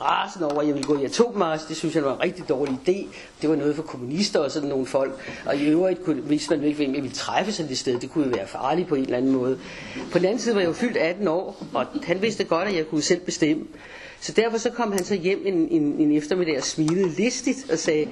rasende 0.00 0.50
over, 0.50 0.60
at 0.60 0.66
jeg 0.66 0.74
ville 0.74 0.86
gå 0.86 0.98
i 0.98 1.04
atommars. 1.04 1.64
Det 1.64 1.76
synes 1.76 1.94
jeg 1.94 2.04
var 2.04 2.14
en 2.14 2.22
rigtig 2.22 2.48
dårlig 2.48 2.78
idé. 2.88 3.06
Det 3.42 3.50
var 3.50 3.56
noget 3.56 3.76
for 3.76 3.82
kommunister 3.82 4.40
og 4.40 4.50
sådan 4.50 4.68
nogle 4.68 4.86
folk. 4.86 5.40
Og 5.46 5.56
i 5.56 5.66
øvrigt 5.66 6.04
kunne, 6.04 6.24
vidste 6.24 6.56
man 6.56 6.64
ikke, 6.64 6.76
hvem 6.76 6.94
jeg 6.94 7.02
ville 7.02 7.16
træffe 7.16 7.52
sådan 7.52 7.72
et 7.72 7.78
sted. 7.78 8.00
Det 8.00 8.10
kunne 8.10 8.24
jo 8.24 8.30
være 8.36 8.46
farligt 8.46 8.88
på 8.88 8.94
en 8.94 9.04
eller 9.04 9.16
anden 9.16 9.32
måde. 9.32 9.58
På 10.12 10.18
den 10.18 10.26
anden 10.26 10.38
side 10.38 10.54
var 10.54 10.60
jeg 10.60 10.68
jo 10.68 10.72
fyldt 10.72 10.96
18 10.96 11.28
år, 11.28 11.66
og 11.74 11.86
han 12.02 12.22
vidste 12.22 12.44
godt, 12.44 12.68
at 12.68 12.76
jeg 12.76 12.88
kunne 12.88 13.02
selv 13.02 13.20
bestemme. 13.20 13.64
Så 14.20 14.32
derfor 14.32 14.58
så 14.58 14.70
kom 14.70 14.92
han 14.92 15.04
så 15.04 15.14
hjem 15.14 15.42
en, 15.44 15.54
en, 15.54 15.82
en 15.82 16.16
eftermiddag 16.16 16.56
og 16.56 16.64
smilede 16.64 17.08
listigt 17.08 17.70
og 17.72 17.78
sagde, 17.78 18.08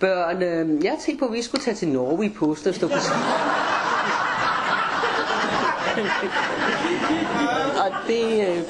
børn, 0.00 0.42
øh, 0.42 0.84
jeg 0.84 0.96
tænkte 1.06 1.20
på, 1.20 1.26
at 1.26 1.32
vi 1.32 1.42
skulle 1.42 1.64
tage 1.64 1.74
til 1.74 1.88
Norge 1.88 2.26
i 2.26 2.28
påske 2.28 2.68
og 2.68 2.74
stå 2.74 2.88
på 2.88 2.98
ski. 2.98 3.12
og 7.84 7.90
det, 8.08 8.48
øh, 8.48 8.62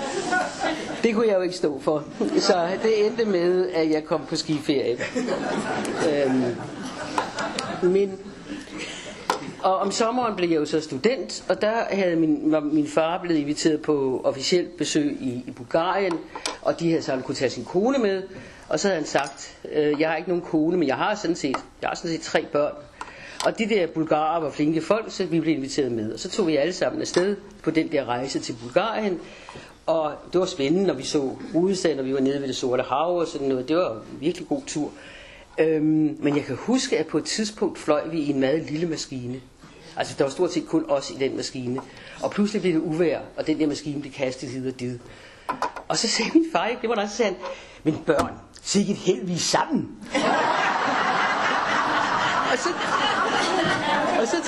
det 1.02 1.14
kunne 1.14 1.26
jeg 1.26 1.36
jo 1.36 1.40
ikke 1.40 1.56
stå 1.56 1.80
for. 1.80 2.04
Så 2.38 2.68
det 2.82 3.06
endte 3.06 3.24
med, 3.24 3.68
at 3.70 3.90
jeg 3.90 4.04
kom 4.04 4.20
på 4.28 4.36
skiferie. 4.36 4.98
Øhm, 6.08 6.56
men 7.82 8.18
og 9.62 9.78
om 9.78 9.90
sommeren 9.90 10.36
blev 10.36 10.48
jeg 10.48 10.56
jo 10.56 10.64
så 10.64 10.80
student, 10.80 11.44
og 11.48 11.62
der 11.62 11.72
havde 11.90 12.16
min, 12.16 12.52
var 12.52 12.60
min 12.60 12.86
far 12.86 13.18
blevet 13.22 13.40
inviteret 13.40 13.82
på 13.82 14.20
officielt 14.24 14.76
besøg 14.76 15.16
i, 15.20 15.44
i 15.46 15.50
Bulgarien, 15.50 16.18
og 16.62 16.80
de 16.80 16.90
havde 16.90 17.02
så 17.02 17.12
han 17.12 17.22
kunne 17.22 17.34
tage 17.34 17.50
sin 17.50 17.64
kone 17.64 17.98
med. 17.98 18.22
Og 18.68 18.80
så 18.80 18.88
havde 18.88 19.00
han 19.00 19.06
sagt, 19.06 19.58
øh, 19.72 20.00
jeg 20.00 20.08
har 20.08 20.16
ikke 20.16 20.28
nogen 20.28 20.42
kone, 20.42 20.76
men 20.76 20.88
jeg 20.88 20.96
har 20.96 21.14
sådan 21.14 21.36
set, 21.36 21.56
jeg 21.82 21.88
har 21.88 21.94
sådan 21.94 22.10
set 22.10 22.20
tre 22.20 22.46
børn. 22.52 22.72
Og 23.44 23.58
de 23.58 23.68
der 23.68 23.86
bulgarer 23.86 24.40
var 24.40 24.50
flinke 24.50 24.80
folk, 24.80 25.04
så 25.08 25.24
vi 25.24 25.40
blev 25.40 25.56
inviteret 25.56 25.92
med. 25.92 26.12
Og 26.12 26.18
så 26.18 26.30
tog 26.30 26.46
vi 26.46 26.56
alle 26.56 26.72
sammen 26.72 27.00
afsted 27.00 27.36
på 27.62 27.70
den 27.70 27.92
der 27.92 28.04
rejse 28.04 28.40
til 28.40 28.56
Bulgarien. 28.62 29.20
Og 29.86 30.12
det 30.32 30.40
var 30.40 30.46
spændende, 30.46 30.86
når 30.86 30.94
vi 30.94 31.02
så 31.02 31.36
hovedstaden, 31.52 31.98
og 31.98 32.04
vi 32.04 32.14
var 32.14 32.20
nede 32.20 32.40
ved 32.40 32.48
det 32.48 32.56
sorte 32.56 32.82
hav 32.82 33.18
og 33.18 33.26
sådan 33.26 33.48
noget. 33.48 33.68
Det 33.68 33.76
var 33.76 33.90
en 33.90 34.20
virkelig 34.20 34.48
god 34.48 34.62
tur. 34.66 34.90
Øhm, 35.58 36.16
men 36.20 36.36
jeg 36.36 36.44
kan 36.44 36.56
huske, 36.56 36.98
at 36.98 37.06
på 37.06 37.18
et 37.18 37.24
tidspunkt 37.24 37.78
fløj 37.78 38.08
vi 38.08 38.18
i 38.18 38.30
en 38.30 38.40
meget 38.40 38.70
lille 38.70 38.86
maskine. 38.86 39.40
Altså 39.96 40.14
der 40.18 40.24
var 40.24 40.30
stort 40.30 40.52
set 40.52 40.66
kun 40.68 40.84
os 40.88 41.10
i 41.10 41.14
den 41.14 41.36
maskine. 41.36 41.80
Og 42.22 42.30
pludselig 42.30 42.62
blev 42.62 42.74
det 42.74 42.80
uvær, 42.80 43.20
og 43.36 43.46
den 43.46 43.60
der 43.60 43.66
maskine 43.66 44.00
blev 44.00 44.12
kastet 44.12 44.48
hid 44.48 44.68
og 44.68 44.80
did. 44.80 44.98
Og 45.88 45.98
så 45.98 46.08
sagde 46.08 46.30
min 46.34 46.46
far, 46.52 46.70
det 46.82 46.88
var 46.88 46.94
da 46.94 47.08
så 47.08 47.34
men 47.82 47.96
børn, 48.06 48.32
sikkert 48.62 48.96
held 48.96 49.26
vi 49.26 49.38
sammen. 49.38 49.88
og 52.52 52.58
så 52.58 52.68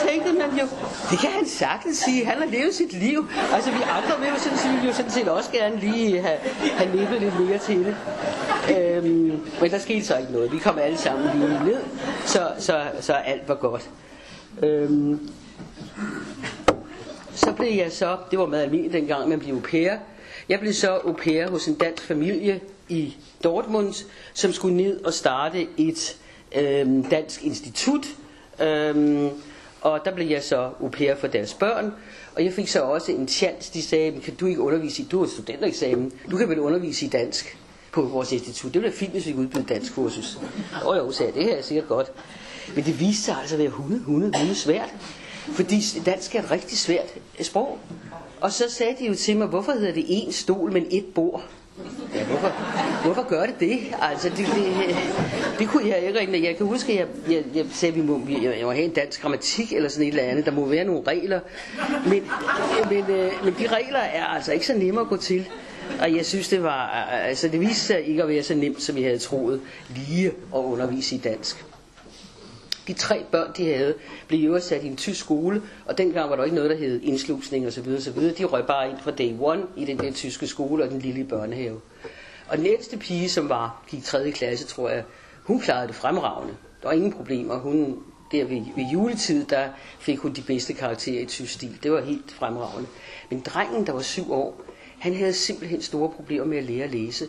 tænkte 0.09 0.33
man 0.33 0.51
jo, 0.61 0.67
det 1.11 1.19
kan 1.19 1.31
han 1.31 1.47
sagtens 1.49 1.97
sige, 1.97 2.25
han 2.27 2.39
har 2.39 2.47
levet 2.47 2.75
sit 2.75 2.93
liv. 2.93 3.27
Altså 3.53 3.71
vi 3.71 3.77
andre 3.83 4.21
vil 4.21 4.29
jo 4.29 4.39
sådan, 4.39 4.59
så 4.59 4.69
vil 4.69 4.87
jo 4.87 4.93
sådan 4.93 5.11
set 5.11 5.29
også 5.29 5.51
gerne 5.53 5.77
lige 5.81 6.21
have, 6.21 6.39
have 6.77 6.97
nippet 6.97 7.21
lidt 7.21 7.41
mere 7.41 7.59
til 7.59 7.79
det. 7.85 7.97
Øhm, 8.79 9.41
men 9.61 9.71
der 9.71 9.79
skete 9.79 10.05
så 10.05 10.17
ikke 10.17 10.33
noget. 10.33 10.53
Vi 10.53 10.59
kom 10.59 10.79
alle 10.79 10.99
sammen 10.99 11.41
lige 11.41 11.65
ned, 11.65 11.81
så, 12.27 12.53
så, 12.59 12.83
så 13.01 13.13
alt 13.13 13.49
var 13.49 13.55
godt. 13.55 13.91
Øhm, 14.63 15.31
så 17.35 17.53
blev 17.53 17.73
jeg 17.77 17.93
så, 17.93 18.17
det 18.31 18.39
var 18.39 18.47
meget 18.47 18.63
almindeligt 18.63 18.95
dengang, 18.95 19.29
man 19.29 19.39
blev 19.39 19.55
au 19.55 19.61
pair. 19.61 19.93
Jeg 20.49 20.61
blev 20.61 20.73
så 20.73 20.91
au 20.91 21.13
pair 21.13 21.51
hos 21.51 21.67
en 21.67 21.75
dansk 21.75 22.03
familie 22.07 22.61
i 22.89 23.17
Dortmund, 23.45 23.95
som 24.35 24.53
skulle 24.53 24.77
ned 24.77 25.05
og 25.05 25.13
starte 25.13 25.67
et 25.77 26.17
øhm, 26.57 27.05
dansk 27.05 27.45
institut. 27.45 28.07
Øhm, 28.63 29.31
og 29.85 30.01
der 30.05 30.15
blev 30.15 30.27
jeg 30.27 30.43
så 30.43 30.71
au 30.81 30.89
pair 30.89 31.15
for 31.15 31.27
deres 31.27 31.55
børn. 31.55 31.93
Og 32.37 32.45
jeg 32.45 32.53
fik 32.53 32.69
så 32.69 32.83
også 32.83 33.13
en 33.13 33.29
chance, 33.29 33.73
de 33.75 33.83
sagde, 33.83 34.21
kan 34.21 34.35
du 34.35 34.47
ikke 34.47 34.61
undervise 34.61 35.03
i, 35.03 35.07
du 35.11 35.21
har 35.21 35.27
studentereksamen, 35.27 36.13
du 36.31 36.37
kan 36.37 36.49
vel 36.49 36.59
undervise 36.59 37.07
i 37.07 37.09
dansk 37.09 37.59
på 37.93 38.03
vores 38.03 38.33
institut. 38.33 38.75
Det 38.75 38.83
ville 38.83 38.91
være 38.91 38.99
fint, 38.99 39.13
hvis 39.13 39.27
vi 39.27 39.33
kunne 39.33 39.43
udbyde 39.43 39.65
dansk 39.69 39.95
kursus. 39.95 40.39
Og 40.85 40.97
jo, 40.97 41.13
sagde 41.13 41.33
det 41.33 41.45
her 41.45 41.57
er 41.57 41.63
sikkert 41.63 41.89
godt. 41.89 42.13
Men 42.75 42.85
det 42.85 43.01
viste 43.01 43.23
sig 43.23 43.37
altså 43.41 43.55
at 43.55 43.59
være 43.59 43.69
hunde, 43.69 43.99
hunde, 43.99 44.39
hunde 44.39 44.55
svært. 44.55 44.95
Fordi 45.53 45.81
dansk 46.07 46.35
er 46.35 46.43
et 46.43 46.51
rigtig 46.51 46.79
svært 46.79 47.15
sprog. 47.41 47.79
Og 48.41 48.53
så 48.53 48.65
sagde 48.69 48.97
de 48.99 49.07
jo 49.07 49.15
til 49.15 49.37
mig, 49.37 49.47
hvorfor 49.47 49.73
hedder 49.73 49.93
det 49.93 50.05
en 50.09 50.33
stol, 50.33 50.73
men 50.73 50.87
et 50.91 51.05
bord? 51.15 51.45
Ja, 52.15 52.25
hvorfor, 52.25 52.49
hvorfor 53.05 53.29
gør 53.29 53.47
det 53.47 53.61
det? 53.61 53.79
Altså, 54.03 54.29
det, 54.29 54.39
det, 54.39 54.97
det 55.59 55.69
kunne 55.69 55.89
jeg 55.89 55.99
ikke 55.99 56.21
rigtig. 56.21 56.45
Jeg 56.45 56.57
kan 56.57 56.67
huske, 56.67 56.93
at 56.93 56.99
jeg, 56.99 57.07
jeg, 57.33 57.45
jeg 57.55 57.67
sagde, 57.73 57.93
at 57.93 58.01
vi 58.01 58.07
må, 58.07 58.21
jeg, 58.29 58.57
jeg 58.59 58.67
må 58.67 58.73
have 58.73 58.85
en 58.85 58.91
dansk 58.91 59.23
grammatik 59.23 59.73
eller 59.73 59.89
sådan 59.89 60.07
et 60.07 60.09
eller 60.09 60.23
andet. 60.23 60.47
Der 60.47 60.53
må 60.53 60.67
være 60.67 60.85
nogle 60.85 61.03
regler. 61.07 61.41
Men, 62.07 62.23
men, 62.91 63.17
øh, 63.17 63.33
men 63.45 63.55
de 63.59 63.67
regler 63.67 63.99
er 63.99 64.25
altså 64.25 64.53
ikke 64.53 64.67
så 64.67 64.75
nemme 64.75 65.01
at 65.01 65.09
gå 65.09 65.17
til. 65.17 65.49
Og 66.01 66.17
jeg 66.17 66.27
synes, 66.27 66.49
det 66.49 66.63
var, 66.63 66.87
altså 67.11 67.49
det 67.49 67.61
viste 67.61 67.81
sig 67.87 68.09
ikke 68.09 68.23
at 68.23 68.29
være 68.29 68.43
så 68.43 68.55
nemt, 68.55 68.83
som 68.83 68.97
jeg 68.97 69.05
havde 69.05 69.19
troet, 69.19 69.61
lige 69.97 70.27
at 70.27 70.33
undervise 70.59 71.15
i 71.15 71.19
dansk. 71.19 71.65
De 72.89 72.93
tre 72.93 73.25
børn, 73.31 73.51
de 73.57 73.65
havde, 73.65 73.95
blev 74.29 74.41
jo 74.41 74.61
sat 74.61 74.85
i 74.85 74.87
en 74.87 74.97
tysk 74.97 75.21
skole, 75.21 75.63
og 75.87 75.99
dengang 75.99 76.31
var 76.31 76.37
der 76.37 76.45
ikke 76.45 76.57
noget, 76.57 76.71
der 76.71 76.77
hed 76.77 77.01
indslusning 77.03 77.67
osv. 77.67 77.89
osv. 77.97 78.21
De 78.39 78.45
røg 78.45 78.67
bare 78.67 78.91
ind 78.91 78.99
fra 79.03 79.11
day 79.11 79.33
one 79.41 79.63
i 79.77 79.85
den 79.85 79.99
der 79.99 80.13
tyske 80.13 80.47
skole 80.47 80.85
og 80.85 80.91
den 80.91 80.99
lille 80.99 81.25
børnehave. 81.25 81.81
Og 82.49 82.59
den 82.59 82.67
ældste 82.67 82.97
pige, 82.97 83.29
som 83.29 83.49
var, 83.49 83.85
i 83.93 84.01
3. 84.01 84.31
klasse, 84.31 84.67
tror 84.67 84.89
jeg, 84.89 85.05
hun 85.43 85.61
klarede 85.61 85.87
det 85.87 85.95
fremragende. 85.95 86.55
Der 86.83 86.89
var 86.89 86.95
ingen 86.95 87.13
problemer. 87.13 87.59
Hun, 87.59 87.99
der 88.33 88.45
ved, 88.45 88.63
ved 88.77 88.85
juletid, 88.93 89.45
der 89.45 89.69
fik 90.01 90.19
hun 90.19 90.33
de 90.33 90.43
bedste 90.43 90.73
karakterer 90.73 91.23
i 91.23 91.27
tysk 91.27 91.53
stil. 91.53 91.79
Det 91.83 91.93
var 91.93 92.01
helt 92.01 92.33
fremragende. 92.33 92.89
Men 93.31 93.41
drengen, 93.41 93.87
der 93.87 93.93
var 93.93 94.01
syv 94.01 94.33
år, 94.33 94.61
han 94.99 95.15
havde 95.15 95.33
simpelthen 95.33 95.83
store 95.83 96.09
problemer 96.09 96.45
med 96.45 96.59
at 96.59 96.65
lære 96.65 96.85
at 96.85 96.91
læse. 96.91 97.27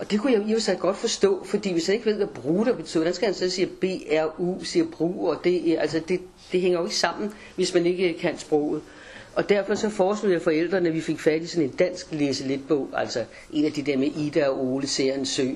Og 0.00 0.10
det 0.10 0.20
kunne 0.20 0.32
jeg 0.32 0.42
i 0.48 0.54
og 0.54 0.62
sig 0.62 0.78
godt 0.78 0.96
forstå, 0.96 1.44
fordi 1.44 1.72
hvis 1.72 1.86
han 1.86 1.94
ikke 1.94 2.06
ved, 2.06 2.14
hvad 2.16 2.26
bruder 2.26 2.72
betyder, 2.72 2.98
hvordan 2.98 3.14
skal 3.14 3.26
han 3.26 3.34
så 3.34 3.50
sige 3.50 3.66
B-R-U, 3.66 4.64
siger 4.64 4.84
brug, 4.92 5.28
og 5.28 5.44
det, 5.44 5.76
altså 5.80 6.00
det, 6.08 6.20
det 6.52 6.60
hænger 6.60 6.78
jo 6.78 6.84
ikke 6.84 6.96
sammen, 6.96 7.32
hvis 7.56 7.74
man 7.74 7.86
ikke 7.86 8.16
kan 8.20 8.38
sproget. 8.38 8.82
Og 9.34 9.48
derfor 9.48 9.74
så 9.74 9.90
foreslog 9.90 10.32
jeg 10.32 10.42
forældrene, 10.42 10.88
at 10.88 10.94
vi 10.94 11.00
fik 11.00 11.20
fat 11.20 11.42
i 11.42 11.46
sådan 11.46 11.64
en 11.64 11.70
dansk 11.70 12.06
læse 12.12 12.60
bog, 12.68 12.88
altså 12.96 13.24
en 13.52 13.64
af 13.64 13.72
de 13.72 13.82
der 13.82 13.96
med 13.98 14.06
Ida 14.16 14.48
og 14.48 14.64
Ole 14.64 14.86
ser 14.86 15.14
en 15.14 15.26
sø. 15.26 15.48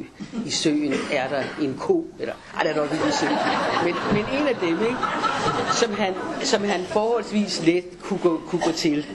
I 0.46 0.50
søen 0.50 0.94
er 1.12 1.28
der 1.28 1.42
en 1.62 1.74
ko, 1.78 2.07
eller 2.20 2.35
ej, 2.57 2.62
der 2.62 2.70
er 2.70 2.76
nok 2.76 2.92
ikke 2.92 3.04
en 3.04 3.12
sø, 3.12 3.26
men, 3.85 3.94
men 4.12 4.40
en 4.40 4.48
af 4.48 4.57
dem, 4.61 4.80
ikke? 4.83 4.96
Som, 5.80 5.92
han, 5.94 6.14
som 6.42 6.64
han 6.64 6.80
forholdsvis 6.85 7.62
let 7.66 7.85
kunne 8.02 8.20
gå, 8.22 8.42
kunne 8.46 8.62
gå 8.64 8.72
til. 8.72 9.07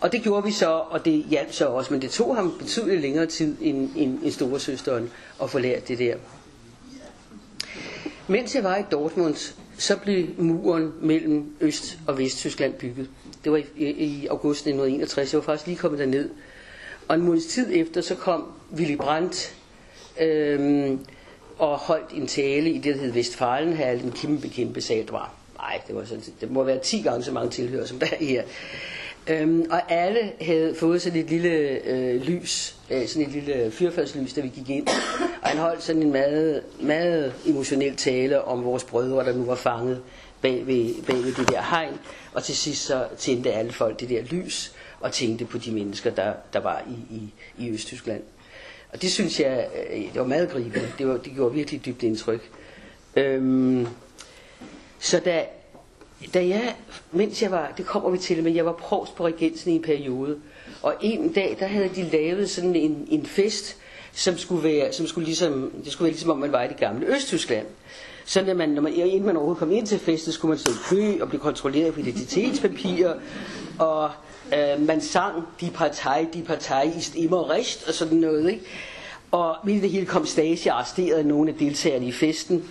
Og 0.00 0.12
det 0.12 0.22
gjorde 0.22 0.44
vi 0.44 0.50
så, 0.52 0.70
og 0.70 1.04
det 1.04 1.24
hjalp 1.30 1.52
så 1.52 1.66
også, 1.66 1.92
men 1.92 2.02
det 2.02 2.10
tog 2.10 2.36
ham 2.36 2.54
betydeligt 2.58 3.00
længere 3.00 3.26
tid 3.26 3.56
end, 3.60 3.90
end, 3.96 4.18
end 4.22 4.32
storesøsteren 4.32 5.10
at 5.42 5.50
få 5.50 5.58
lært 5.58 5.88
det 5.88 5.98
der. 5.98 6.16
Mens 8.28 8.54
jeg 8.54 8.64
var 8.64 8.76
i 8.76 8.82
Dortmund, 8.90 9.34
så 9.78 9.96
blev 9.96 10.26
muren 10.38 10.92
mellem 11.00 11.56
Øst- 11.60 11.98
og 12.06 12.18
Vesttyskland 12.18 12.74
bygget. 12.74 13.10
Det 13.44 13.52
var 13.52 13.58
i, 13.76 13.86
i 13.86 14.26
august 14.26 14.60
1961. 14.60 15.32
Jeg 15.32 15.38
var 15.38 15.44
faktisk 15.44 15.66
lige 15.66 15.78
kommet 15.78 15.98
derned. 16.00 16.30
Og 17.08 17.14
en 17.14 17.22
måneds 17.22 17.46
tid 17.46 17.68
efter, 17.70 18.00
så 18.00 18.14
kom 18.14 18.44
Willy 18.74 18.96
Brandt 18.96 19.54
øhm, 20.20 20.98
og 21.58 21.78
holdt 21.78 22.12
en 22.12 22.26
tale 22.26 22.70
i 22.70 22.78
det, 22.78 22.94
der 22.94 23.00
hed 23.00 23.12
Vestfalenhal, 23.12 24.04
en 24.04 24.12
kæmpe, 24.12 24.48
kæmpe 24.48 24.80
sal. 24.80 25.02
Det 25.02 25.12
var, 25.12 25.34
nej, 25.58 25.80
det, 25.86 25.94
var 25.94 26.04
sådan, 26.04 26.24
det 26.40 26.50
må 26.50 26.62
være 26.64 26.78
10 26.78 27.00
gange 27.00 27.22
så 27.24 27.32
mange 27.32 27.50
tilhører, 27.50 27.86
som 27.86 27.98
der 27.98 28.06
er 28.06 28.24
her. 28.24 28.42
Øhm, 29.28 29.66
og 29.70 29.92
alle 29.92 30.32
havde 30.40 30.74
fået 30.74 31.02
sådan 31.02 31.18
et 31.18 31.30
lille 31.30 31.50
øh, 31.86 32.22
lys, 32.22 32.76
øh, 32.90 33.06
sådan 33.06 33.22
et 33.22 33.32
lille 33.32 33.70
fyrfærdslys, 33.70 34.32
da 34.32 34.40
vi 34.40 34.48
gik 34.48 34.70
ind. 34.70 34.86
Og 35.42 35.48
han 35.48 35.58
holdt 35.58 35.82
sådan 35.82 36.02
en 36.02 36.12
meget, 36.12 36.62
meget 36.80 37.34
emotionel 37.46 37.96
tale 37.96 38.44
om 38.44 38.64
vores 38.64 38.84
brødre, 38.84 39.24
der 39.24 39.34
nu 39.34 39.44
var 39.44 39.54
fanget 39.54 40.02
bag 40.42 40.66
ved, 40.66 40.94
bag 41.06 41.16
ved 41.16 41.34
det 41.34 41.48
der 41.48 41.62
hegn. 41.62 41.98
Og 42.32 42.44
til 42.44 42.56
sidst 42.56 42.84
så 42.84 43.06
tændte 43.18 43.52
alle 43.52 43.72
folk 43.72 44.00
det 44.00 44.08
der 44.08 44.22
lys 44.22 44.72
og 45.00 45.12
tænkte 45.12 45.44
på 45.44 45.58
de 45.58 45.72
mennesker, 45.72 46.10
der, 46.10 46.32
der 46.52 46.60
var 46.60 46.82
i, 46.90 47.14
i, 47.14 47.32
i 47.66 47.70
Østtyskland. 47.70 48.22
Og 48.92 49.02
det 49.02 49.12
synes 49.12 49.40
jeg, 49.40 49.68
øh, 49.90 50.00
det 50.00 50.20
var 50.20 50.24
meget 50.26 50.50
gribende. 50.50 50.92
Det, 50.98 51.08
var, 51.08 51.16
det 51.16 51.32
gjorde 51.34 51.54
virkelig 51.54 51.86
dybt 51.86 52.02
indtryk. 52.02 52.50
Øhm, 53.16 53.86
så 54.98 55.20
da 55.20 55.44
da 56.34 56.46
jeg, 56.48 56.74
mens 57.12 57.42
jeg 57.42 57.50
var, 57.50 57.72
det 57.76 57.86
kommer 57.86 58.10
vi 58.10 58.18
til, 58.18 58.42
men 58.42 58.56
jeg 58.56 58.66
var 58.66 58.72
provst 58.72 59.14
på 59.14 59.26
regensen 59.26 59.72
i 59.72 59.76
en 59.76 59.82
periode, 59.82 60.36
og 60.82 60.94
en 61.00 61.32
dag, 61.32 61.56
der 61.60 61.66
havde 61.66 61.90
de 61.94 62.02
lavet 62.02 62.50
sådan 62.50 62.76
en, 62.76 63.08
en 63.10 63.26
fest, 63.26 63.76
som 64.12 64.38
skulle 64.38 64.64
være, 64.64 64.92
som 64.92 65.06
skulle 65.06 65.24
ligesom, 65.24 65.72
det 65.84 65.92
skulle 65.92 66.06
være 66.06 66.12
ligesom 66.12 66.30
om 66.30 66.38
man 66.38 66.52
var 66.52 66.62
i 66.62 66.68
det 66.68 66.76
gamle 66.76 67.06
Østtyskland. 67.06 67.66
Så 68.24 68.44
når 68.44 68.54
man, 68.54 68.68
når 68.68 68.82
man, 68.82 68.94
inden 68.94 69.26
man 69.26 69.36
overhovedet 69.36 69.58
kom 69.58 69.72
ind 69.72 69.86
til 69.86 69.98
festen, 69.98 70.32
skulle 70.32 70.48
man 70.48 70.58
stå 70.58 70.72
i 70.72 70.74
kø 70.88 71.22
og 71.22 71.28
blive 71.28 71.40
kontrolleret 71.40 71.94
på 71.94 72.00
identitetspapirer, 72.00 73.14
og 73.78 74.10
øh, 74.54 74.86
man 74.86 75.00
sang 75.00 75.42
de 75.60 75.70
parti, 75.70 76.26
de 76.34 76.42
parti, 76.42 76.98
ist 76.98 77.14
immer 77.14 77.50
recht, 77.50 77.88
og 77.88 77.94
sådan 77.94 78.18
noget, 78.18 78.50
ikke? 78.50 78.64
Og 79.30 79.56
midt 79.64 79.78
i 79.78 79.80
det 79.80 79.90
hele 79.90 80.06
kom 80.06 80.26
Stasi 80.26 80.68
og 80.68 80.76
arresterede 80.78 81.28
nogle 81.28 81.50
af 81.50 81.56
deltagerne 81.56 82.06
i 82.06 82.12
festen. 82.12 82.64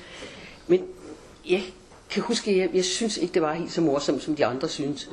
Men 0.67 0.81
jeg 1.49 1.63
kan 2.09 2.23
huske, 2.23 2.51
at 2.51 2.57
jeg, 2.57 2.69
jeg 2.73 2.85
synes 2.85 3.17
ikke, 3.17 3.33
det 3.33 3.41
var 3.41 3.53
helt 3.53 3.71
så 3.71 3.81
morsomt, 3.81 4.23
som 4.23 4.35
de 4.35 4.45
andre 4.45 4.69
synes. 4.69 5.09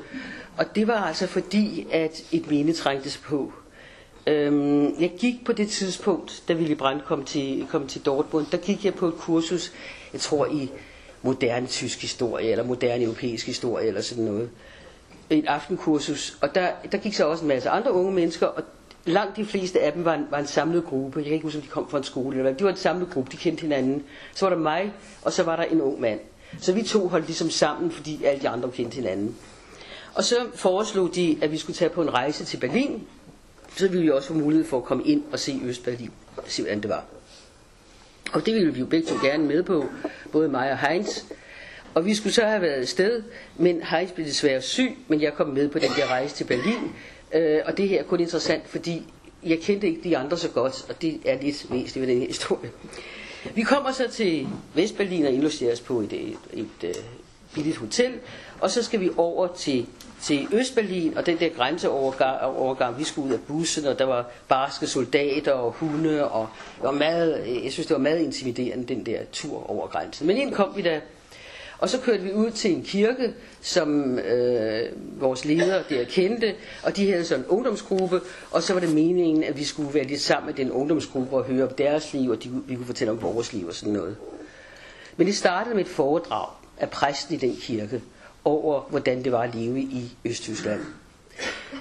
Og 0.56 0.74
det 0.76 0.86
var 0.88 0.94
altså 1.06 1.26
fordi, 1.26 1.86
at 1.92 2.22
et 2.32 2.50
minde 2.50 2.72
trængtes 2.72 3.16
på. 3.18 3.52
Øhm, 4.26 5.00
jeg 5.00 5.12
gik 5.18 5.44
på 5.44 5.52
det 5.52 5.68
tidspunkt, 5.68 6.42
da 6.48 6.54
Willy 6.54 6.74
Brandt 6.74 7.04
kom 7.04 7.24
til, 7.24 7.66
kom 7.70 7.86
til 7.86 8.02
Dortmund, 8.02 8.46
der 8.52 8.58
gik 8.58 8.84
jeg 8.84 8.94
på 8.94 9.08
et 9.08 9.14
kursus, 9.14 9.72
jeg 10.12 10.20
tror 10.20 10.46
i 10.46 10.70
moderne 11.22 11.66
tysk 11.66 12.00
historie, 12.02 12.50
eller 12.50 12.64
moderne 12.64 13.04
europæisk 13.04 13.46
historie, 13.46 13.86
eller 13.88 14.00
sådan 14.00 14.24
noget. 14.24 14.50
Et 15.30 15.44
aftenkursus, 15.46 16.38
og 16.40 16.54
der, 16.54 16.68
der 16.92 16.98
gik 16.98 17.14
så 17.14 17.26
også 17.26 17.42
en 17.44 17.48
masse 17.48 17.70
andre 17.70 17.92
unge 17.92 18.12
mennesker, 18.12 18.46
og 18.46 18.62
langt 19.04 19.36
de 19.36 19.44
fleste 19.46 19.80
af 19.80 19.92
dem 19.92 20.04
var 20.04 20.14
en, 20.14 20.26
var 20.30 20.38
en 20.38 20.46
samlet 20.46 20.84
gruppe. 20.84 21.18
Jeg 21.18 21.24
kan 21.24 21.32
ikke 21.32 21.44
huske, 21.44 21.58
om 21.58 21.62
de 21.62 21.68
kom 21.68 21.88
fra 21.90 21.98
en 21.98 22.04
skole, 22.04 22.36
eller 22.36 22.42
hvad. 22.42 22.54
De 22.54 22.64
var 22.64 22.70
en 22.70 22.76
samlet 22.76 23.10
gruppe, 23.10 23.30
de 23.32 23.36
kendte 23.36 23.60
hinanden. 23.60 24.02
Så 24.34 24.46
var 24.46 24.54
der 24.54 24.62
mig, 24.62 24.92
og 25.22 25.32
så 25.32 25.42
var 25.42 25.56
der 25.56 25.62
en 25.62 25.80
ung 25.80 26.00
mand. 26.00 26.20
Så 26.60 26.72
vi 26.72 26.82
to 26.82 27.08
holdt 27.08 27.26
ligesom 27.26 27.50
sammen, 27.50 27.90
fordi 27.90 28.24
alle 28.24 28.42
de 28.42 28.48
andre 28.48 28.70
kendte 28.70 28.94
hinanden. 28.94 29.36
Og 30.14 30.24
så 30.24 30.36
foreslog 30.54 31.14
de, 31.14 31.38
at 31.42 31.52
vi 31.52 31.56
skulle 31.56 31.76
tage 31.76 31.88
på 31.88 32.02
en 32.02 32.14
rejse 32.14 32.44
til 32.44 32.56
Berlin. 32.56 33.06
så 33.76 33.88
ville 33.88 34.02
vi 34.02 34.10
også 34.10 34.28
få 34.28 34.34
mulighed 34.34 34.66
for 34.66 34.76
at 34.76 34.84
komme 34.84 35.04
ind 35.04 35.22
og 35.32 35.38
se 35.38 35.60
Østberlin, 35.64 36.10
og 36.36 36.44
se 36.46 36.62
hvordan 36.62 36.80
det 36.80 36.90
var. 36.90 37.04
Og 38.32 38.46
det 38.46 38.54
ville 38.54 38.74
vi 38.74 38.80
jo 38.80 38.86
begge 38.86 39.06
to 39.08 39.14
gerne 39.22 39.44
med 39.44 39.62
på, 39.62 39.84
både 40.32 40.48
mig 40.48 40.70
og 40.70 40.88
Heinz. 40.88 41.20
Og 41.94 42.06
vi 42.06 42.14
skulle 42.14 42.32
så 42.32 42.44
have 42.44 42.62
været 42.62 42.88
sted, 42.88 43.22
men 43.56 43.82
Heinz 43.82 44.10
blev 44.12 44.26
desværre 44.26 44.62
syg, 44.62 44.96
men 45.08 45.22
jeg 45.22 45.34
kom 45.34 45.48
med 45.48 45.68
på 45.68 45.78
den 45.78 45.90
der 45.96 46.06
rejse 46.06 46.34
til 46.34 46.44
Berlin. 46.44 46.92
Øh, 47.34 47.60
og 47.64 47.76
det 47.76 47.88
her 47.88 47.98
er 48.00 48.04
kun 48.04 48.20
interessant, 48.20 48.68
fordi 48.68 49.02
jeg 49.46 49.58
kendte 49.58 49.86
ikke 49.86 50.00
de 50.04 50.16
andre 50.18 50.38
så 50.38 50.48
godt, 50.48 50.86
og 50.88 51.02
det 51.02 51.20
er 51.24 51.42
lidt 51.42 51.66
væsentligt 51.70 52.00
ved 52.00 52.06
den 52.06 52.20
her 52.20 52.26
historie. 52.26 52.70
Vi 53.54 53.62
kommer 53.62 53.92
så 53.92 54.08
til 54.10 54.48
Vestberlin 54.74 55.26
og 55.26 55.32
indlogeres 55.32 55.80
på 55.80 56.00
et, 56.00 56.12
et, 56.12 56.36
et, 56.52 56.66
et 56.82 57.04
billigt 57.54 57.76
hotel, 57.76 58.12
og 58.60 58.70
så 58.70 58.82
skal 58.82 59.00
vi 59.00 59.10
over 59.16 59.46
til, 59.46 59.86
til 60.22 60.48
Østberlin, 60.52 61.16
og 61.16 61.26
den 61.26 61.38
der 61.38 61.48
grænseovergang, 61.48 62.98
vi 62.98 63.04
skulle 63.04 63.28
ud 63.28 63.32
af 63.32 63.40
bussen, 63.40 63.86
og 63.86 63.98
der 63.98 64.04
var 64.04 64.30
barske 64.48 64.86
soldater 64.86 65.52
og 65.52 65.72
hunde, 65.72 66.28
og 66.28 66.48
det 66.76 66.82
var 66.84 66.92
meget, 66.92 67.46
øh, 67.46 67.64
jeg 67.64 67.72
synes 67.72 67.86
det 67.86 67.94
var 67.94 68.00
meget 68.02 68.20
intimiderende, 68.20 68.94
den 68.94 69.06
der 69.06 69.18
tur 69.32 69.70
over 69.70 69.86
grænsen. 69.86 70.26
Men 70.26 70.36
ind 70.36 70.52
kom 70.52 70.76
vi 70.76 70.82
da 70.82 71.00
og 71.84 71.90
så 71.90 72.00
kørte 72.00 72.22
vi 72.22 72.32
ud 72.32 72.50
til 72.50 72.72
en 72.72 72.82
kirke, 72.82 73.34
som 73.60 74.18
øh, 74.18 74.88
vores 75.20 75.44
ledere 75.44 75.82
der 75.88 76.04
kendte, 76.04 76.54
og 76.82 76.96
de 76.96 77.10
havde 77.10 77.24
sådan 77.24 77.44
en 77.44 77.50
ungdomsgruppe, 77.50 78.20
og 78.50 78.62
så 78.62 78.72
var 78.72 78.80
det 78.80 78.94
meningen, 78.94 79.44
at 79.44 79.58
vi 79.58 79.64
skulle 79.64 79.94
være 79.94 80.04
lidt 80.04 80.20
sammen 80.20 80.46
med 80.46 80.54
den 80.54 80.72
ungdomsgruppe 80.72 81.36
og 81.36 81.44
høre 81.44 81.68
om 81.68 81.74
deres 81.74 82.12
liv, 82.12 82.30
og 82.30 82.44
de, 82.44 82.62
vi 82.66 82.74
kunne 82.74 82.86
fortælle 82.86 83.12
om 83.12 83.22
vores 83.22 83.52
liv 83.52 83.66
og 83.66 83.74
sådan 83.74 83.92
noget. 83.92 84.16
Men 85.16 85.26
det 85.26 85.36
startede 85.36 85.74
med 85.74 85.84
et 85.84 85.90
foredrag 85.90 86.48
af 86.78 86.90
præsten 86.90 87.34
i 87.34 87.38
den 87.38 87.56
kirke 87.56 88.02
over, 88.44 88.80
hvordan 88.90 89.24
det 89.24 89.32
var 89.32 89.42
at 89.42 89.54
leve 89.54 89.80
i 89.80 90.16
Østtyskland. 90.24 90.80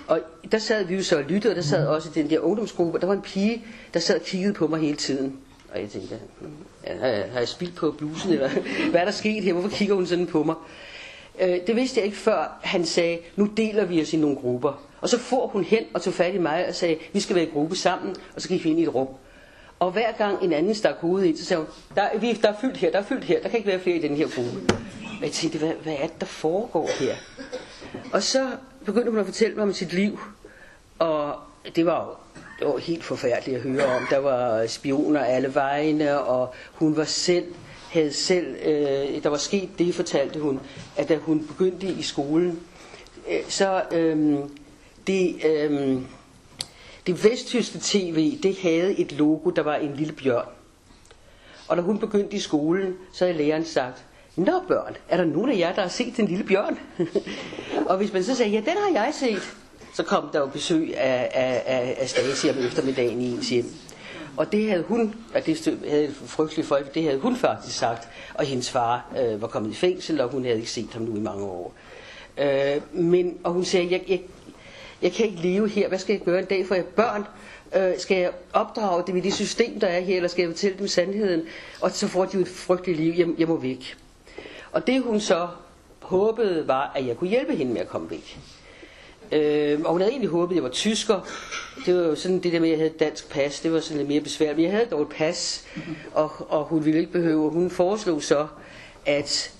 Og 0.08 0.20
der 0.52 0.58
sad 0.58 0.84
vi 0.86 0.96
jo 0.96 1.04
så 1.04 1.18
og 1.18 1.24
lyttede, 1.24 1.52
og 1.52 1.56
der 1.56 1.62
sad 1.62 1.88
også 1.88 2.10
den 2.16 2.30
der 2.30 2.40
ungdomsgruppe, 2.40 2.98
og 2.98 3.02
der 3.02 3.08
var 3.08 3.14
en 3.14 3.22
pige, 3.22 3.66
der 3.94 4.00
sad 4.00 4.16
og 4.16 4.22
kiggede 4.22 4.54
på 4.54 4.68
mig 4.68 4.80
hele 4.80 4.98
tiden. 4.98 5.40
Og 5.74 5.82
jeg 5.82 5.90
tænkte, 5.90 6.20
hmm, 6.40 6.52
ja, 6.88 6.96
har 7.32 7.40
jeg 7.40 7.48
spildt 7.48 7.76
på 7.76 7.92
blusen, 7.92 8.32
eller 8.34 8.50
hvad 8.90 9.02
er 9.02 9.06
der 9.06 9.12
sket 9.12 9.44
her? 9.44 9.54
Hvorfor 9.54 9.70
kigger 9.70 9.96
hun 9.96 10.08
sådan 10.08 10.28
på 10.28 10.44
mig? 10.44 10.56
Øh, 11.42 11.58
det 11.68 11.76
vidste 11.76 12.00
jeg 12.00 12.06
ikke 12.06 12.18
før 12.18 12.60
han 12.64 12.86
sagde, 12.86 13.20
nu 13.36 13.46
deler 13.58 13.86
vi 13.86 14.02
os 14.02 14.14
i 14.14 14.18
nogle 14.18 14.36
grupper. 14.36 14.84
Og 15.02 15.10
så 15.10 15.20
får 15.20 15.48
hun 15.48 15.64
hen 15.64 15.84
og 15.94 16.02
tog 16.02 16.14
fat 16.14 16.36
i 16.36 16.38
mig 16.38 16.68
og 16.68 16.76
sagde, 16.76 16.98
vi 17.14 17.20
skal 17.20 17.36
være 17.36 17.46
i 17.46 17.50
gruppe 17.50 17.76
sammen, 17.76 18.16
og 18.36 18.42
så 18.42 18.48
gik 18.48 18.64
vi 18.64 18.70
ind 18.70 18.80
i 18.80 18.84
et 18.84 18.96
rum. 18.96 19.08
Og 19.80 19.92
hver 19.92 20.12
gang 20.12 20.44
en 20.44 20.54
anden 20.54 20.76
stak 20.76 20.96
hovedet 21.00 21.28
ind, 21.28 21.38
så 21.38 21.46
sagde 21.46 21.64
hun, 21.64 21.70
der, 21.96 22.20
vi, 22.20 22.34
der 22.34 22.50
er 22.50 22.56
fyldt 22.62 22.78
her, 22.78 22.92
der 22.92 23.00
er 23.00 23.04
fyldt 23.04 23.24
her, 23.24 23.42
der 23.42 23.50
kan 23.50 23.58
ikke 23.58 23.70
være 23.70 23.80
flere 23.80 23.98
i 23.98 24.02
den 24.02 24.16
her 24.16 24.28
gruppe. 24.36 24.74
Og 25.18 25.24
jeg 25.24 25.32
tænkte, 25.32 25.60
hvad, 25.60 25.74
hvad 25.84 25.94
er 25.94 26.08
det, 26.08 26.20
der 26.20 26.26
foregår 26.26 26.90
her? 27.00 27.16
Og 28.14 28.24
så 28.24 28.48
begyndte 28.86 29.12
hun 29.12 29.20
at 29.20 29.26
fortælle 29.26 29.56
mig 29.56 29.64
om 29.64 29.74
sit 29.74 29.94
liv. 29.94 30.20
Og 31.00 31.36
det 31.76 31.86
var 31.86 32.06
jo 32.06 32.42
det 32.64 32.74
var 32.74 32.78
helt 32.78 33.04
forfærdeligt 33.04 33.58
at 33.58 33.64
høre 33.64 33.86
om. 33.86 34.08
Der 34.10 34.18
var 34.18 34.68
spioner 34.68 35.20
alle 35.20 35.56
vegne, 35.56 36.20
og 36.20 36.54
hun 36.74 36.98
var 36.98 37.04
selv 37.04 37.46
havde 37.92 38.14
selv, 38.14 38.56
øh, 38.66 39.24
der 39.24 39.30
var 39.30 39.38
sket 39.38 39.70
det, 39.80 39.96
fortalte 39.96 40.40
hun, 40.40 40.60
at 40.98 41.10
da 41.10 41.18
hun 41.18 41.48
begyndte 41.48 41.88
i 41.88 42.02
skolen, 42.02 42.60
øh, 43.30 43.40
så 43.48 43.84
øh, 43.92 44.38
det, 45.08 45.46
øh, 45.46 45.98
det 47.08 47.24
vesttyske 47.24 47.80
tv, 47.82 48.40
det 48.44 48.58
havde 48.58 49.00
et 49.00 49.12
logo, 49.12 49.50
der 49.50 49.62
var 49.62 49.76
en 49.76 49.96
lille 49.96 50.14
bjørn. 50.14 50.48
Og 51.68 51.78
da 51.78 51.82
hun 51.82 52.00
begyndte 52.00 52.36
i 52.36 52.40
skolen, 52.40 52.96
så 53.14 53.26
havde 53.26 53.38
læreren 53.38 53.66
sagt, 53.66 54.06
Nå 54.36 54.52
børn, 54.68 54.96
er 55.10 55.18
der 55.18 55.26
nogen 55.26 55.52
af 55.52 55.58
jer, 55.58 55.76
der 55.76 55.82
har 55.82 55.90
set 55.90 56.18
den 56.18 56.28
lille 56.28 56.44
bjørn? 56.44 56.80
og 57.90 57.98
hvis 57.98 58.14
man 58.14 58.24
så 58.24 58.36
sagde, 58.36 58.52
ja, 58.52 58.58
den 58.58 58.78
har 58.78 59.04
jeg 59.04 59.14
set, 59.14 59.56
så 59.94 60.04
kom 60.04 60.30
der 60.34 60.40
jo 60.40 60.46
besøg 60.46 60.98
af, 60.98 61.30
af, 61.34 61.64
af, 61.66 61.98
af 62.00 62.10
Stasi 62.10 62.50
om 62.50 62.58
eftermiddagen 62.58 63.22
i 63.22 63.32
ens 63.32 63.50
hjem. 63.50 63.66
Og 64.38 64.52
det 64.52 64.70
havde 64.70 64.84
hun, 64.84 65.16
og 65.36 65.46
det 65.46 65.80
havde 65.90 66.14
frygteligt 66.26 66.68
for, 66.68 66.80
det 66.94 67.04
havde 67.04 67.20
hun 67.20 67.36
faktisk 67.36 67.78
sagt, 67.78 68.08
og 68.34 68.46
hendes 68.46 68.70
far 68.70 69.06
øh, 69.20 69.42
var 69.42 69.48
kommet 69.48 69.72
i 69.72 69.76
fængsel, 69.76 70.22
og 70.22 70.30
hun 70.30 70.44
havde 70.44 70.58
ikke 70.58 70.72
set 70.72 70.90
ham 70.94 71.02
nu 71.02 71.16
i 71.16 71.20
mange 71.20 71.44
år. 71.44 71.74
Øh, 72.38 72.82
men, 72.92 73.38
og 73.44 73.52
hun 73.52 73.66
sagde, 73.66 73.92
jeg, 73.92 74.02
jeg, 74.08 74.22
jeg 75.02 75.12
kan 75.12 75.26
ikke 75.26 75.42
leve 75.42 75.70
her, 75.70 75.88
hvad 75.88 76.00
skal 76.00 76.14
jeg 76.14 76.22
gøre 76.22 76.40
en 76.40 76.46
dag, 76.46 76.68
for 76.68 76.76
jeg 76.76 76.86
børn? 76.86 77.26
Øh, 77.76 78.00
skal 78.00 78.18
jeg 78.18 78.32
opdrage 78.54 79.04
dem 79.08 79.18
i 79.18 79.20
det 79.20 79.34
system, 79.34 79.80
der 79.80 79.88
er 79.88 80.00
her, 80.00 80.16
eller 80.16 80.30
skal 80.30 80.42
jeg 80.42 80.52
fortælle 80.52 80.78
dem 80.78 80.88
sandheden? 80.88 81.42
Og 81.82 81.92
så 81.92 82.08
får 82.08 82.26
de 82.26 82.32
jo 82.34 82.42
et 82.42 82.48
frygteligt 82.48 83.00
liv, 83.00 83.14
jeg, 83.18 83.28
jeg 83.38 83.48
må 83.48 83.58
væk. 83.58 83.98
Og 84.72 84.88
det 84.88 85.02
hun 85.02 85.20
så 85.20 85.48
håbede 86.00 86.68
var, 86.68 86.92
at 86.96 87.08
jeg 87.08 87.18
kunne 87.18 87.30
hjælpe 87.30 87.56
hende 87.56 87.74
med 87.74 87.82
at 87.82 87.88
komme 87.88 88.10
væk. 88.10 88.40
Øh, 89.34 89.80
og 89.86 89.92
hun 89.92 90.02
havde 90.02 90.12
egentlig 90.12 90.30
håbet, 90.30 90.54
at 90.54 90.56
jeg 90.56 90.64
var 90.64 90.70
tysker. 90.70 91.20
Det 91.86 91.96
var 91.96 92.02
jo 92.02 92.16
sådan 92.16 92.40
det 92.40 92.54
der 92.54 92.60
med, 92.60 92.68
at 92.70 92.72
jeg 92.72 92.80
havde 92.80 92.94
dansk 93.00 93.30
pas. 93.30 93.60
Det 93.60 93.74
var 93.74 93.80
sådan 93.80 93.98
lidt 93.98 94.08
mere 94.08 94.22
besværligt. 94.22 94.58
Men 94.58 94.64
jeg 94.66 94.72
havde 94.72 94.86
dog 94.86 95.02
et 95.02 95.10
pas, 95.10 95.66
og, 96.14 96.32
og 96.50 96.64
hun 96.64 96.86
ville 96.86 97.00
ikke 97.00 97.12
behøve. 97.12 97.50
Hun 97.50 97.70
foreslog 97.70 98.24
så, 98.24 98.48
at 99.06 99.52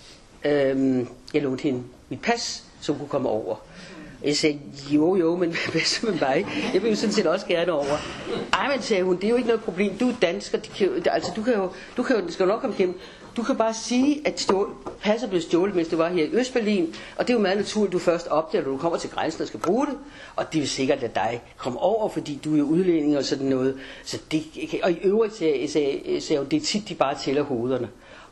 øh, 0.46 1.06
jeg 1.34 1.42
lånte 1.42 1.64
hende 1.64 1.84
mit 2.10 2.22
pas, 2.22 2.64
så 2.82 2.92
hun 2.92 3.00
kunne 3.00 3.10
komme 3.10 3.30
over. 3.30 3.56
Jeg 4.24 4.38
sagde, 4.38 4.60
jo 4.90 5.16
jo, 5.16 5.36
men 5.36 5.56
hvad 5.72 5.82
så 5.82 6.06
med 6.06 6.14
mig? 6.14 6.48
Jeg 6.74 6.84
vil 6.84 6.90
jo 6.90 6.96
sådan 6.96 7.14
set 7.14 7.28
også 7.28 7.46
gerne 7.46 7.72
over. 7.72 7.98
Ej, 8.54 8.72
men 8.72 8.82
sagde 8.82 9.04
hun, 9.04 9.16
det 9.16 9.24
er 9.24 9.30
jo 9.30 9.36
ikke 9.36 9.48
noget 9.48 9.64
problem. 9.64 9.98
Du 9.98 10.10
er 10.10 10.14
dansker, 10.22 10.58
de 10.58 10.70
kan 10.70 10.88
jo, 10.88 10.94
altså 11.06 11.32
du 11.36 11.44
kan 11.44 11.54
jo, 11.54 11.70
du 11.98 12.04
kan 12.04 12.16
jo, 12.16 12.32
skal 12.32 12.44
jo 12.44 12.48
nok 12.48 12.62
komme 12.62 12.76
igennem. 12.76 13.00
Du 13.38 13.44
kan 13.44 13.56
bare 13.58 13.74
sige, 13.74 14.22
at 14.26 14.40
stjål, 14.40 14.76
passer 15.02 15.28
blev 15.28 15.42
stjålet, 15.42 15.76
mens 15.76 15.88
du 15.88 15.98
var 15.98 16.10
her 16.10 16.24
i 16.26 16.30
Østberlin, 16.34 16.96
og 17.16 17.28
det 17.28 17.34
er 17.34 17.38
jo 17.38 17.42
meget 17.42 17.58
naturligt, 17.58 17.90
at 17.90 17.94
du 17.94 18.00
først 18.00 18.28
opdager, 18.28 18.64
når 18.66 18.72
du 18.72 18.78
kommer 18.78 18.98
til 18.98 19.10
grænsen 19.10 19.42
og 19.42 19.48
skal 19.48 19.60
bruge 19.60 19.86
det, 19.88 19.98
og 20.36 20.54
det 20.54 20.62
vil 20.62 20.70
sikkert 20.70 21.02
lade 21.02 21.12
dig 21.16 21.42
komme 21.58 21.80
over, 21.80 22.10
fordi 22.10 22.40
du 22.46 22.58
er 22.58 22.62
udlænding 22.62 23.18
og 23.18 23.24
sådan 23.24 23.46
noget. 23.46 23.80
Så 24.04 24.20
det, 24.32 24.44
og 24.84 24.92
i 24.92 24.98
øvrigt 25.04 25.36
sagde, 25.36 25.72
sagde, 25.72 26.22
sagde 26.22 26.46
det 26.52 26.58
er 26.58 26.66
tit, 26.66 26.90
de 26.90 26.96
bare 26.96 27.16
tæller 27.18 27.42
hovederne. 27.42 27.90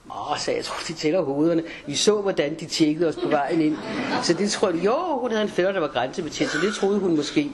Åh, 0.10 0.38
sagde 0.38 0.58
jeg 0.58 0.66
tror, 0.66 0.84
de 0.88 0.94
tæller 0.94 1.22
hovederne. 1.22 1.64
Vi 1.88 1.96
så, 1.96 2.22
hvordan 2.22 2.60
de 2.60 2.66
tjekkede 2.66 3.10
os 3.10 3.16
på 3.16 3.28
vejen 3.28 3.62
ind. 3.62 3.78
Så 4.24 4.34
det 4.34 4.52
tror 4.52 4.70
jeg, 4.70 4.86
jo, 4.86 5.20
hun 5.22 5.32
havde 5.32 5.44
en 5.44 5.50
fætter, 5.50 5.72
der 5.72 5.80
var 5.80 5.88
grænsebetjent, 5.88 6.52
så 6.52 6.58
det 6.62 6.74
troede 6.76 7.00
hun 7.00 7.16
måske. 7.16 7.52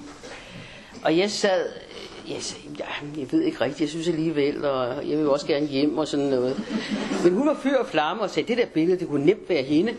Og 1.03 1.17
jeg 1.17 1.31
sad 1.31 1.65
jeg, 2.29 2.41
jeg 3.17 3.31
ved 3.31 3.41
ikke 3.41 3.61
rigtigt, 3.61 3.81
jeg 3.81 3.89
synes 3.89 4.07
alligevel, 4.07 4.65
og 4.65 5.09
jeg 5.09 5.17
vil 5.17 5.29
også 5.29 5.47
gerne 5.47 5.65
hjem 5.65 5.97
og 5.97 6.07
sådan 6.07 6.25
noget. 6.25 6.61
Men 7.23 7.33
hun 7.33 7.47
var 7.47 7.59
fyr 7.63 7.77
og 7.77 7.87
flamme 7.87 8.23
og 8.23 8.29
sagde, 8.29 8.47
det 8.47 8.57
der 8.57 8.65
billede, 8.65 8.99
det 8.99 9.07
kunne 9.07 9.25
nemt 9.25 9.49
være 9.49 9.63
hende. 9.63 9.93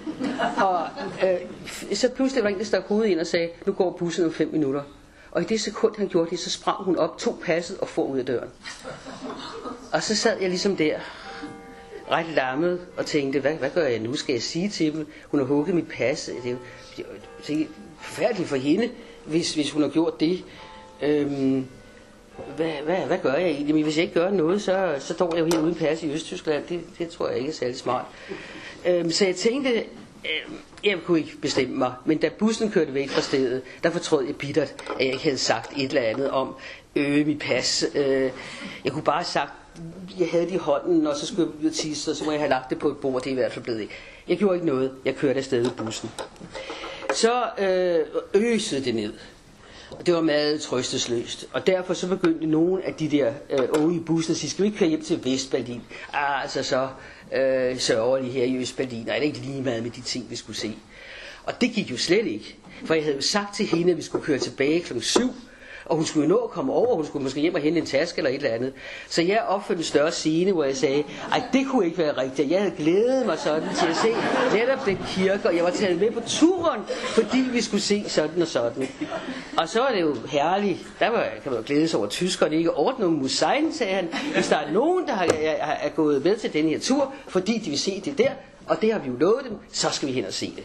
Og 0.57 0.87
øh, 1.25 1.97
så 1.97 2.09
pludselig 2.11 2.45
var 2.45 2.51
en, 2.51 2.59
der 2.59 2.65
stak 2.65 2.83
hovedet 2.87 3.11
ind 3.11 3.21
og 3.21 3.27
sagde, 3.27 3.49
nu 3.67 3.73
går 3.73 3.97
bussen 3.99 4.25
om 4.25 4.33
fem 4.33 4.49
minutter. 4.53 4.83
Og 5.31 5.43
i 5.43 5.45
det 5.45 5.61
sekund, 5.61 5.95
han 5.99 6.09
gjorde 6.09 6.31
det, 6.31 6.39
så 6.39 6.51
sprang 6.51 6.85
hun 6.85 6.97
op, 6.97 7.19
tog 7.19 7.39
passet 7.45 7.79
og 7.79 7.89
for 7.89 8.03
ud 8.03 8.19
af 8.19 8.27
døren. 8.27 8.49
Og 9.93 10.03
så 10.03 10.17
sad 10.17 10.41
jeg 10.41 10.49
ligesom 10.49 10.77
der, 10.77 10.99
ret 12.11 12.27
lammet, 12.35 12.81
og 12.97 13.07
tænkte, 13.07 13.41
hvad, 13.41 13.55
hvad 13.55 13.71
gør 13.71 13.87
jeg 13.87 13.99
nu? 13.99 14.15
Skal 14.15 14.33
jeg 14.33 14.43
sige 14.43 14.69
til 14.69 14.93
dem, 14.93 15.07
hun 15.29 15.41
har 15.41 15.47
hugget 15.47 15.75
mit 15.75 15.89
pas? 15.89 16.31
Det 16.45 16.51
er 17.49 17.55
jo 17.59 17.67
forfærdeligt 18.01 18.49
for 18.49 18.57
hende, 18.57 18.91
hvis, 19.25 19.55
hvis 19.55 19.71
hun 19.71 19.83
har 19.83 19.89
gjort 19.89 20.21
det. 20.21 20.45
Øhm, 21.03 21.67
hvad, 22.57 22.73
hvad, 22.85 22.97
hvad 22.97 23.19
gør 23.19 23.35
jeg 23.35 23.49
egentlig? 23.51 23.75
Men 23.75 23.85
hvis 23.85 23.97
jeg 23.97 24.03
ikke 24.03 24.21
gør 24.21 24.31
noget, 24.31 24.63
så, 24.63 24.95
så 24.99 25.15
står 25.15 25.35
jeg 25.35 25.41
jo 25.41 25.51
her 25.53 25.63
uden 25.63 25.75
pas 25.75 26.03
i 26.03 26.13
Østtyskland. 26.13 26.65
Det, 26.69 26.81
det 26.99 27.09
tror 27.09 27.29
jeg 27.29 27.39
ikke 27.39 27.51
er 27.51 27.55
særlig 27.55 27.77
smart. 27.77 28.05
Øhm, 28.87 29.11
så 29.11 29.25
jeg 29.25 29.37
tænkte, 29.37 29.71
øhm, 29.71 30.57
jeg 30.85 30.99
kunne 31.05 31.19
ikke 31.19 31.37
bestemme 31.37 31.77
mig. 31.77 31.93
Men 32.05 32.19
da 32.19 32.29
bussen 32.39 32.71
kørte 32.71 32.95
væk 32.95 33.09
fra 33.09 33.21
stedet, 33.21 33.63
der 33.83 33.91
fortrød 33.91 34.27
jeg 34.27 34.37
bittert, 34.37 34.75
at 34.99 35.05
jeg 35.05 35.13
ikke 35.13 35.25
havde 35.25 35.39
sagt 35.39 35.73
et 35.77 35.89
eller 35.89 36.03
andet 36.03 36.31
om 36.31 36.55
øge 36.97 37.25
mit 37.25 37.39
pas. 37.39 37.85
Øh, 37.95 38.31
jeg 38.85 38.93
kunne 38.93 39.05
bare 39.05 39.17
have 39.17 39.25
sagt, 39.25 39.53
jeg 40.19 40.29
havde 40.31 40.45
det 40.45 40.53
i 40.53 40.57
hånden, 40.57 41.07
og 41.07 41.17
så 41.17 41.27
skulle 41.27 41.51
jeg 41.57 41.65
ud 41.65 41.71
og 41.71 41.75
tisse, 41.77 42.11
og 42.11 42.17
så 42.17 42.25
må 42.25 42.31
jeg 42.31 42.41
have 42.41 42.51
lagt 42.51 42.71
det 42.71 42.79
på 42.79 42.89
et 42.89 42.97
bord. 42.97 43.23
Det 43.23 43.27
er 43.27 43.33
i 43.33 43.35
hvert 43.35 43.53
fald 43.53 43.65
blevet 43.65 43.81
ikke. 43.81 43.95
Jeg 44.29 44.39
gjorde 44.39 44.55
ikke 44.55 44.67
noget. 44.67 44.93
Jeg 45.05 45.17
kørte 45.17 45.39
afsted 45.39 45.67
i 45.67 45.71
bussen. 45.77 46.11
Så 47.15 47.43
øh, 47.59 47.99
øsede 48.35 48.85
det 48.85 48.95
ned. 48.95 49.13
Og 49.91 50.07
det 50.07 50.15
var 50.15 50.21
meget 50.21 50.61
trøstesløst. 50.61 51.49
Og 51.53 51.67
derfor 51.67 51.95
så 51.95 52.09
begyndte 52.09 52.47
nogle 52.47 52.85
af 52.85 52.95
de 52.95 53.11
der 53.11 53.33
øh, 53.51 53.69
unge 53.83 53.97
i 53.97 54.01
bussen 54.01 54.33
at 54.33 54.37
sige, 54.37 54.51
skal 54.51 54.63
vi 54.63 54.67
ikke 54.67 54.79
køre 54.79 54.89
hjem 54.89 55.03
til 55.03 55.25
Vestberlin? 55.25 55.83
Ah, 56.13 56.43
altså 56.43 56.63
så 56.63 56.89
øh, 57.37 57.79
sørgelige 57.79 58.33
her 58.33 58.45
i 58.45 58.57
Østberlin, 58.57 59.09
og 59.09 59.15
er 59.15 59.19
det 59.19 59.27
ikke 59.27 59.39
lige 59.39 59.63
meget 59.63 59.83
med 59.83 59.91
de 59.91 60.01
ting, 60.01 60.31
vi 60.31 60.37
skulle 60.37 60.57
se? 60.57 60.77
Og 61.45 61.61
det 61.61 61.71
gik 61.71 61.91
jo 61.91 61.97
slet 61.97 62.27
ikke. 62.27 62.57
For 62.85 62.95
jeg 62.95 63.03
havde 63.03 63.17
jo 63.17 63.23
sagt 63.23 63.57
til 63.57 63.67
hende, 63.67 63.91
at 63.91 63.97
vi 63.97 64.03
skulle 64.03 64.25
køre 64.25 64.39
tilbage 64.39 64.81
kl. 64.81 65.01
7, 65.01 65.21
og 65.89 65.97
hun 65.97 66.05
skulle 66.05 66.29
jo 66.29 66.35
nå 66.35 66.37
at 66.37 66.51
komme 66.51 66.73
over, 66.73 66.97
hun 66.97 67.07
skulle 67.07 67.23
måske 67.23 67.41
hjem 67.41 67.55
og 67.55 67.61
hente 67.61 67.81
en 67.81 67.87
taske 67.87 68.19
eller 68.19 68.31
et 68.31 68.37
eller 68.37 68.51
andet. 68.51 68.73
Så 69.09 69.23
jeg 69.23 69.43
opførte 69.49 69.79
en 69.79 69.85
større 69.85 70.13
scene, 70.13 70.53
hvor 70.53 70.65
jeg 70.65 70.77
sagde, 70.77 71.05
at 71.35 71.43
det 71.53 71.67
kunne 71.71 71.87
ikke 71.87 71.99
være 71.99 72.17
rigtigt. 72.17 72.51
Jeg 72.51 72.61
havde 72.61 72.75
glædet 72.77 73.27
mig 73.27 73.39
sådan 73.39 73.69
til 73.79 73.87
at 73.87 73.97
se 73.97 74.09
netop 74.57 74.87
den 74.87 74.99
kirke, 75.09 75.49
og 75.49 75.57
jeg 75.57 75.65
var 75.65 75.71
taget 75.71 76.01
med 76.01 76.11
på 76.11 76.21
turen, 76.27 76.81
fordi 77.09 77.39
vi 77.53 77.61
skulle 77.61 77.83
se 77.83 78.05
sådan 78.09 78.43
og 78.43 78.49
sådan. 78.49 78.89
Og 79.57 79.69
så 79.69 79.81
var 79.81 79.89
det 79.89 80.01
jo 80.01 80.17
herligt. 80.29 80.79
Der 81.01 81.09
var, 81.11 81.25
kan 81.43 81.53
man 81.53 81.61
jo 81.61 81.67
glædes 81.67 81.95
over 81.95 82.07
tyskerne, 82.07 82.57
ikke 82.57 82.75
ordne 82.75 83.09
musein, 83.09 83.73
sagde 83.73 83.95
han. 83.95 84.09
Hvis 84.35 84.49
der 84.49 84.57
er 84.57 84.73
nogen, 84.73 85.07
der 85.07 85.13
har, 85.15 85.25
er, 85.25 85.73
er 85.83 85.89
gået 85.89 86.25
med 86.25 86.37
til 86.37 86.53
den 86.53 86.69
her 86.69 86.79
tur, 86.79 87.13
fordi 87.29 87.59
de 87.59 87.71
vil 87.71 87.79
se 87.79 88.03
det 88.05 88.19
der, 88.19 88.31
og 88.67 88.81
det 88.81 88.93
har 88.93 88.99
vi 89.01 89.09
jo 89.09 89.17
lovet 89.21 89.45
dem, 89.49 89.59
så 89.73 89.91
skal 89.91 90.09
vi 90.09 90.13
hen 90.13 90.25
og 90.25 90.33
se 90.33 90.53
det 90.57 90.65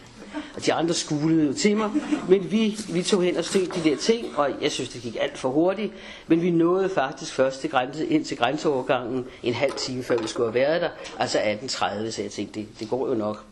og 0.54 0.66
de 0.66 0.72
andre 0.72 0.94
skulede 0.94 1.54
til 1.54 1.76
mig. 1.76 1.90
Men 2.28 2.50
vi, 2.50 2.76
vi 2.88 3.02
tog 3.02 3.22
hen 3.22 3.36
og 3.36 3.44
stødte 3.44 3.80
de 3.80 3.90
der 3.90 3.96
ting, 3.96 4.38
og 4.38 4.50
jeg 4.62 4.72
synes, 4.72 4.88
det 4.88 5.02
gik 5.02 5.16
alt 5.20 5.38
for 5.38 5.48
hurtigt. 5.48 5.92
Men 6.26 6.42
vi 6.42 6.50
nåede 6.50 6.88
faktisk 6.88 7.32
først 7.32 7.60
til 7.60 7.70
grænse, 7.70 8.06
ind 8.06 8.24
til 8.24 8.36
grænseovergangen 8.36 9.26
en 9.42 9.54
halv 9.54 9.72
time 9.72 10.02
før 10.02 10.16
vi 10.16 10.26
skulle 10.26 10.52
have 10.52 10.54
været 10.54 10.82
der, 10.82 10.88
altså 11.18 11.38
18.30, 11.38 12.10
så 12.10 12.22
jeg 12.22 12.30
tænkte, 12.30 12.60
det, 12.60 12.68
det 12.80 12.90
går 12.90 13.08
jo 13.08 13.14
nok. 13.14 13.44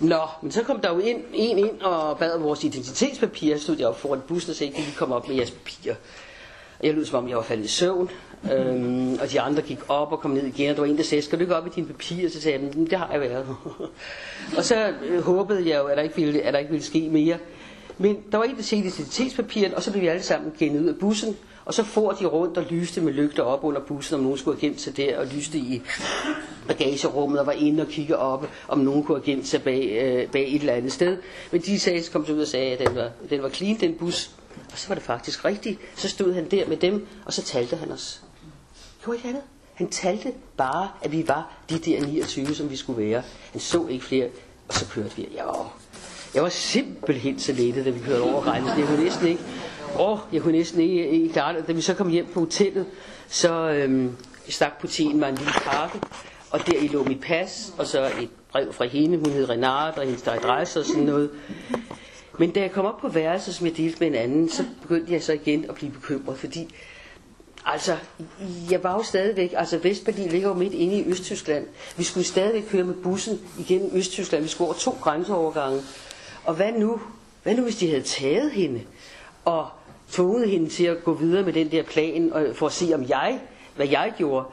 Nå, 0.00 0.20
men 0.42 0.52
så 0.52 0.62
kom 0.62 0.80
der 0.80 0.92
jo 0.92 0.98
ind, 0.98 1.22
en 1.32 1.58
ind 1.58 1.80
og 1.80 2.18
bad 2.18 2.32
om 2.32 2.42
vores 2.42 2.64
identitetspapirer. 2.64 3.56
Så 3.56 3.62
stod 3.62 3.76
jeg 3.78 3.86
op 3.86 4.00
foran 4.00 4.20
bussen 4.28 4.50
og 4.50 4.56
sagde, 4.56 4.72
kan 4.72 4.82
I 4.82 4.94
komme 4.96 5.14
op 5.14 5.28
med 5.28 5.36
jeres 5.36 5.50
papirer? 5.50 5.94
Og 6.78 6.86
jeg 6.86 6.94
lød 6.94 7.04
som 7.04 7.24
om, 7.24 7.28
jeg 7.28 7.36
var 7.36 7.42
faldet 7.42 7.64
i 7.64 7.68
søvn. 7.68 8.10
Øhm, 8.52 9.18
og 9.20 9.30
de 9.30 9.40
andre 9.40 9.62
gik 9.62 9.78
op 9.88 10.12
og 10.12 10.20
kom 10.20 10.30
ned 10.30 10.46
igen, 10.46 10.70
og 10.70 10.76
der 10.76 10.82
var 10.82 10.88
en, 10.88 10.96
der 10.96 11.02
sagde, 11.02 11.22
skal 11.22 11.38
du 11.38 11.44
ikke 11.44 11.56
op 11.56 11.66
i 11.66 11.70
dine 11.74 11.86
papirer? 11.86 12.30
Så 12.30 12.40
sagde 12.40 12.58
jeg, 12.58 12.74
det 12.90 12.98
har 12.98 13.08
jeg 13.12 13.20
været. 13.20 13.46
og 14.58 14.64
så 14.64 14.92
øh, 15.04 15.22
håbede 15.22 15.68
jeg 15.68 15.78
jo, 15.78 15.84
at 15.84 15.96
der, 15.96 16.02
ikke 16.02 16.14
ville, 16.16 16.42
at 16.42 16.52
der 16.52 16.58
ikke 16.58 16.70
ville 16.70 16.84
ske 16.84 17.08
mere. 17.10 17.38
Men 17.98 18.18
der 18.32 18.38
var 18.38 18.44
en, 18.44 18.56
der 18.56 18.62
sagde 18.62 18.84
identitetspapiret, 18.84 19.74
og 19.74 19.82
så 19.82 19.90
blev 19.90 20.02
vi 20.02 20.08
alle 20.08 20.22
sammen 20.22 20.52
gennet 20.58 20.80
ud 20.80 20.88
af 20.88 20.94
bussen. 21.00 21.36
Og 21.64 21.74
så 21.74 21.84
får 21.84 22.12
de 22.12 22.26
rundt 22.26 22.58
og 22.58 22.64
lyste 22.70 23.00
med 23.00 23.12
lygter 23.12 23.42
op 23.42 23.64
under 23.64 23.80
bussen, 23.80 24.14
om 24.14 24.20
nogen 24.20 24.38
skulle 24.38 24.60
have 24.60 24.68
gemt 24.68 24.80
sig 24.80 24.96
der, 24.96 25.18
og 25.18 25.26
lyste 25.26 25.58
i 25.58 25.82
bagagerummet 26.68 27.40
og 27.40 27.46
var 27.46 27.52
inde 27.52 27.82
og 27.82 27.88
kigge 27.88 28.16
op, 28.16 28.48
om 28.68 28.78
nogen 28.78 29.04
kunne 29.04 29.18
have 29.18 29.24
gemt 29.24 29.48
sig 29.48 29.62
bag, 29.62 29.98
øh, 30.02 30.30
bag 30.30 30.54
et 30.54 30.60
eller 30.60 30.72
andet 30.72 30.92
sted. 30.92 31.16
Men 31.52 31.60
de 31.60 31.80
sagde, 31.80 32.02
kom 32.12 32.26
så 32.26 32.32
ud 32.32 32.40
og 32.40 32.46
sagde, 32.46 32.72
at 32.72 32.88
den 32.88 32.96
var, 32.96 33.10
den 33.30 33.42
var 33.42 33.48
clean, 33.48 33.80
den 33.80 33.94
bus. 33.94 34.30
Og 34.72 34.78
så 34.78 34.88
var 34.88 34.94
det 34.94 35.04
faktisk 35.04 35.44
rigtigt. 35.44 35.78
Så 35.96 36.08
stod 36.08 36.32
han 36.32 36.50
der 36.50 36.68
med 36.68 36.76
dem, 36.76 37.06
og 37.26 37.32
så 37.32 37.42
talte 37.42 37.76
han 37.76 37.92
os. 37.92 38.23
Gjorde 39.04 39.16
ikke 39.16 39.28
andet? 39.28 39.42
Han 39.74 39.90
talte 39.90 40.32
bare, 40.56 40.88
at 41.02 41.12
vi 41.12 41.28
var 41.28 41.52
de 41.70 41.78
der 41.78 42.06
29, 42.06 42.54
som 42.54 42.70
vi 42.70 42.76
skulle 42.76 43.10
være. 43.10 43.22
Han 43.52 43.60
så 43.60 43.86
ikke 43.86 44.04
flere, 44.04 44.28
og 44.68 44.74
så 44.74 44.86
kørte 44.88 45.16
vi. 45.16 45.28
Jeg 45.36 45.44
var, 45.44 45.76
jeg 46.34 46.42
var 46.42 46.48
simpelthen 46.48 47.38
så 47.38 47.52
lettet, 47.52 47.84
da 47.84 47.90
vi 47.90 48.00
kørte 48.00 48.22
over 48.22 48.46
regnet. 48.46 48.78
Jeg 48.78 48.86
kunne 48.86 49.04
næsten 49.04 49.26
ikke, 49.26 49.42
åh, 49.98 50.18
jeg 50.32 50.42
kunne 50.42 50.52
næsten 50.52 50.80
ikke, 50.80 51.10
ikke 51.10 51.32
klare 51.32 51.56
det. 51.56 51.66
Da 51.66 51.72
vi 51.72 51.80
så 51.80 51.94
kom 51.94 52.08
hjem 52.08 52.26
på 52.34 52.40
hotellet, 52.40 52.86
så 53.28 53.70
øhm, 53.70 54.16
stak 54.48 54.80
portien 54.80 55.18
mig 55.18 55.28
en 55.28 55.34
lille 55.34 55.52
pakke, 55.52 56.00
og 56.50 56.66
der 56.66 56.78
i 56.78 56.88
lå 56.88 57.04
mit 57.04 57.20
pas, 57.20 57.72
og 57.78 57.86
så 57.86 58.06
et 58.06 58.30
brev 58.52 58.72
fra 58.72 58.84
hende, 58.84 59.18
hun 59.18 59.30
hed 59.30 59.48
Renate, 59.48 59.98
og 59.98 60.04
hendes 60.04 60.26
adresse 60.26 60.80
og 60.80 60.86
sådan 60.86 61.02
noget. 61.02 61.30
Men 62.38 62.50
da 62.50 62.60
jeg 62.60 62.72
kom 62.72 62.86
op 62.86 62.98
på 63.00 63.08
værelset, 63.08 63.54
som 63.54 63.66
jeg 63.66 63.76
delte 63.76 63.96
med 64.00 64.08
en 64.08 64.14
anden, 64.14 64.48
så 64.48 64.64
begyndte 64.82 65.12
jeg 65.12 65.22
så 65.22 65.32
igen 65.32 65.64
at 65.68 65.74
blive 65.74 65.92
bekymret, 65.92 66.38
fordi 66.38 66.74
altså, 67.66 67.96
jeg 68.70 68.82
var 68.82 68.92
jo 68.92 69.02
stadigvæk, 69.02 69.54
altså 69.56 69.78
Vestberlin 69.78 70.28
ligger 70.28 70.48
jo 70.48 70.54
midt 70.54 70.72
inde 70.72 70.98
i 70.98 71.08
Østtyskland. 71.10 71.66
Vi 71.96 72.04
skulle 72.04 72.26
stadigvæk 72.26 72.64
køre 72.70 72.84
med 72.84 72.94
bussen 72.94 73.40
igennem 73.58 73.90
Østtyskland. 73.94 74.42
Vi 74.42 74.48
skulle 74.48 74.68
over 74.68 74.78
to 74.78 74.96
grænseovergange. 75.00 75.80
Og 76.44 76.54
hvad 76.54 76.72
nu? 76.72 77.00
Hvad 77.42 77.54
nu, 77.54 77.62
hvis 77.62 77.76
de 77.76 77.88
havde 77.88 78.02
taget 78.02 78.50
hende 78.50 78.80
og 79.44 79.66
tvunget 80.10 80.48
hende 80.50 80.68
til 80.68 80.84
at 80.84 81.04
gå 81.04 81.14
videre 81.14 81.42
med 81.42 81.52
den 81.52 81.70
der 81.70 81.82
plan, 81.82 82.32
og 82.32 82.46
for 82.54 82.66
at 82.66 82.72
se, 82.72 82.90
om 82.94 83.08
jeg, 83.08 83.40
hvad 83.76 83.88
jeg 83.88 84.12
gjorde? 84.18 84.46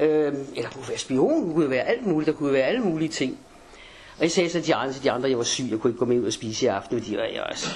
Øhm, 0.00 0.46
eller 0.56 0.70
kunne 0.70 0.88
være 0.88 0.98
spion, 0.98 1.54
kunne 1.54 1.70
være 1.70 1.82
alt 1.82 2.06
muligt, 2.06 2.26
der 2.26 2.32
kunne 2.32 2.52
være 2.52 2.62
alle 2.62 2.80
mulige 2.80 3.08
ting. 3.08 3.38
Og 4.16 4.22
jeg 4.22 4.30
sagde 4.30 4.48
så 4.48 4.60
til 4.60 4.66
de 4.66 4.74
andre, 4.74 4.92
til 4.92 5.02
de 5.02 5.10
andre, 5.10 5.28
jeg 5.30 5.38
var 5.38 5.44
syg, 5.44 5.64
jeg 5.70 5.78
kunne 5.78 5.90
ikke 5.90 5.98
gå 5.98 6.04
med 6.04 6.20
ud 6.20 6.26
og 6.26 6.32
spise 6.32 6.64
i 6.64 6.68
aften, 6.68 6.98
fordi 6.98 7.16
jeg, 7.16 7.30
jeg, 7.34 7.42
også, 7.42 7.66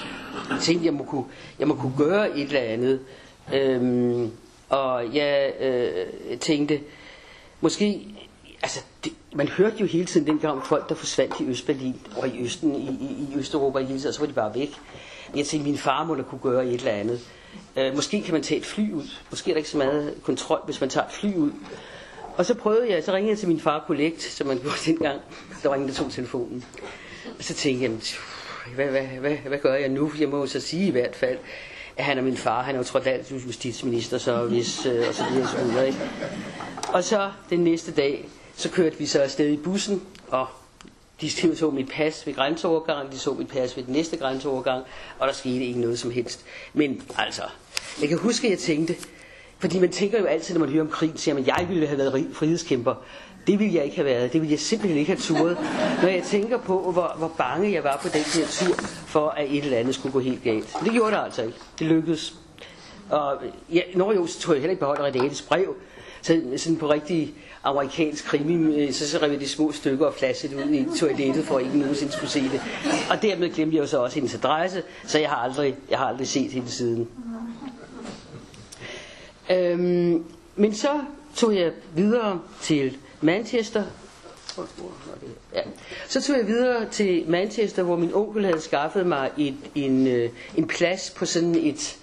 jeg 0.49 0.59
tænkte, 0.61 0.85
jeg 0.85 0.93
må, 0.93 1.03
kunne, 1.03 1.25
jeg 1.59 1.67
må 1.67 1.75
kunne 1.75 1.93
gøre 1.97 2.37
et 2.37 2.47
eller 2.47 2.59
andet. 2.59 2.99
Øhm, 3.53 4.31
og 4.69 5.15
jeg 5.15 5.53
øh, 5.59 6.37
tænkte, 6.39 6.81
måske, 7.61 8.07
altså, 8.61 8.79
det, 9.03 9.13
man 9.35 9.47
hørte 9.47 9.75
jo 9.79 9.85
hele 9.85 10.05
tiden 10.05 10.27
dengang 10.27 10.53
om 10.53 10.61
folk, 10.61 10.89
der 10.89 10.95
forsvandt 10.95 11.39
i 11.39 11.45
Østberlin 11.45 12.01
og 12.17 12.27
i 12.27 12.43
Østen, 12.43 12.75
i, 12.75 12.89
i, 12.89 13.33
i 13.33 13.37
Østeuropa 13.37 13.79
hele 13.79 13.99
tiden, 13.99 14.07
og 14.07 14.13
så 14.13 14.19
var 14.19 14.27
de 14.27 14.33
bare 14.33 14.55
væk. 14.55 14.69
Jeg 15.35 15.45
tænkte, 15.45 15.69
min 15.69 15.77
far 15.77 16.03
må 16.03 16.15
da 16.15 16.21
kunne 16.21 16.41
gøre 16.41 16.65
et 16.65 16.73
eller 16.73 16.91
andet. 16.91 17.19
Øh, 17.77 17.95
måske 17.95 18.21
kan 18.21 18.33
man 18.33 18.43
tage 18.43 18.59
et 18.59 18.65
fly 18.65 18.91
ud. 18.93 19.09
Måske 19.29 19.51
er 19.51 19.53
der 19.53 19.57
ikke 19.57 19.69
så 19.69 19.77
meget 19.77 20.15
kontrol, 20.23 20.61
hvis 20.65 20.81
man 20.81 20.89
tager 20.89 21.07
et 21.07 21.13
fly 21.13 21.35
ud. 21.35 21.51
Og 22.37 22.45
så 22.45 22.53
prøvede 22.53 22.91
jeg, 22.91 23.03
så 23.03 23.13
ringede 23.13 23.31
jeg 23.31 23.39
til 23.39 23.47
min 23.47 23.59
far 23.59 23.83
Collect, 23.87 24.21
som 24.21 24.47
man 24.47 24.59
gjorde 24.59 24.77
dengang. 24.91 25.21
Der 25.63 25.69
var 25.69 25.75
ingen, 25.75 25.89
der 25.89 25.95
tog 25.95 26.11
telefonen. 26.11 26.65
Og 27.37 27.43
så 27.43 27.53
tænkte 27.53 27.83
jeg, 27.83 27.91
hvad, 28.75 28.85
hvad, 28.87 29.01
hvad, 29.01 29.35
hvad 29.35 29.57
gør 29.57 29.75
jeg 29.75 29.89
nu? 29.89 30.11
Jeg 30.19 30.29
må 30.29 30.47
så 30.47 30.59
sige 30.59 30.87
i 30.87 30.91
hvert 30.91 31.15
fald, 31.15 31.37
at 31.97 32.05
han 32.05 32.17
er 32.17 32.21
min 32.21 32.37
far. 32.37 32.63
Han 32.63 32.75
er 32.75 32.79
jo 32.79 32.83
trods 32.83 33.07
alt 33.07 33.31
justitsminister, 33.31 34.17
så 34.17 34.45
hvis, 34.45 34.85
øh, 34.85 35.07
og 35.07 35.13
så 35.13 35.25
videre, 35.31 35.47
så 35.47 35.63
videre. 35.63 35.87
Ikke? 35.87 35.99
Og 36.93 37.03
så 37.03 37.31
den 37.49 37.59
næste 37.59 37.91
dag, 37.91 38.29
så 38.55 38.69
kørte 38.69 38.97
vi 38.97 39.05
så 39.05 39.19
afsted 39.19 39.49
i 39.49 39.57
bussen, 39.57 40.01
og 40.27 40.47
de 41.21 41.55
så 41.55 41.69
mit 41.69 41.89
pas 41.89 42.27
ved 42.27 42.35
grænseovergangen, 42.35 43.11
de 43.11 43.19
så 43.19 43.33
mit 43.33 43.47
pas 43.47 43.77
ved 43.77 43.83
den 43.83 43.93
næste 43.93 44.17
grænseovergang, 44.17 44.83
og 45.19 45.27
der 45.27 45.33
skete 45.33 45.65
ikke 45.65 45.79
noget 45.79 45.99
som 45.99 46.11
helst. 46.11 46.45
Men 46.73 47.01
altså, 47.17 47.41
jeg 48.01 48.09
kan 48.09 48.17
huske, 48.17 48.47
at 48.47 48.51
jeg 48.51 48.59
tænkte, 48.59 48.95
fordi 49.59 49.79
man 49.79 49.91
tænker 49.91 50.19
jo 50.19 50.25
altid, 50.25 50.55
når 50.55 50.59
man 50.59 50.69
hører 50.69 50.83
om 50.83 50.89
krig, 50.89 51.11
siger 51.15 51.35
man, 51.35 51.47
jeg 51.47 51.65
ville 51.69 51.87
have 51.87 51.97
været 51.97 52.27
frihedskæmper. 52.33 52.95
Det 53.47 53.59
ville 53.59 53.75
jeg 53.75 53.83
ikke 53.83 53.95
have 53.95 54.05
været. 54.05 54.33
Det 54.33 54.41
ville 54.41 54.51
jeg 54.51 54.59
simpelthen 54.59 54.99
ikke 54.99 55.11
have 55.11 55.21
turet. 55.21 55.57
Når 56.01 56.09
jeg 56.09 56.23
tænker 56.23 56.57
på, 56.57 56.91
hvor, 56.91 57.15
hvor 57.17 57.31
bange 57.37 57.71
jeg 57.71 57.83
var 57.83 57.99
på 58.01 58.07
den 58.07 58.21
her 58.21 58.47
tur, 58.47 58.75
for 59.07 59.29
at 59.29 59.45
et 59.49 59.63
eller 59.63 59.77
andet 59.77 59.95
skulle 59.95 60.13
gå 60.13 60.19
helt 60.19 60.43
galt. 60.43 60.75
Men 60.75 60.85
det 60.85 60.93
gjorde 60.93 61.11
det 61.11 61.23
altså 61.23 61.41
ikke. 61.43 61.57
Det 61.79 61.87
lykkedes. 61.87 62.35
Og 63.09 63.37
ja, 63.73 63.81
når 63.95 64.13
jo, 64.13 64.27
så 64.27 64.39
tog 64.39 64.53
jeg 64.53 64.61
heller 64.61 64.71
ikke 64.71 64.79
beholdt 64.79 65.01
Renates 65.01 65.41
brev. 65.41 65.75
Så 66.21 66.41
sådan 66.57 66.77
på 66.77 66.89
rigtig 66.89 67.33
amerikansk 67.63 68.25
krimi, 68.25 68.75
øh, 68.75 68.93
så, 68.93 69.09
så 69.09 69.17
rev 69.17 69.31
jeg 69.31 69.39
de 69.39 69.47
små 69.47 69.71
stykker 69.71 70.05
og 70.05 70.13
flaskede 70.13 70.55
ud 70.55 70.73
i 70.73 70.87
toilettet, 70.99 71.45
for 71.45 71.57
at 71.57 71.65
ikke 71.65 71.77
nogensinde 71.77 72.11
skulle 72.11 72.29
se 72.29 72.41
det. 72.41 72.61
Og 73.09 73.21
dermed 73.21 73.49
glemte 73.49 73.75
jeg 73.75 73.81
jo 73.81 73.87
så 73.87 73.97
også 73.97 74.15
hendes 74.15 74.35
adresse, 74.35 74.83
så 75.05 75.19
jeg 75.19 75.29
har 75.29 75.37
aldrig, 75.37 75.75
jeg 75.89 75.97
har 75.97 76.05
aldrig 76.05 76.27
set 76.27 76.51
hende 76.51 76.71
siden. 76.71 77.07
Øhm, 79.51 80.23
men 80.55 80.73
så 80.73 81.01
tog 81.35 81.55
jeg 81.55 81.71
videre 81.95 82.39
til 82.61 82.97
Manchester. 83.21 83.83
Ja. 85.53 85.61
Så 86.07 86.21
tog 86.21 86.37
jeg 86.37 86.47
videre 86.47 86.89
til 86.89 87.23
Manchester, 87.27 87.83
hvor 87.83 87.95
min 87.95 88.13
onkel 88.13 88.45
havde 88.45 88.61
skaffet 88.61 89.05
mig 89.07 89.31
et, 89.37 89.55
en, 89.75 90.07
øh, 90.07 90.29
en 90.55 90.67
plads 90.67 91.09
på 91.17 91.25
sådan 91.25 91.55
et, 91.55 91.97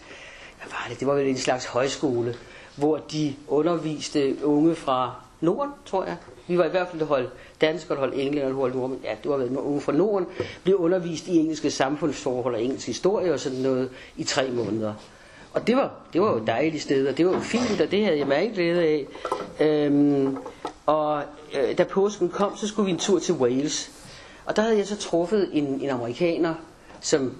hvad 0.58 0.70
var 0.70 0.86
det, 0.90 1.00
det 1.00 1.08
var 1.08 1.14
vel 1.14 1.26
en 1.28 1.36
slags 1.36 1.64
højskole, 1.66 2.34
hvor 2.76 2.96
de 2.96 3.34
underviste 3.48 4.36
unge 4.44 4.74
fra 4.74 5.14
Norden, 5.40 5.72
tror 5.86 6.04
jeg. 6.04 6.16
Vi 6.48 6.58
var 6.58 6.64
i 6.64 6.68
hvert 6.68 6.88
fald 6.88 7.00
det 7.00 7.08
hold 7.08 7.28
dansk 7.60 7.90
og 7.90 7.96
hold 7.96 8.12
englænder 8.14 8.48
og 8.48 8.54
hold 8.54 8.74
nordmænd. 8.74 9.00
Ja, 9.04 9.14
det 9.22 9.30
var 9.30 9.36
med 9.36 9.58
unge 9.58 9.80
fra 9.80 9.92
Norden. 9.92 10.26
Blev 10.64 10.76
undervist 10.76 11.26
i 11.28 11.36
engelske 11.36 11.70
samfundsforhold 11.70 12.54
og 12.54 12.62
engelsk 12.62 12.86
historie 12.86 13.32
og 13.32 13.40
sådan 13.40 13.58
noget 13.58 13.90
i 14.16 14.24
tre 14.24 14.50
måneder. 14.50 14.94
Og 15.54 15.66
det 15.66 15.76
var, 15.76 15.92
det 16.12 16.20
var 16.20 16.30
jo 16.30 16.36
et 16.36 16.46
dejligt 16.46 16.82
sted, 16.82 17.06
og 17.06 17.16
det 17.16 17.26
var 17.26 17.32
jo 17.32 17.40
fint, 17.40 17.80
og 17.80 17.90
det 17.90 18.04
havde 18.04 18.18
jeg 18.18 18.26
meget 18.26 18.52
glæde 18.54 18.82
af. 18.82 19.06
Øhm, 19.60 20.36
og 20.86 21.22
øh, 21.54 21.78
da 21.78 21.84
påsken 21.84 22.28
kom, 22.28 22.56
så 22.56 22.68
skulle 22.68 22.86
vi 22.86 22.92
en 22.92 22.98
tur 22.98 23.18
til 23.18 23.34
Wales. 23.34 23.90
Og 24.46 24.56
der 24.56 24.62
havde 24.62 24.76
jeg 24.76 24.86
så 24.86 24.96
truffet 24.96 25.50
en, 25.52 25.64
en 25.64 25.90
amerikaner, 25.90 26.54
som 27.00 27.36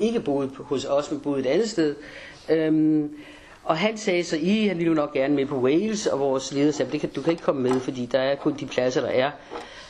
ikke 0.00 0.20
boede 0.20 0.50
hos 0.58 0.84
os, 0.84 1.10
men 1.10 1.20
boede 1.20 1.40
et 1.40 1.46
andet 1.46 1.70
sted. 1.70 1.94
Øhm, 2.48 3.10
og 3.64 3.76
han 3.76 3.98
sagde 3.98 4.24
så, 4.24 4.36
I, 4.36 4.66
han 4.66 4.76
ville 4.78 4.88
jo 4.88 4.94
nok 4.94 5.12
gerne 5.12 5.34
med 5.34 5.46
på 5.46 5.58
Wales, 5.60 6.06
og 6.06 6.20
vores 6.20 6.52
leder 6.52 6.72
sagde, 6.72 6.92
det 6.92 7.00
kan, 7.00 7.10
du 7.16 7.22
kan 7.22 7.30
ikke 7.30 7.42
komme 7.42 7.62
med, 7.62 7.80
fordi 7.80 8.06
der 8.06 8.18
er 8.18 8.34
kun 8.34 8.54
de 8.60 8.66
pladser, 8.66 9.00
der 9.00 9.08
er. 9.08 9.30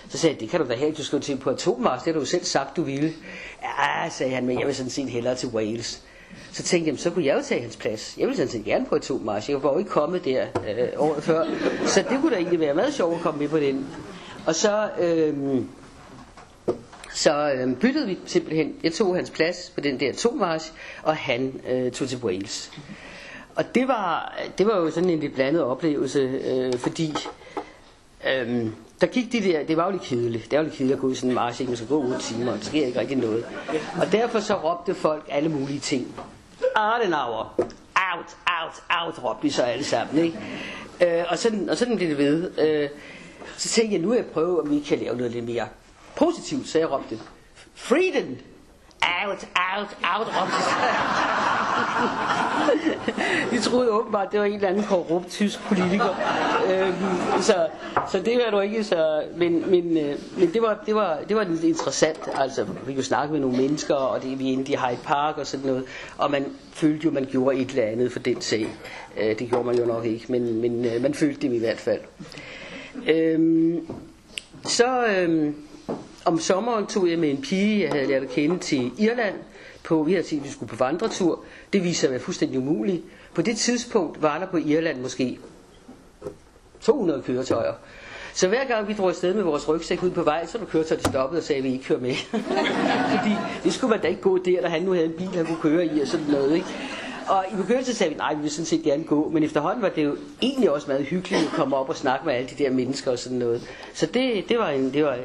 Så 0.09 0.19
sagde 0.19 0.35
jeg, 0.35 0.41
det 0.41 0.49
kan 0.49 0.61
du 0.61 0.69
da 0.69 0.75
have, 0.75 0.93
du 0.93 1.05
skal 1.05 1.21
til 1.21 1.37
på 1.37 1.51
Atommars, 1.51 1.99
det 1.99 2.07
har 2.07 2.13
du 2.13 2.19
jo 2.19 2.25
selv 2.25 2.45
sagt, 2.45 2.77
du 2.77 2.83
ville. 2.83 3.13
Ja, 3.63 4.09
sagde 4.11 4.35
han, 4.35 4.47
men 4.47 4.59
jeg 4.59 4.67
vil 4.67 4.75
sådan 4.75 4.91
set 4.91 5.09
hellere 5.11 5.35
til 5.35 5.49
Wales. 5.49 6.06
Så 6.53 6.63
tænkte 6.63 6.91
jeg, 6.91 6.99
så 6.99 7.11
kunne 7.11 7.25
jeg 7.25 7.37
jo 7.37 7.43
tage 7.43 7.63
hans 7.63 7.77
plads. 7.77 8.15
Jeg 8.19 8.27
ville 8.27 8.37
sådan 8.37 8.51
set 8.53 8.65
gerne 8.65 8.87
på 8.87 8.95
atommarsch. 8.95 9.51
Jeg 9.51 9.63
var 9.63 9.73
jo 9.73 9.79
ikke 9.79 9.91
kommet 9.91 10.25
der 10.25 10.47
øh, 10.69 10.89
året 10.97 11.23
før. 11.23 11.45
Så 11.87 12.05
det 12.11 12.19
kunne 12.21 12.31
da 12.33 12.37
egentlig 12.37 12.61
være 12.61 12.75
meget 12.75 12.95
sjovt 12.95 13.15
at 13.17 13.21
komme 13.21 13.41
med 13.41 13.49
på 13.49 13.59
den. 13.59 13.87
Og 14.47 14.55
så, 14.55 14.89
øh, 15.01 15.35
så 17.15 17.53
øh, 17.53 17.77
byttede 17.77 18.07
vi 18.07 18.19
simpelthen. 18.27 18.75
Jeg 18.83 18.93
tog 18.93 19.17
hans 19.17 19.31
plads 19.31 19.73
på 19.75 19.81
den 19.81 20.01
der 20.01 20.09
atommarsch, 20.09 20.73
og 21.03 21.17
han 21.17 21.61
øh, 21.71 21.93
tog 21.93 22.09
til 22.09 22.19
Wales. 22.19 22.71
Og 23.55 23.75
det 23.75 23.89
var, 23.89 24.39
det 24.59 24.67
var 24.67 24.77
jo 24.77 24.91
sådan 24.91 25.11
en 25.11 25.21
lidt 25.21 25.35
blandet 25.35 25.63
oplevelse, 25.63 26.21
øh, 26.21 26.73
fordi 26.79 27.15
øh, 28.31 28.67
der 29.01 29.07
gik 29.07 29.33
de 29.33 29.43
der, 29.43 29.65
det 29.65 29.77
var 29.77 29.85
jo 29.85 29.91
lidt 29.91 30.03
kedeligt. 30.03 30.51
Det 30.51 30.53
var 30.53 30.59
jo 30.59 30.65
lidt 30.65 30.75
kedeligt 30.75 30.97
at 30.97 31.01
gå 31.01 31.11
i 31.11 31.15
sådan 31.15 31.31
en 31.31 31.35
march, 31.35 31.67
man 31.67 31.77
skal 31.77 31.89
gå 31.89 32.03
8 32.03 32.19
timer, 32.19 32.53
og 32.53 32.59
der 32.59 32.65
sker 32.65 32.87
ikke 32.87 33.01
rigtig 33.01 33.17
noget. 33.17 33.47
Og 34.01 34.13
derfor 34.13 34.41
så 34.41 34.55
råbte 34.55 34.95
folk 34.95 35.25
alle 35.29 35.49
mulige 35.49 35.81
ting. 35.81 36.15
Adenauer, 36.77 37.55
out, 38.15 38.37
out, 38.63 38.83
out, 39.03 39.25
råbte 39.25 39.49
de 39.49 39.53
så 39.53 39.63
alle 39.63 39.85
sammen, 39.85 40.25
ikke? 40.25 40.39
Øh, 41.19 41.25
og, 41.29 41.39
sådan, 41.39 41.69
og 41.69 41.77
sådan 41.77 41.97
blev 41.97 42.09
det 42.09 42.19
ved. 42.19 42.59
Øh, 42.59 42.89
så 43.57 43.69
tænkte 43.69 43.95
jeg, 43.95 44.03
nu 44.03 44.09
vil 44.09 44.17
jeg 44.17 44.27
prøve, 44.27 44.63
om 44.63 44.71
vi 44.71 44.81
kan 44.81 44.99
lave 44.99 45.17
noget 45.17 45.33
lidt 45.33 45.45
mere 45.45 45.69
positivt, 46.17 46.69
så 46.69 46.79
jeg 46.79 46.91
råbte, 46.91 47.19
freedom, 47.75 48.37
out, 49.25 49.49
out, 49.77 49.97
out, 50.03 50.27
råbte 50.27 50.55
de 53.51 53.61
troede 53.61 53.91
åbenbart, 53.91 54.33
det 54.33 54.41
var 54.41 54.47
en 54.47 54.55
eller 54.55 54.69
anden 54.69 54.85
korrupt 54.85 55.31
tysk 55.31 55.69
politiker. 55.69 56.15
øhm, 56.73 57.43
så, 57.43 57.55
så 58.11 58.19
det 58.19 58.41
var 58.45 58.51
du 58.51 58.61
ikke 58.61 58.85
så... 58.85 59.23
Men, 59.37 59.71
men, 59.71 59.97
øh, 59.97 60.15
men 60.39 60.53
det, 60.53 60.63
var, 60.63 60.83
det, 60.87 60.95
var, 60.95 61.19
det 61.29 61.37
var 61.37 61.45
lidt 61.45 61.65
interessant. 61.65 62.29
Altså, 62.35 62.67
vi 62.87 62.95
kunne 62.95 63.05
snakke 63.05 63.33
med 63.33 63.41
nogle 63.41 63.57
mennesker, 63.57 63.95
og 63.95 64.23
det, 64.23 64.39
vi 64.39 64.53
inde 64.53 64.73
i 64.73 64.77
Hyde 64.77 65.01
Park 65.05 65.39
og 65.39 65.47
sådan 65.47 65.67
noget. 65.67 65.85
Og 66.19 66.31
man 66.31 66.47
følte 66.73 67.05
jo, 67.05 67.11
man 67.11 67.27
gjorde 67.31 67.57
et 67.57 67.69
eller 67.69 67.83
andet 67.83 68.13
for 68.13 68.19
den 68.19 68.41
sag. 68.41 68.67
Øh, 69.21 69.39
det 69.39 69.49
gjorde 69.49 69.65
man 69.65 69.79
jo 69.79 69.87
nok 69.87 70.05
ikke, 70.05 70.27
men, 70.29 70.61
men 70.61 70.85
øh, 70.85 71.03
man 71.03 71.15
følte 71.15 71.49
det 71.49 71.55
i 71.55 71.59
hvert 71.59 71.79
fald. 71.79 72.01
Øhm, 73.09 73.87
så 74.65 75.07
Øh, 75.07 75.53
om 76.27 76.39
sommeren 76.39 76.87
tog 76.87 77.11
jeg 77.11 77.19
med 77.19 77.31
en 77.31 77.43
pige, 77.43 77.83
jeg 77.83 77.93
havde 77.93 78.07
lært 78.07 78.23
at 78.23 78.29
kende 78.31 78.59
til 78.59 78.91
Irland. 78.99 79.35
På, 79.87 80.03
vi 80.03 80.13
havde 80.13 80.27
set, 80.27 80.37
at 80.39 80.45
vi 80.45 80.49
skulle 80.49 80.71
på 80.71 80.77
vandretur. 80.77 81.45
Det 81.73 81.85
viste 81.85 82.01
sig 82.01 82.07
at 82.07 82.11
være 82.11 82.21
fuldstændig 82.21 82.59
umuligt. 82.59 83.03
På 83.35 83.43
det 83.43 83.57
tidspunkt 83.57 84.23
var 84.23 84.39
der 84.39 84.47
på 84.47 84.57
Irland 84.57 85.01
måske 85.01 85.39
200 86.81 87.23
køretøjer. 87.23 87.73
Så 88.35 88.49
hver 88.49 88.65
gang 88.65 88.89
vi 88.89 88.93
drog 88.93 89.09
afsted 89.09 89.35
med 89.35 89.43
vores 89.43 89.69
rygsæk 89.69 90.03
ud 90.03 90.11
på 90.11 90.23
vej, 90.23 90.47
så 90.47 90.59
var 90.59 90.67
køretøjet 90.67 91.07
stoppet 91.07 91.39
og 91.39 91.45
sagde, 91.45 91.59
at 91.59 91.65
vi 91.65 91.73
ikke 91.73 91.85
kører 91.85 92.01
med. 92.01 92.15
Fordi 93.19 93.31
det 93.65 93.73
skulle 93.73 93.91
man 93.91 94.01
da 94.01 94.09
ikke 94.09 94.21
gå 94.21 94.39
der, 94.39 94.61
da 94.61 94.69
han 94.69 94.83
nu 94.83 94.93
havde 94.93 95.07
en 95.07 95.13
bil, 95.13 95.29
han 95.29 95.47
kunne 95.47 95.61
køre 95.63 95.87
i 95.87 96.01
og 96.01 96.07
sådan 96.07 96.27
noget. 96.27 96.55
Ikke? 96.55 96.67
Og 97.29 97.45
i 97.53 97.57
begyndelsen 97.57 97.95
sagde 97.95 98.13
vi, 98.13 98.19
nej, 98.19 98.35
vi 98.35 98.41
vil 98.43 98.51
sådan 98.51 98.67
set 98.67 98.83
gerne 98.83 99.05
gå, 99.05 99.29
men 99.29 99.43
efterhånden 99.43 99.83
var 99.83 99.89
det 99.89 100.05
jo 100.05 100.17
egentlig 100.43 100.71
også 100.71 100.87
meget 100.89 101.05
hyggeligt 101.05 101.43
at 101.43 101.53
komme 101.53 101.77
op 101.77 101.89
og 101.89 101.97
snakke 101.97 102.27
med 102.27 102.35
alle 102.35 102.49
de 102.49 102.65
der 102.65 102.71
mennesker 102.71 103.11
og 103.11 103.19
sådan 103.19 103.39
noget. 103.39 103.63
Så 103.95 104.07
det, 104.07 104.49
det 104.49 104.59
var 104.59 104.69
en, 104.69 104.93
det 104.93 105.05
var, 105.05 105.19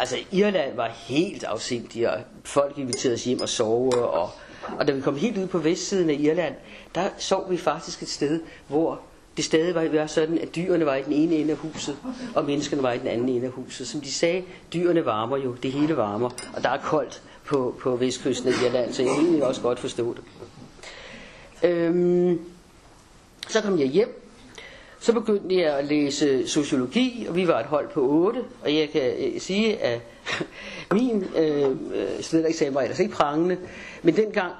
altså 0.00 0.16
Irland 0.32 0.76
var 0.76 0.88
helt 0.88 1.44
afsindig, 1.44 2.10
og 2.10 2.18
folk 2.44 2.78
inviterede 2.78 3.14
os 3.14 3.24
hjem 3.24 3.40
og 3.40 3.48
sove, 3.48 4.04
og, 4.04 4.30
og 4.78 4.88
da 4.88 4.92
vi 4.92 5.00
kom 5.00 5.16
helt 5.16 5.38
ud 5.38 5.46
på 5.46 5.58
vestsiden 5.58 6.10
af 6.10 6.16
Irland, 6.20 6.54
der 6.94 7.08
sov 7.18 7.50
vi 7.50 7.56
faktisk 7.56 8.02
et 8.02 8.08
sted, 8.08 8.40
hvor 8.68 9.00
det 9.36 9.44
stadig 9.44 9.74
var, 9.74 9.88
var 9.88 10.06
sådan, 10.06 10.38
at 10.38 10.56
dyrene 10.56 10.86
var 10.86 10.94
i 10.94 11.02
den 11.02 11.12
ene 11.12 11.34
ende 11.34 11.50
af 11.50 11.56
huset, 11.56 11.96
og 12.34 12.44
menneskene 12.44 12.82
var 12.82 12.92
i 12.92 12.98
den 12.98 13.06
anden 13.06 13.28
ende 13.28 13.46
af 13.46 13.52
huset. 13.52 13.88
Som 13.88 14.00
de 14.00 14.12
sagde, 14.12 14.42
dyrene 14.72 15.04
varmer 15.04 15.36
jo, 15.36 15.52
det 15.62 15.72
hele 15.72 15.96
varmer, 15.96 16.30
og 16.56 16.62
der 16.62 16.68
er 16.68 16.78
koldt 16.78 17.22
på, 17.46 17.74
på 17.80 17.96
vestkysten 17.96 18.48
af 18.48 18.52
Irland, 18.66 18.92
så 18.92 19.02
jeg 19.02 19.10
kan 19.10 19.20
egentlig 19.24 19.44
også 19.44 19.60
godt 19.60 19.78
forstå 19.78 20.14
det. 20.14 20.22
Øhm, 21.70 22.40
så 23.48 23.60
kom 23.60 23.78
jeg 23.78 23.86
hjem. 23.86 24.19
Så 25.00 25.12
begyndte 25.12 25.56
jeg 25.56 25.78
at 25.78 25.84
læse 25.84 26.48
sociologi, 26.48 27.26
og 27.28 27.36
vi 27.36 27.48
var 27.48 27.60
et 27.60 27.66
hold 27.66 27.88
på 27.88 28.00
8. 28.00 28.40
Og 28.62 28.74
jeg 28.74 28.88
kan 28.90 29.02
øh, 29.18 29.40
sige, 29.40 29.78
at 29.82 30.00
min 30.92 31.24
øh, 31.36 31.70
øh 31.70 31.74
studentereksamen 32.20 32.74
var 32.74 32.80
ellers 32.80 32.98
ikke 33.00 33.12
prangende. 33.12 33.56
Men 34.02 34.16
dengang 34.16 34.52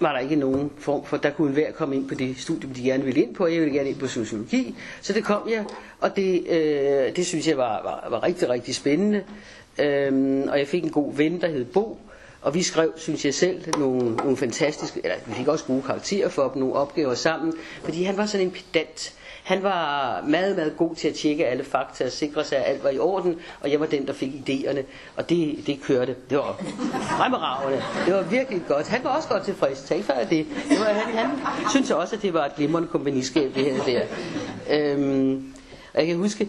var 0.00 0.12
der 0.12 0.18
ikke 0.18 0.36
nogen 0.36 0.70
form 0.78 1.04
for, 1.04 1.16
der 1.16 1.30
kunne 1.30 1.52
hver 1.52 1.72
komme 1.72 1.96
ind 1.96 2.08
på 2.08 2.14
det 2.14 2.38
studie, 2.38 2.70
de 2.74 2.82
gerne 2.82 3.04
ville 3.04 3.22
ind 3.22 3.34
på. 3.34 3.46
Jeg 3.46 3.60
ville 3.60 3.74
gerne 3.74 3.88
ind 3.88 3.98
på 3.98 4.06
sociologi. 4.06 4.74
Så 5.00 5.12
det 5.12 5.24
kom 5.24 5.48
jeg, 5.50 5.64
og 6.00 6.16
det, 6.16 6.46
øh, 6.48 7.16
det 7.16 7.26
synes 7.26 7.48
jeg 7.48 7.56
var, 7.56 7.82
var, 7.82 8.06
var 8.10 8.22
rigtig, 8.22 8.48
rigtig 8.48 8.74
spændende. 8.74 9.24
Øhm, 9.78 10.42
og 10.48 10.58
jeg 10.58 10.68
fik 10.68 10.84
en 10.84 10.90
god 10.90 11.14
ven, 11.14 11.40
der 11.40 11.48
hed 11.48 11.64
Bo, 11.64 11.98
og 12.42 12.54
vi 12.54 12.62
skrev, 12.62 12.92
synes 12.96 13.24
jeg 13.24 13.34
selv, 13.34 13.78
nogle, 13.78 14.16
nogle 14.16 14.36
fantastiske, 14.36 15.00
eller 15.04 15.16
vi 15.26 15.32
fik 15.34 15.48
også 15.48 15.64
gode 15.64 15.82
karakterer 15.82 16.28
for 16.28 16.48
dem, 16.48 16.60
nogle 16.62 16.74
opgaver 16.74 17.14
sammen, 17.14 17.52
fordi 17.84 18.02
han 18.02 18.16
var 18.16 18.26
sådan 18.26 18.46
en 18.46 18.52
pedant. 18.52 19.14
Han 19.46 19.62
var 19.62 20.22
meget, 20.28 20.56
meget 20.56 20.76
god 20.76 20.94
til 20.94 21.08
at 21.08 21.14
tjekke 21.14 21.46
alle 21.46 21.64
fakta 21.64 22.04
og 22.04 22.12
sikre 22.12 22.44
sig, 22.44 22.58
at 22.58 22.72
alt 22.72 22.84
var 22.84 22.90
i 22.90 22.98
orden, 22.98 23.36
og 23.60 23.70
jeg 23.72 23.80
var 23.80 23.86
den, 23.86 24.06
der 24.06 24.12
fik 24.12 24.30
idéerne, 24.48 24.80
og 25.16 25.28
det, 25.28 25.66
det 25.66 25.82
kørte. 25.82 26.16
Det 26.30 26.38
var 26.38 26.56
fremragende. 27.00 27.82
Det 28.06 28.14
var 28.14 28.22
virkelig 28.22 28.62
godt. 28.68 28.88
Han 28.88 29.04
var 29.04 29.16
også 29.16 29.28
godt 29.28 29.44
tilfreds. 29.44 29.82
Tak 29.82 30.02
for 30.04 30.12
det. 30.12 30.46
det 30.68 30.78
var, 30.78 30.84
han, 30.84 31.14
han 31.14 31.30
synes 31.70 31.90
også, 31.90 32.16
at 32.16 32.22
det 32.22 32.34
var 32.34 32.44
et 32.46 32.54
glimrende 32.56 32.88
kompagniskab, 32.88 33.54
det 33.54 33.64
her 33.64 33.84
der. 33.84 34.02
Øhm, 34.70 35.54
og 35.94 36.00
jeg 36.00 36.06
kan 36.06 36.16
huske, 36.16 36.48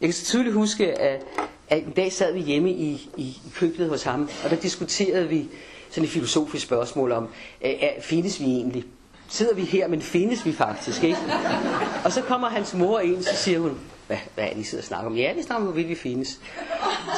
jeg 0.00 0.06
kan 0.06 0.12
så 0.12 0.24
tydeligt 0.24 0.54
huske, 0.54 1.00
at, 1.00 1.22
at 1.68 1.82
en 1.82 1.90
dag 1.92 2.12
sad 2.12 2.32
vi 2.32 2.40
hjemme 2.40 2.70
i, 2.70 3.10
i, 3.16 3.22
i 3.22 3.52
køkkenet 3.54 3.88
hos 3.88 4.02
ham, 4.02 4.30
og 4.44 4.50
der 4.50 4.56
diskuterede 4.56 5.28
vi 5.28 5.48
sådan 5.90 6.04
et 6.04 6.10
filosofisk 6.10 6.66
spørgsmål 6.66 7.12
om, 7.12 7.28
øh, 7.64 7.72
findes 8.00 8.40
vi 8.40 8.44
egentlig? 8.44 8.84
Sidder 9.30 9.54
vi 9.54 9.64
her, 9.64 9.88
men 9.88 10.02
findes 10.02 10.46
vi 10.46 10.52
faktisk, 10.52 11.04
ikke? 11.04 11.18
Og 12.04 12.12
så 12.12 12.22
kommer 12.22 12.48
hans 12.48 12.74
mor 12.74 13.00
ind, 13.00 13.22
så 13.22 13.36
siger 13.36 13.58
hun, 13.58 13.78
hvad, 14.06 14.18
hvad 14.34 14.44
er 14.44 14.48
det, 14.48 14.60
I 14.60 14.64
sidder 14.64 14.82
og 14.82 14.86
snakker 14.86 15.06
om? 15.06 15.16
Ja, 15.16 15.32
vi 15.32 15.42
snakker 15.42 15.56
om, 15.56 15.62
hvorvidt 15.62 15.88
vi 15.88 15.94
findes. 15.94 16.28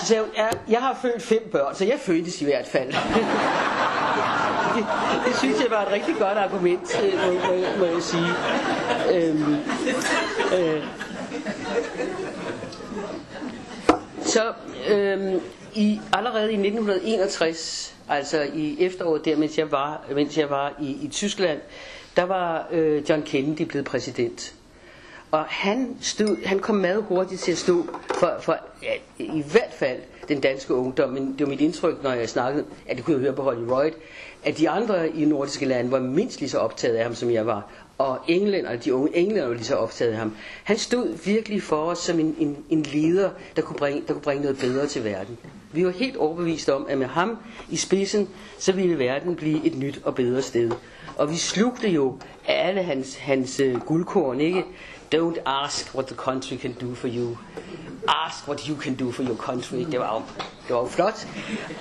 Så 0.00 0.06
siger 0.06 0.20
hun, 0.20 0.30
ja, 0.36 0.48
jeg 0.68 0.80
har 0.80 0.98
født 1.02 1.22
fem 1.22 1.48
børn, 1.52 1.74
så 1.74 1.84
jeg 1.84 1.98
fødtes 2.00 2.40
i 2.40 2.44
hvert 2.44 2.66
fald. 2.66 2.86
det, 2.86 2.94
det 5.26 5.36
synes 5.38 5.60
jeg 5.60 5.70
var 5.70 5.82
et 5.82 5.92
rigtig 5.92 6.14
godt 6.18 6.38
argument, 6.38 7.00
øh, 7.04 7.14
må, 7.14 7.32
må, 7.32 7.78
må 7.78 7.84
jeg 7.84 8.02
sige. 8.02 8.28
Øhm, 9.12 9.56
øh, 10.58 10.84
så 14.22 14.52
øhm, 14.88 15.40
i, 15.74 16.00
allerede 16.12 16.52
i 16.52 16.56
1961, 16.56 17.94
altså 18.08 18.42
i 18.54 18.76
efteråret 18.80 19.24
der, 19.24 19.36
mens 19.36 19.58
jeg 19.58 19.70
var, 19.70 20.04
mens 20.14 20.38
jeg 20.38 20.50
var 20.50 20.72
i, 20.80 20.98
i 21.02 21.08
Tyskland, 21.08 21.60
der 22.16 22.22
var 22.22 22.66
øh, 22.72 23.08
John 23.10 23.22
Kennedy 23.22 23.62
blevet 23.62 23.84
præsident. 23.86 24.54
Og 25.30 25.44
han, 25.48 25.96
stod, 26.00 26.44
han 26.46 26.58
kom 26.58 26.74
meget 26.74 27.02
hurtigt 27.08 27.40
til 27.40 27.52
at 27.52 27.58
stå 27.58 27.86
for, 28.14 28.36
for 28.40 28.56
ja, 28.82 28.92
i 29.18 29.42
hvert 29.52 29.72
fald 29.72 29.98
den 30.28 30.40
danske 30.40 30.74
ungdom, 30.74 31.10
men 31.10 31.32
det 31.32 31.40
var 31.40 31.50
mit 31.50 31.60
indtryk, 31.60 32.02
når 32.02 32.12
jeg 32.12 32.28
snakkede, 32.28 32.64
at 32.86 32.96
det 32.96 33.04
kunne 33.04 33.14
jeg 33.16 33.20
høre 33.22 33.32
på 33.32 33.42
Holly 33.42 33.64
Royd, 33.70 33.90
at 34.44 34.58
de 34.58 34.70
andre 34.70 35.08
i 35.10 35.24
nordiske 35.24 35.66
lande 35.66 35.90
var 35.90 36.00
mindst 36.00 36.40
lige 36.40 36.50
så 36.50 36.58
optaget 36.58 36.96
af 36.96 37.04
ham, 37.04 37.14
som 37.14 37.30
jeg 37.30 37.46
var. 37.46 37.70
Og 37.98 38.18
englænder, 38.28 38.76
de 38.76 38.94
unge 38.94 39.16
englænder 39.16 39.46
var 39.46 39.54
lige 39.54 39.64
så 39.64 39.74
optaget 39.76 40.12
af 40.12 40.18
ham. 40.18 40.36
Han 40.64 40.78
stod 40.78 41.24
virkelig 41.24 41.62
for 41.62 41.76
os 41.76 41.98
som 41.98 42.20
en, 42.20 42.36
en, 42.38 42.56
en 42.70 42.82
leder, 42.82 43.30
der 43.56 43.62
kunne, 43.62 43.76
bringe, 43.76 44.02
der 44.06 44.12
kunne 44.12 44.22
bringe 44.22 44.42
noget 44.42 44.58
bedre 44.58 44.86
til 44.86 45.04
verden. 45.04 45.38
Vi 45.72 45.84
var 45.84 45.90
helt 45.90 46.16
overbevist 46.16 46.68
om, 46.68 46.86
at 46.88 46.98
med 46.98 47.06
ham 47.06 47.38
i 47.70 47.76
spidsen, 47.76 48.28
så 48.58 48.72
ville 48.72 48.98
verden 48.98 49.36
blive 49.36 49.66
et 49.66 49.78
nyt 49.78 50.00
og 50.04 50.14
bedre 50.14 50.42
sted. 50.42 50.70
Og 51.16 51.30
vi 51.30 51.36
slugte 51.36 51.88
jo 51.88 52.18
alle 52.46 52.82
hans, 52.82 53.16
hans 53.16 53.60
øh, 53.60 53.80
guldkorn, 53.80 54.40
ikke? 54.40 54.64
Don't 55.12 55.38
ask 55.46 55.94
what 55.94 56.06
the 56.06 56.14
country 56.14 56.56
can 56.56 56.72
do 56.72 56.94
for 56.94 57.08
you. 57.08 57.36
Ask 58.08 58.48
what 58.48 58.68
you 58.68 58.76
can 58.76 58.94
do 58.94 59.12
for 59.12 59.22
your 59.22 59.36
country. 59.36 59.76
Det 59.76 60.00
var 60.00 60.14
jo, 60.14 60.22
det 60.68 60.74
var 60.74 60.80
jo 60.80 60.86
flot. 60.86 61.28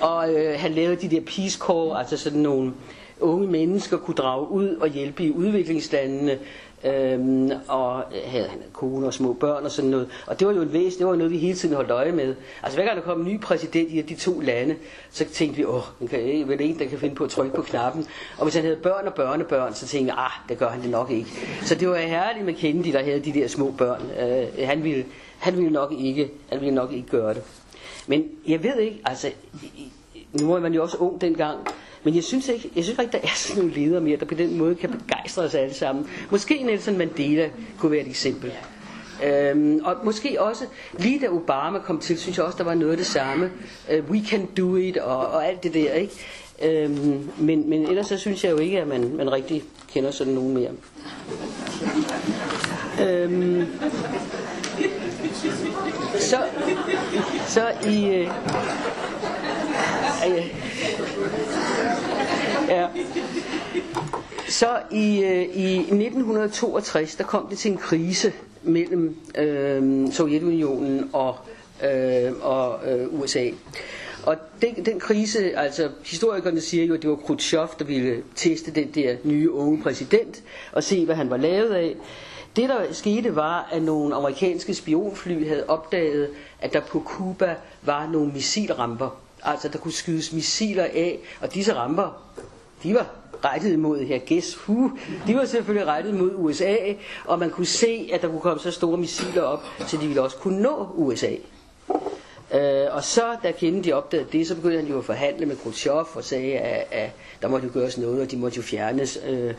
Og 0.00 0.34
øh, 0.34 0.60
han 0.60 0.72
lavede 0.72 0.96
de 0.96 1.16
der 1.16 1.20
Peace 1.20 1.58
Corps, 1.58 1.98
altså 1.98 2.16
sådan 2.16 2.40
nogle 2.40 2.72
unge 3.20 3.46
mennesker 3.46 3.96
kunne 3.96 4.14
drage 4.14 4.48
ud 4.48 4.68
og 4.68 4.88
hjælpe 4.88 5.24
i 5.24 5.30
udviklingslandene. 5.30 6.38
Øhm, 6.84 7.50
og 7.68 8.04
øh, 8.14 8.20
havde 8.24 8.48
han 8.48 8.58
kone 8.72 9.06
og 9.06 9.14
små 9.14 9.32
børn 9.32 9.64
og 9.64 9.70
sådan 9.70 9.90
noget. 9.90 10.08
Og 10.26 10.40
det 10.40 10.46
var 10.46 10.54
jo 10.54 10.62
en 10.62 10.72
væs, 10.72 10.96
det 10.96 11.06
var 11.06 11.16
noget, 11.16 11.32
vi 11.32 11.38
hele 11.38 11.58
tiden 11.58 11.74
holdt 11.74 11.90
øje 11.90 12.12
med. 12.12 12.34
Altså 12.62 12.78
hver 12.78 12.84
gang 12.86 12.96
der 12.96 13.04
kom 13.04 13.20
en 13.20 13.26
ny 13.26 13.40
præsident 13.40 13.92
i 13.92 14.02
de 14.02 14.14
to 14.14 14.40
lande, 14.40 14.76
så 15.10 15.24
tænkte 15.24 15.56
vi, 15.56 15.64
åh, 15.64 15.82
den 15.98 16.08
kan, 16.08 16.48
vel 16.48 16.60
en, 16.60 16.78
der 16.78 16.88
kan 16.88 16.98
finde 16.98 17.14
på 17.14 17.24
at 17.24 17.30
trykke 17.30 17.56
på 17.56 17.62
knappen. 17.62 18.06
Og 18.38 18.44
hvis 18.44 18.54
han 18.54 18.64
havde 18.64 18.76
børn 18.76 19.06
og 19.06 19.14
børnebørn, 19.14 19.74
så 19.74 19.86
tænkte 19.86 20.14
jeg, 20.14 20.24
ah, 20.24 20.48
det 20.48 20.58
gør 20.58 20.68
han 20.68 20.82
det 20.82 20.90
nok 20.90 21.10
ikke. 21.10 21.30
Så 21.62 21.74
det 21.74 21.88
var 21.88 21.96
herligt 21.96 22.46
med 22.46 22.54
Kennedy, 22.54 22.92
der 22.92 23.02
havde 23.02 23.20
de 23.20 23.32
der 23.32 23.48
små 23.48 23.74
børn. 23.78 24.02
Øh, 24.20 24.68
han, 24.68 24.84
ville, 24.84 25.04
han, 25.38 25.56
ville 25.56 25.70
nok 25.70 25.92
ikke, 25.98 26.30
han 26.48 26.60
ville 26.60 26.74
nok 26.74 26.92
ikke 26.92 27.08
gøre 27.08 27.34
det. 27.34 27.42
Men 28.06 28.24
jeg 28.48 28.62
ved 28.62 28.78
ikke, 28.78 29.00
altså, 29.04 29.30
nu 30.40 30.52
er 30.52 30.60
man 30.60 30.74
jo 30.74 30.82
også 30.82 30.96
ung 30.96 31.20
dengang, 31.20 31.58
men 32.04 32.14
jeg 32.14 32.24
synes 32.24 32.48
ikke, 32.48 32.70
jeg 32.76 32.84
synes 32.84 32.98
ikke, 32.98 33.12
der 33.12 33.18
er 33.22 33.34
sådan 33.34 33.62
nogle 33.62 33.80
ledere 33.80 34.00
mere, 34.00 34.16
der 34.16 34.24
på 34.24 34.34
den 34.34 34.58
måde 34.58 34.74
kan 34.74 34.90
begejstre 34.90 35.42
os 35.42 35.54
alle 35.54 35.74
sammen. 35.74 36.06
Måske 36.30 36.62
Nelson 36.62 36.98
Mandela 36.98 37.50
kunne 37.78 37.92
være 37.92 38.00
et 38.00 38.08
eksempel. 38.08 38.52
Øhm, 39.24 39.80
og 39.84 39.96
måske 40.04 40.42
også, 40.42 40.64
lige 40.98 41.20
da 41.20 41.28
Obama 41.28 41.78
kom 41.78 41.98
til, 41.98 42.18
synes 42.18 42.36
jeg 42.36 42.46
også, 42.46 42.58
der 42.58 42.64
var 42.64 42.74
noget 42.74 42.90
af 42.90 42.96
det 42.96 43.06
samme. 43.06 43.50
Uh, 43.88 44.10
we 44.10 44.22
can 44.26 44.46
do 44.56 44.76
it, 44.76 44.96
og, 44.96 45.16
og 45.16 45.46
alt 45.48 45.62
det 45.62 45.74
der, 45.74 45.92
ikke? 45.92 46.14
Øhm, 46.62 47.30
men, 47.38 47.70
men 47.70 47.86
ellers 47.86 48.06
så 48.06 48.18
synes 48.18 48.44
jeg 48.44 48.52
jo 48.52 48.58
ikke, 48.58 48.80
at 48.80 48.88
man, 48.88 49.16
man 49.16 49.32
rigtig 49.32 49.62
kender 49.92 50.10
sådan 50.10 50.32
nogen 50.32 50.54
mere. 50.54 50.70
Øhm, 53.08 53.66
så, 56.18 56.36
så 57.46 57.72
i... 57.88 58.06
Øh, 58.06 58.30
øh, 60.28 60.54
Ja. 62.68 62.86
Så 64.48 64.78
i, 64.90 65.24
øh, 65.24 65.42
i 65.56 65.76
1962, 65.76 67.14
der 67.16 67.24
kom 67.24 67.46
det 67.50 67.58
til 67.58 67.70
en 67.70 67.76
krise 67.78 68.32
mellem 68.62 69.16
øh, 69.38 70.12
Sovjetunionen 70.12 71.10
og, 71.12 71.36
øh, 71.84 72.32
og 72.42 72.78
øh, 72.90 73.20
USA. 73.20 73.48
Og 74.26 74.36
den, 74.62 74.86
den 74.86 75.00
krise, 75.00 75.58
altså 75.58 75.88
historikerne 76.04 76.60
siger 76.60 76.84
jo, 76.84 76.94
at 76.94 77.02
det 77.02 77.10
var 77.10 77.16
Khrushchev, 77.16 77.68
der 77.78 77.84
ville 77.84 78.22
teste 78.34 78.70
den 78.70 78.90
der 78.94 79.16
nye 79.24 79.50
unge 79.52 79.82
præsident 79.82 80.42
og 80.72 80.82
se, 80.82 81.04
hvad 81.04 81.14
han 81.14 81.30
var 81.30 81.36
lavet 81.36 81.70
af. 81.74 81.94
Det 82.56 82.68
der 82.68 82.92
skete 82.92 83.36
var, 83.36 83.68
at 83.72 83.82
nogle 83.82 84.14
amerikanske 84.14 84.74
spionfly 84.74 85.48
havde 85.48 85.64
opdaget, 85.68 86.28
at 86.60 86.72
der 86.72 86.80
på 86.80 87.02
Cuba 87.06 87.56
var 87.82 88.06
nogle 88.06 88.32
missilramper. 88.32 89.21
Altså 89.44 89.68
der 89.68 89.78
kunne 89.78 89.92
skydes 89.92 90.32
missiler 90.32 90.84
af, 90.84 91.18
og 91.40 91.54
disse 91.54 91.74
ramper, 91.74 92.22
de 92.82 92.94
var 92.94 93.06
rettet 93.44 93.78
mod 93.78 94.00
her 94.04 94.18
guess 94.28 94.58
who, 94.68 94.90
de 95.26 95.36
var 95.36 95.44
selvfølgelig 95.44 95.86
rettet 95.88 96.14
mod 96.14 96.30
USA, 96.34 96.76
og 97.24 97.38
man 97.38 97.50
kunne 97.50 97.66
se, 97.66 98.10
at 98.12 98.22
der 98.22 98.28
kunne 98.28 98.40
komme 98.40 98.60
så 98.60 98.70
store 98.70 98.96
missiler 98.98 99.42
op, 99.42 99.64
så 99.86 99.96
de 99.96 100.06
ville 100.06 100.22
også 100.22 100.36
kunne 100.36 100.62
nå 100.62 100.88
USA. 100.94 101.30
Øh, 102.54 102.86
og 102.90 103.04
så, 103.04 103.22
da 103.42 103.50
Kennedy 103.52 103.92
opdagede 103.92 104.26
det, 104.32 104.46
så 104.46 104.54
begyndte 104.54 104.76
han 104.78 104.86
jo 104.88 104.98
at 104.98 105.04
forhandle 105.04 105.46
med 105.46 105.56
Khrushchev 105.56 106.06
og 106.14 106.24
sagde, 106.24 106.58
at, 106.58 106.86
at 106.90 107.10
der 107.42 107.48
måtte 107.48 107.66
jo 107.66 107.72
gøres 107.72 107.98
noget, 107.98 108.20
og 108.22 108.30
de 108.30 108.36
måtte 108.36 108.56
jo 108.56 108.62
fjernes. 108.62 109.18
Øh, 109.28 109.54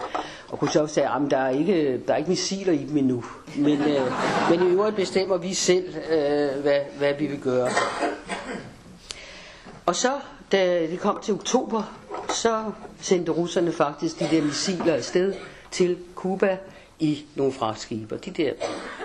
og 0.49 0.59
Khrushchev 0.59 0.87
sagde, 0.87 1.09
at 1.09 1.31
der 1.31 1.37
er, 1.37 1.49
ikke, 1.49 2.01
der 2.07 2.13
er 2.13 2.17
ikke 2.17 2.29
missiler 2.29 2.73
i 2.73 2.77
dem 2.89 2.97
endnu. 2.97 3.23
Men, 3.57 3.81
øh, 3.81 4.01
men 4.49 4.67
i 4.67 4.71
øvrigt 4.71 4.95
bestemmer 4.95 5.37
vi 5.37 5.53
selv, 5.53 5.95
øh, 6.11 6.61
hvad, 6.61 6.79
hvad 6.97 7.13
vi 7.19 7.25
vil 7.27 7.39
gøre. 7.39 7.69
Og 9.85 9.95
så, 9.95 10.11
da 10.51 10.87
det 10.87 10.99
kom 10.99 11.19
til 11.23 11.33
oktober, 11.33 11.99
så 12.29 12.71
sendte 13.01 13.31
russerne 13.31 13.71
faktisk 13.71 14.19
de 14.19 14.27
der 14.31 14.41
missiler 14.41 14.93
afsted 14.93 15.33
til 15.71 15.97
Kuba 16.15 16.57
i 16.99 17.25
nogle 17.35 17.53
fragtskibe. 17.53 18.19
De 18.25 18.31
der 18.31 18.53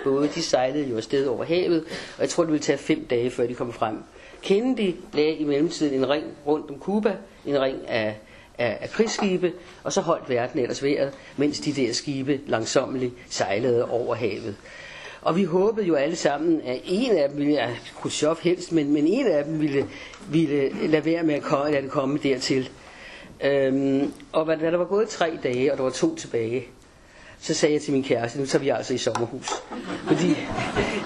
både, 0.03 0.27
de 0.27 0.41
sejlede 0.41 0.87
jo 0.89 0.97
afsted 0.97 1.27
over 1.27 1.43
havet, 1.45 1.83
og 2.15 2.21
jeg 2.21 2.29
tror, 2.29 2.43
det 2.43 2.51
ville 2.51 2.63
tage 2.63 2.77
fem 2.77 3.05
dage, 3.09 3.31
før 3.31 3.47
de 3.47 3.55
kom 3.55 3.73
frem. 3.73 4.03
Kennedy 4.41 4.95
lagde 5.13 5.33
i 5.35 5.43
mellemtiden 5.43 5.93
en 5.93 6.09
ring 6.09 6.25
rundt 6.47 6.71
om 6.71 6.79
Kuba, 6.79 7.15
en 7.45 7.61
ring 7.61 7.87
af, 7.87 8.17
af, 8.57 8.77
af 8.81 8.89
krigsskibe, 8.89 9.53
og 9.83 9.93
så 9.93 10.01
holdt 10.01 10.29
verden 10.29 10.59
ellers 10.59 10.83
vejret, 10.83 11.13
mens 11.37 11.59
de 11.59 11.73
der 11.73 11.93
skibe 11.93 12.39
langsomt 12.47 13.03
sejlede 13.29 13.89
over 13.89 14.15
havet. 14.15 14.55
Og 15.21 15.35
vi 15.35 15.43
håbede 15.43 15.87
jo 15.87 15.95
alle 15.95 16.15
sammen, 16.15 16.61
at 16.65 16.81
en 16.85 17.17
af 17.17 17.29
dem 17.29 17.37
ville, 17.37 17.53
ja, 17.53 17.69
Khrushchev 18.01 18.37
helst, 18.41 18.71
men, 18.71 18.93
men 18.93 19.07
en 19.07 19.27
af 19.27 19.43
dem 19.43 19.61
ville, 19.61 19.85
ville 20.29 20.87
lade 20.87 21.05
være 21.05 21.23
med 21.23 21.35
at 21.35 21.41
komme, 21.41 21.71
lade 21.71 21.83
det 21.83 21.91
komme 21.91 22.19
dertil. 22.23 22.69
Øhm, 23.43 24.13
og 24.31 24.47
da 24.47 24.55
der 24.71 24.77
var 24.77 24.85
gået 24.85 25.09
tre 25.09 25.37
dage, 25.43 25.71
og 25.71 25.77
der 25.77 25.83
var 25.83 25.89
to 25.89 26.15
tilbage, 26.15 26.67
så 27.41 27.53
sagde 27.53 27.73
jeg 27.73 27.81
til 27.81 27.93
min 27.93 28.03
kæreste, 28.03 28.39
nu 28.39 28.45
tager 28.45 28.63
vi 28.63 28.69
altså 28.69 28.93
i 28.93 28.97
sommerhus. 28.97 29.49
Fordi 30.07 30.27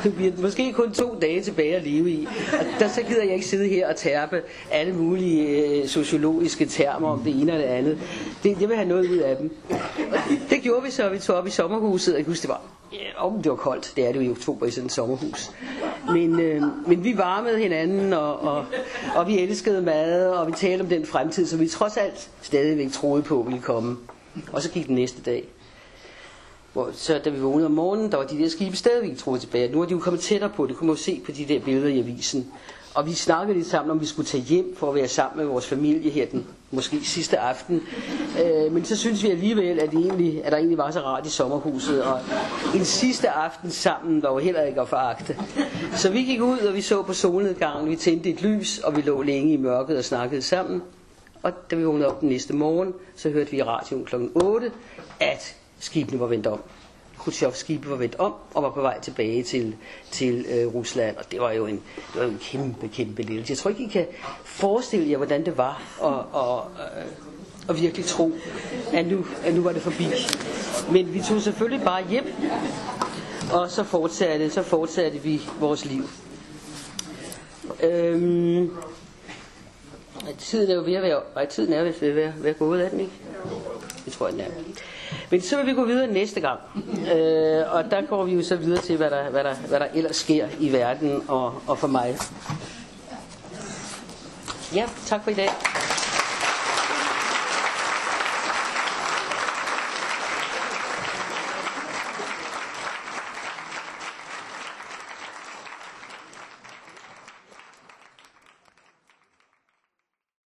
vi 0.18 0.24
har 0.24 0.42
måske 0.42 0.74
kun 0.74 0.94
to 0.94 1.20
dage 1.22 1.42
tilbage 1.42 1.76
at 1.76 1.84
leve 1.84 2.12
i. 2.12 2.28
Og 2.60 2.66
der 2.80 2.88
så 2.88 3.02
gider 3.02 3.24
jeg 3.24 3.34
ikke 3.34 3.46
sidde 3.46 3.68
her 3.68 3.90
og 3.90 3.96
tærpe 3.96 4.42
alle 4.72 4.94
mulige 4.94 5.48
øh, 5.48 5.88
sociologiske 5.88 6.66
termer 6.66 7.10
om 7.10 7.20
det 7.20 7.42
ene 7.42 7.54
og 7.54 7.60
det 7.60 7.66
andet. 7.66 7.98
Det, 8.44 8.62
jeg 8.62 8.70
vil 8.70 8.78
have 8.78 8.90
noget 8.90 9.10
ud 9.10 9.18
af 9.18 9.38
dem. 9.38 9.52
Og 10.12 10.20
det 10.50 10.62
gjorde 10.62 10.84
vi 10.84 10.92
så, 10.92 11.10
vi 11.10 11.20
tog 11.20 11.36
op 11.36 11.48
i 11.48 11.50
sommerhuset, 11.50 12.14
og 12.14 12.20
jeg 12.20 12.26
husker, 12.26 12.48
det 12.48 12.50
var 12.50 12.62
Ja, 12.94 13.24
om 13.24 13.42
det 13.44 13.50
var 13.50 13.56
koldt, 13.56 13.94
det 13.96 14.08
er 14.08 14.12
det 14.12 14.16
jo 14.20 14.22
i 14.22 14.30
oktober 14.30 14.66
i 14.66 14.72
sådan 14.72 14.86
et 14.86 14.92
sommerhus. 14.92 15.52
Men, 16.08 16.40
øh, 16.40 16.62
men 16.88 17.04
vi 17.04 17.18
varmede 17.18 17.60
hinanden, 17.60 18.14
og, 18.14 18.40
og, 18.40 18.66
og 19.16 19.28
vi 19.28 19.40
elskede 19.40 19.82
mad, 19.82 20.28
og 20.30 20.48
vi 20.48 20.52
talte 20.52 20.82
om 20.82 20.88
den 20.88 21.06
fremtid, 21.06 21.46
som 21.46 21.60
vi 21.60 21.68
trods 21.68 21.98
alt 21.98 22.30
stadigvæk 22.42 22.92
troede 22.92 23.24
på 23.24 23.42
ville 23.42 23.62
komme. 23.62 23.98
Og 24.52 24.62
så 24.62 24.72
gik 24.72 24.88
den 24.88 24.96
næste 24.96 25.22
dag. 25.22 25.44
Hvor, 26.74 26.90
så 26.94 27.20
da 27.26 27.30
vi 27.30 27.40
vågnede 27.40 27.66
om 27.66 27.72
morgenen, 27.72 28.12
der 28.12 28.18
var 28.18 28.26
de 28.26 28.38
der 28.38 28.50
skibe 28.50 28.76
stadigvæk 28.76 29.18
troet 29.18 29.42
tilbage. 29.42 29.72
Nu 29.72 29.82
er 29.82 29.86
de 29.86 29.92
jo 29.92 30.00
kommet 30.00 30.22
tættere 30.22 30.50
på, 30.50 30.66
det 30.68 30.76
kunne 30.76 30.88
man 30.88 30.96
jo 30.96 31.02
se 31.02 31.22
på 31.26 31.32
de 31.32 31.46
der 31.46 31.60
billeder 31.60 31.88
i 31.88 32.00
avisen. 32.00 32.52
Og 32.96 33.06
vi 33.06 33.14
snakkede 33.14 33.58
lidt 33.58 33.68
sammen, 33.68 33.92
om 33.92 34.02
vi 34.02 34.06
skulle 34.06 34.26
tage 34.26 34.44
hjem 34.44 34.76
for 34.76 34.90
at 34.90 34.96
være 34.96 35.08
sammen 35.08 35.38
med 35.38 35.46
vores 35.46 35.68
familie 35.68 36.12
her 36.12 36.26
den 36.26 36.46
måske 36.72 37.06
sidste 37.06 37.40
aften. 37.40 37.82
Øh, 38.44 38.72
men 38.72 38.86
så 38.86 38.96
synes 38.96 39.24
vi 39.24 39.30
alligevel, 39.30 39.80
at, 39.80 39.92
det 39.92 40.00
egentlig, 40.00 40.46
at 40.46 40.52
der 40.52 40.58
egentlig 40.58 40.78
var 40.78 40.92
så 40.92 41.00
rart 41.00 41.26
i 41.26 41.30
sommerhuset. 41.30 42.04
Og 42.04 42.20
en 42.76 42.86
sidste 42.86 43.30
aften 43.30 43.72
sammen 43.72 44.24
var 44.24 44.32
jo 44.32 44.38
heller 44.38 44.62
ikke 44.62 44.82
at 44.82 44.88
foragte. 44.88 45.38
Så 45.96 46.12
vi 46.12 46.24
gik 46.24 46.42
ud, 46.42 46.58
og 46.58 46.74
vi 46.74 46.82
så 46.82 47.02
på 47.02 47.14
solnedgangen. 47.14 47.90
Vi 47.90 47.96
tændte 47.96 48.30
et 48.30 48.42
lys, 48.42 48.80
og 48.80 48.96
vi 48.96 49.02
lå 49.02 49.22
længe 49.22 49.54
i 49.54 49.58
mørket 49.58 49.98
og 49.98 50.04
snakkede 50.04 50.42
sammen. 50.42 50.84
Og 51.44 51.52
da 51.72 51.76
vi 51.76 51.84
vågnede 51.84 52.08
op 52.08 52.22
den 52.22 52.30
næste 52.30 52.54
morgen, 52.54 52.94
så 53.16 53.30
hørte 53.30 53.52
vi 53.52 53.58
i 53.58 53.64
radioen 53.64 54.06
kl. 54.06 54.16
8, 54.36 54.72
at 55.20 55.56
skibene 55.84 56.20
var 56.20 56.28
vendt 56.28 56.48
om. 56.48 56.62
Khrushchevs 57.18 57.58
skibe 57.58 57.90
var 57.90 57.96
vendt 57.96 58.16
om 58.16 58.34
og 58.54 58.64
var 58.64 58.70
på 58.70 58.82
vej 58.82 59.00
tilbage 59.00 59.44
til, 59.44 59.76
til 60.12 60.46
øh, 60.50 60.76
Rusland. 60.76 61.18
Og 61.18 61.32
det 61.32 61.42
var 61.42 61.52
jo 61.52 61.66
en, 61.66 61.76
det 61.96 62.16
var 62.16 62.24
jo 62.24 62.30
en 62.30 62.40
kæmpe, 62.42 62.88
kæmpe 62.88 63.22
lille. 63.22 63.46
Jeg 63.50 63.58
tror 63.58 63.70
ikke, 63.70 63.84
I 63.84 63.88
kan 63.88 64.08
forestille 64.44 65.10
jer, 65.10 65.18
hvordan 65.18 65.46
det 65.46 65.58
var 65.58 65.82
at, 66.04 66.42
at, 66.42 67.00
at, 67.02 67.08
at 67.70 67.82
virkelig 67.82 68.06
tro, 68.06 68.32
at 68.94 69.08
nu, 69.08 69.26
at 69.44 69.54
nu 69.54 69.62
var 69.62 69.72
det 69.72 69.82
forbi. 69.82 70.08
Men 70.92 71.14
vi 71.14 71.22
tog 71.22 71.42
selvfølgelig 71.42 71.86
bare 71.86 72.08
hjem, 72.10 72.26
og 73.54 73.72
så 73.72 73.84
fortsatte, 73.84 74.50
så 74.50 74.64
fortsatte 74.64 75.20
vi 75.20 75.42
vores 75.60 75.86
liv. 75.86 76.04
Øhm, 77.84 78.72
tiden 80.40 80.72
er 80.72 80.76
jo 80.76 80.82
ved 80.82 80.94
at 80.94 81.04
være, 81.04 81.22
nej, 81.36 81.46
tiden 81.46 81.74
er 81.74 81.84
ved 81.84 81.94
at 82.02 82.16
være, 82.16 82.34
være 82.38 82.54
gået, 82.54 82.86
er 82.86 82.90
den 82.90 83.00
ikke? 83.00 83.14
Det 84.06 84.14
tror 84.14 84.28
jeg, 84.28 84.34
den 84.34 84.42
er. 84.42 84.48
Men 85.30 85.42
så 85.42 85.58
vil 85.58 85.66
vi 85.66 85.74
gå 85.74 85.86
videre 85.86 86.08
næste 86.08 86.42
gang. 86.42 86.60
Øh, 87.16 87.74
og 87.74 87.92
der 87.92 88.02
går 88.02 88.24
vi 88.24 88.34
jo 88.34 88.44
så 88.44 88.56
videre 88.56 88.82
til, 88.82 88.98
hvad 88.98 89.10
der, 89.10 89.30
hvad 89.30 89.44
der, 89.44 89.56
hvad 89.56 89.80
der 89.80 89.88
ellers 89.94 90.16
sker 90.16 90.48
i 90.60 90.72
verden 90.72 91.24
og, 91.28 91.62
og 91.68 91.78
for 91.78 91.88
mig. 91.88 92.18
Ja, 94.76 94.86
tak 95.06 95.24
for 95.24 95.32
i 95.32 95.34
dag. 95.34 95.50